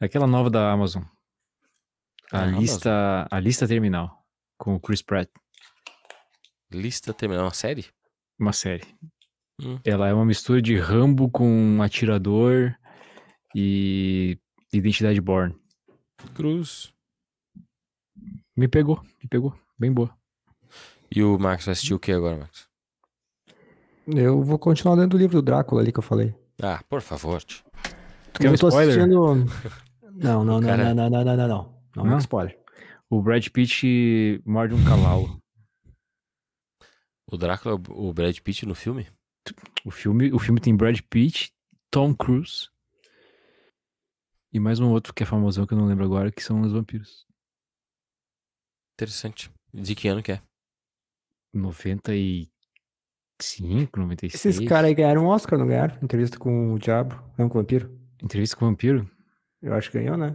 [0.00, 1.04] Aquela nova da Amazon.
[2.32, 4.26] A Ah, lista, a lista terminal.
[4.58, 5.30] Com o Chris Pratt.
[6.72, 7.86] Lista terminal, uma série?
[8.36, 8.82] Uma série.
[9.62, 9.78] Hum.
[9.84, 12.74] Ela é uma mistura de Rambo com atirador
[13.54, 14.38] e
[14.72, 15.54] Identidade Born.
[16.34, 16.92] Cruz.
[18.56, 19.58] Me pegou, me pegou.
[19.78, 20.16] Bem boa.
[21.14, 22.68] E o Max vai assistir o que agora, Max?
[24.06, 26.34] Eu vou continuar lendo o livro do Drácula ali que eu falei.
[26.62, 27.42] Ah, por favor.
[27.42, 27.64] tio.
[28.32, 28.96] Tu quer um eu tô spoiler?
[28.98, 29.44] assistindo.
[30.20, 31.80] Não, não, não, cara- não, não, não, não, não, não.
[31.94, 32.18] Não é Não?
[32.18, 32.58] spoiler.
[33.08, 35.40] O Brad Pitt morde um cavalo.
[37.30, 39.06] O Drácula, o Brad Pitt no filme?
[39.84, 41.52] O filme, o filme tem Brad Pitt,
[41.90, 42.68] Tom Cruise
[44.52, 46.72] e mais um outro que é famosão que eu não lembro agora, que são os
[46.72, 47.26] vampiros.
[48.94, 49.50] Interessante.
[49.72, 50.42] De que ano que é?
[51.52, 54.44] 95, 96.
[54.44, 55.98] Esses caras aí ganharam um Oscar, não ganharam?
[56.02, 57.98] Entrevista com o Diabo, não com o Vampiro.
[58.22, 59.08] Entrevista com o vampiro?
[59.62, 60.34] Eu acho que ganhou, né?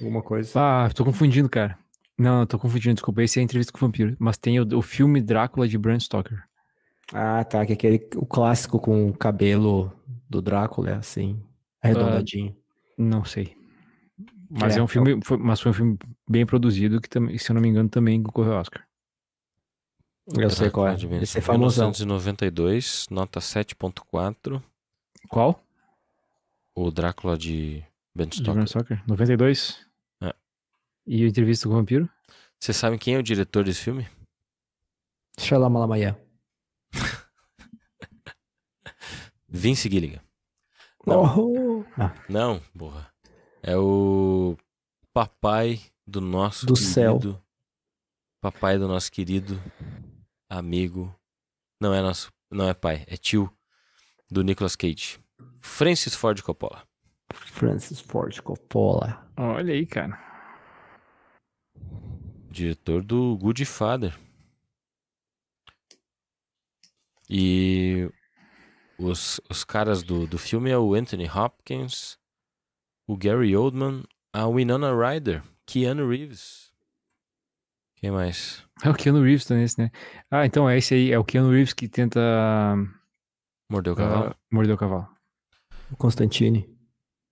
[0.00, 0.58] Alguma coisa.
[0.58, 1.78] Ah, tô confundindo, cara.
[2.18, 3.22] Não, tô confundindo, desculpa.
[3.22, 4.16] Esse é a entrevista com o vampiro.
[4.18, 6.47] Mas tem o, o filme Drácula de Bram Stoker.
[7.12, 7.64] Ah, tá.
[7.64, 9.92] Que é aquele, o clássico com o cabelo
[10.28, 11.42] do Drácula, assim,
[11.82, 12.56] arredondadinho.
[12.96, 13.56] Não sei.
[14.50, 15.98] Mas é, É, um filme, foi- mas foi um filme
[16.28, 18.86] bem produzido que também, se eu não me engano, também concorreu ao Oscar.
[20.36, 20.94] eu sei qual é.
[21.22, 21.86] Esse é famosão.
[21.88, 24.62] 1992, nota 7.4.
[25.28, 25.62] Qual?
[26.74, 27.82] O Drácula de
[28.14, 28.96] Ben De Bram Stoker.
[28.98, 29.02] Stoker.
[29.08, 29.86] 92?
[30.22, 30.34] É.
[31.06, 32.08] E a entrevista com o vampiro?
[32.60, 34.06] Você sabe quem é o diretor desse filme?
[35.38, 36.18] Xalamalamaia.
[39.48, 40.20] Vince Gilligan.
[41.06, 41.22] Não.
[41.38, 41.84] Oh!
[41.96, 43.12] Ah, Não, porra.
[43.62, 44.56] É o
[45.12, 46.92] papai do nosso Do querido.
[46.92, 47.44] céu.
[48.40, 49.60] Papai do nosso querido
[50.48, 51.14] amigo.
[51.80, 52.30] Não é nosso.
[52.50, 53.52] Não é pai, é tio
[54.30, 55.18] do Nicolas Cage.
[55.60, 56.86] Francis Ford Coppola.
[57.32, 59.30] Francis Ford Coppola.
[59.36, 60.18] Olha aí, cara.
[62.50, 64.18] Diretor do Good Father.
[67.28, 68.10] E
[68.98, 72.18] os, os caras do, do filme é o Anthony Hopkins,
[73.06, 74.02] o Gary Oldman,
[74.32, 76.72] a Winona Ryder, Keanu Reeves.
[77.96, 78.62] Quem mais?
[78.84, 79.90] É o Keanu Reeves tá nesse, né?
[80.30, 81.10] Ah, então é esse aí.
[81.10, 82.20] É o Keanu Reeves que tenta
[83.70, 84.34] Mordeu o ah, cavalo?
[84.52, 85.08] morder o cavalo.
[85.90, 86.68] O Constantine.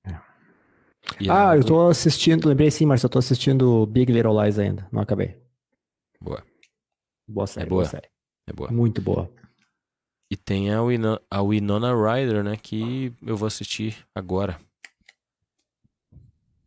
[0.04, 4.88] A- Ah, eu tô assistindo, lembrei sim, Marcelo, eu tô assistindo Big Little Lies ainda,
[4.90, 5.40] não acabei.
[6.20, 6.44] Boa.
[7.28, 7.82] Boa série, boa.
[7.82, 8.08] boa série.
[8.48, 8.70] É boa.
[8.72, 9.30] Muito boa.
[10.30, 12.56] E tem a, Winona, a Winona Ryder, né?
[12.56, 14.58] Que eu vou assistir agora.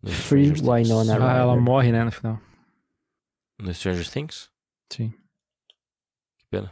[0.02, 0.52] No Free.
[0.53, 1.61] Winona Ah, ela Ryder.
[1.61, 2.40] morre, né, no final.
[3.60, 4.49] No Stranger Things?
[4.91, 5.10] Sim.
[6.38, 6.72] Que pena.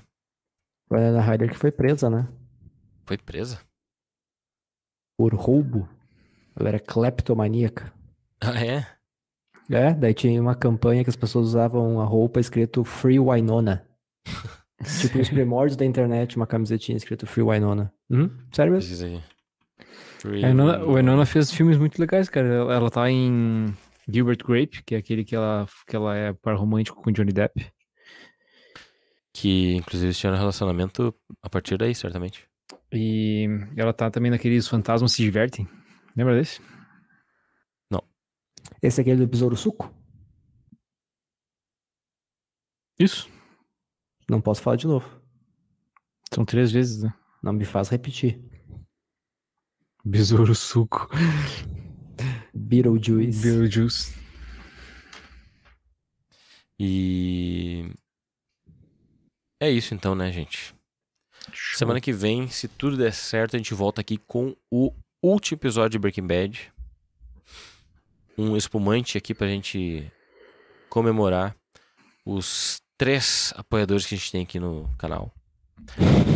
[0.90, 2.28] Winona Ryder que foi presa, né?
[3.06, 3.60] Foi presa?
[5.18, 5.90] Por roubo.
[6.56, 7.94] Ela era cleptomaníaca.
[8.40, 8.88] Ah, é?
[9.70, 13.86] É, daí tinha uma campanha que as pessoas usavam a roupa escrito Free Winona.
[15.02, 17.94] tipo, nos primórdios da internet, uma camisetinha escrito Free Winona.
[18.10, 19.24] Uhum, sério mesmo?
[20.24, 21.00] A Enona, o Winona.
[21.00, 22.48] Enona fez filmes muito legais, cara.
[22.48, 23.74] Ela, ela tá em
[24.08, 27.66] Gilbert Grape, que é aquele que ela, que ela é par romântico com Johnny Depp.
[29.34, 32.48] Que inclusive tiveram um relacionamento a partir daí, certamente.
[32.92, 35.68] E ela tá também naqueles Fantasmas Se Divertem.
[36.16, 36.60] Lembra desse?
[38.82, 39.94] Esse é aquele do Besouro Suco?
[43.00, 43.30] Isso.
[44.30, 45.22] Não posso falar de novo.
[46.34, 47.14] São três vezes, né?
[47.42, 48.42] Não me faz repetir.
[50.04, 51.10] Besouro Suco.
[52.54, 53.42] Beetlejuice.
[53.42, 54.18] Beetlejuice.
[56.80, 57.90] E.
[59.60, 60.76] É isso então, né, gente?
[61.76, 64.94] Semana que vem, se tudo der certo, a gente volta aqui com o
[65.24, 66.74] último episódio de Breaking Bad.
[68.38, 70.12] Um espumante aqui pra gente
[70.90, 71.56] comemorar
[72.26, 75.32] os três apoiadores que a gente tem aqui no canal.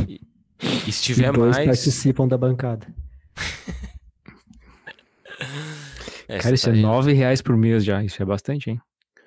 [0.08, 0.22] E,
[0.88, 1.68] e se E tiver dois mais.
[1.68, 2.88] participam da bancada.
[6.28, 6.82] É, Cara, isso é tá aí.
[6.82, 8.04] nove reais por mês já.
[8.04, 8.80] Isso é bastante, hein?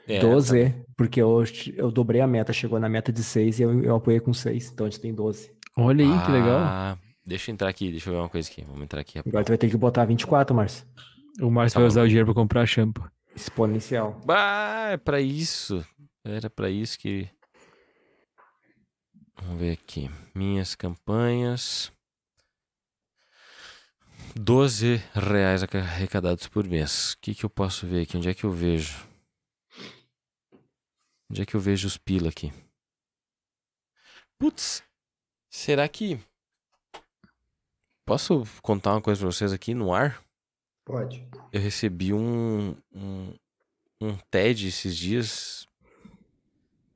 [0.07, 1.43] É, 12, porque eu,
[1.77, 4.71] eu dobrei a meta, chegou na meta de 6 e eu, eu apoiei com 6,
[4.73, 5.51] então a gente tem 12.
[5.77, 6.59] Olha aí, que legal.
[6.61, 8.63] Ah, Deixa eu entrar aqui, deixa eu ver uma coisa aqui.
[8.69, 9.19] Vamos entrar aqui.
[9.19, 10.85] Agora tu vai ter que botar 24, Márcio.
[11.41, 11.93] O Márcio Tá vai bom.
[11.93, 13.03] usar o dinheiro pra comprar shampoo.
[13.35, 14.21] Exponencial.
[14.29, 15.83] Ah, é pra isso.
[16.25, 17.29] Era pra isso que.
[19.37, 20.09] Vamos ver aqui.
[20.35, 21.93] Minhas campanhas.
[24.35, 27.13] 12 reais arrecadados por mês.
[27.13, 28.17] O que, que eu posso ver aqui?
[28.17, 29.07] Onde é que eu vejo?
[31.31, 32.51] Onde é que eu vejo os pila aqui?
[34.39, 34.83] Putz,
[35.51, 36.19] será que.
[38.07, 40.23] Posso contar uma coisa pra vocês aqui no ar?
[40.87, 41.27] Pode.
[41.53, 43.35] Eu recebi um, um,
[44.01, 45.67] um TED esses dias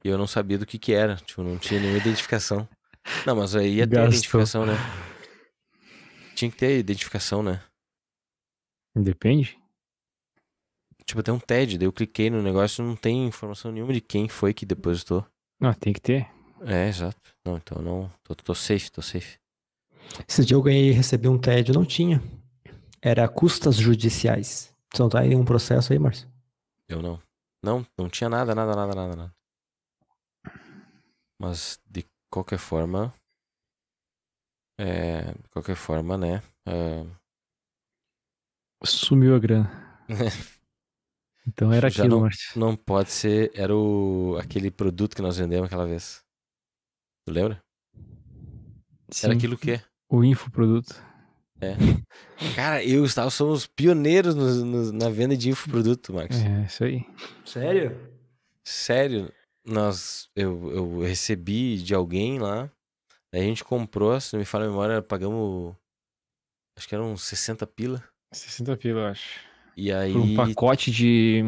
[0.05, 1.17] e eu não sabia do que que era.
[1.17, 2.69] Tipo, não tinha nenhuma identificação.
[3.27, 4.09] Não, mas aí ia ter Gastou.
[4.11, 4.75] identificação, né?
[6.35, 7.63] Tinha que ter identificação, né?
[8.95, 9.59] Depende.
[11.05, 14.01] Tipo, tem um TED, daí eu cliquei no negócio e não tem informação nenhuma de
[14.01, 15.25] quem foi que depositou.
[15.61, 16.29] Ah, tem que ter.
[16.61, 17.19] É, exato.
[17.45, 18.13] Não, então não.
[18.23, 19.39] Tô, tô safe, tô safe.
[20.29, 22.23] Esse dia eu ganhei e recebi um TED, não tinha.
[23.01, 24.75] Era custas judiciais.
[24.93, 26.29] Você não tá em nenhum processo aí, Márcio?
[26.89, 27.21] Eu não.
[27.63, 29.35] Não, não tinha nada, nada, nada, nada, nada.
[31.41, 33.13] Mas de qualquer forma.
[34.79, 35.33] É.
[35.33, 36.43] De qualquer forma, né?
[36.67, 37.05] é,
[38.85, 39.71] Sumiu a grana.
[41.47, 42.61] Então era Já aquilo, não- Márcio.
[42.61, 43.51] Não pode ser.
[43.55, 46.23] Era o aquele produto que nós vendemos aquela vez.
[47.27, 47.63] Tu lembra?
[47.95, 48.03] Era
[49.11, 49.81] Sim, aquilo o quê?
[50.11, 50.95] O infoproduto.
[52.55, 56.37] Cara, eu e o Gustavo somos pioneiros no- no- na venda de infoproduto, Marcos.
[56.37, 57.01] É, isso aí.
[57.47, 57.99] Sério?
[58.63, 59.33] Sério,
[59.71, 62.71] nós eu, eu recebi de alguém lá.
[63.33, 65.75] A gente comprou, se não me falha a memória, pagamos.
[66.77, 68.03] Acho que eram uns 60 pila.
[68.33, 69.41] 60 pila, eu acho.
[69.77, 70.13] E aí.
[70.13, 71.43] Por um pacote de,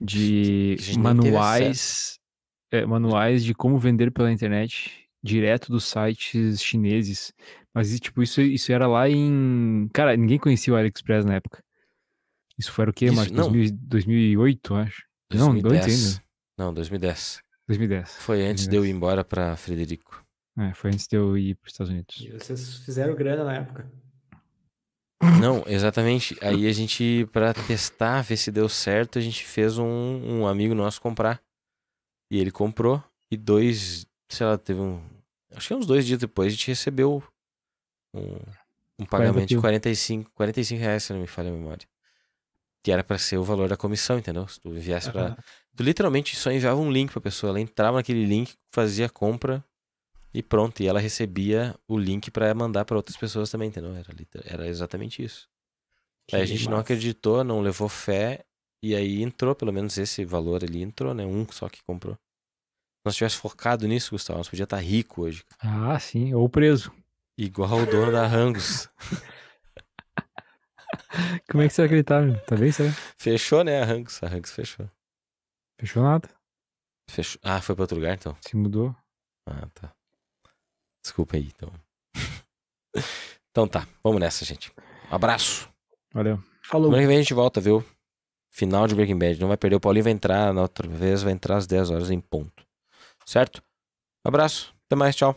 [0.00, 2.18] de manuais,
[2.70, 7.32] é, manuais de como vender pela internet direto dos sites chineses.
[7.74, 9.88] Mas tipo, isso, isso era lá em.
[9.92, 11.62] Cara, ninguém conhecia o AliExpress na época.
[12.58, 13.32] Isso foi o quê, Marcos?
[13.32, 13.50] não.
[13.52, 15.04] 2000 2008, eu acho.
[15.32, 16.06] Não, antes 2010.
[16.06, 16.25] ainda.
[16.56, 17.40] Não, 2010.
[17.68, 18.16] 2010.
[18.16, 20.24] Foi antes de eu ir embora pra Frederico.
[20.58, 22.16] É, foi antes de eu ir para os Estados Unidos.
[22.20, 23.90] E vocês fizeram grana na época.
[25.40, 26.36] Não, exatamente.
[26.40, 30.74] Aí a gente, pra testar, ver se deu certo, a gente fez um, um amigo
[30.74, 31.42] nosso comprar.
[32.30, 33.02] E ele comprou.
[33.30, 35.02] E dois, sei lá, teve um.
[35.54, 37.22] Acho que uns dois dias depois a gente recebeu
[38.14, 38.38] um,
[38.98, 39.62] um pagamento de pila.
[39.62, 41.86] 45, 45 reais, se não me falha a memória.
[42.82, 44.46] Que era pra ser o valor da comissão, entendeu?
[44.46, 45.36] Se tu enviasse pra.
[45.38, 45.42] Ah,
[45.76, 47.50] Tu literalmente só enviava um link pra pessoa.
[47.50, 49.62] Ela entrava naquele link, fazia a compra
[50.32, 50.82] e pronto.
[50.82, 53.94] E ela recebia o link pra mandar pra outras pessoas também, entendeu?
[53.94, 54.06] Era,
[54.44, 55.48] era exatamente isso.
[56.32, 56.82] Aí a Que gente não massa.
[56.82, 58.44] acreditou, não levou fé.
[58.82, 61.24] E aí entrou, pelo menos esse valor ali entrou, né?
[61.26, 62.14] Um só que comprou.
[62.14, 62.20] Se
[63.04, 65.44] nós tivesse focado nisso, Gustavo, nós podia estar rico hoje.
[65.60, 66.32] ah, sim.
[66.34, 66.90] Ou preso.
[67.38, 68.88] Igual o dono da Rangos.
[71.50, 72.38] Como é que você vai acreditar, meu?
[72.44, 72.90] Tá bem, será?
[73.18, 73.82] Fechou, né?
[73.82, 74.22] A Rangos.
[74.22, 74.88] A Rangos fechou.
[75.78, 76.28] Fechou nada.
[77.10, 77.40] Fechou.
[77.44, 78.36] Ah, foi pra outro lugar então?
[78.40, 78.94] Se mudou.
[79.48, 79.92] Ah, tá.
[81.02, 81.72] Desculpa aí, então.
[83.50, 84.72] então tá, vamos nessa, gente.
[85.10, 85.68] Um abraço.
[86.12, 86.42] Valeu.
[86.62, 86.86] Falou.
[86.86, 87.84] Semana que vem a gente volta, viu?
[88.50, 89.40] Final de Breaking Bad.
[89.40, 89.76] Não vai perder.
[89.76, 92.66] O Paulinho vai entrar na outra vez, vai entrar às 10 horas em ponto.
[93.24, 93.62] Certo?
[94.24, 94.74] Um abraço.
[94.86, 95.14] Até mais.
[95.14, 95.36] Tchau.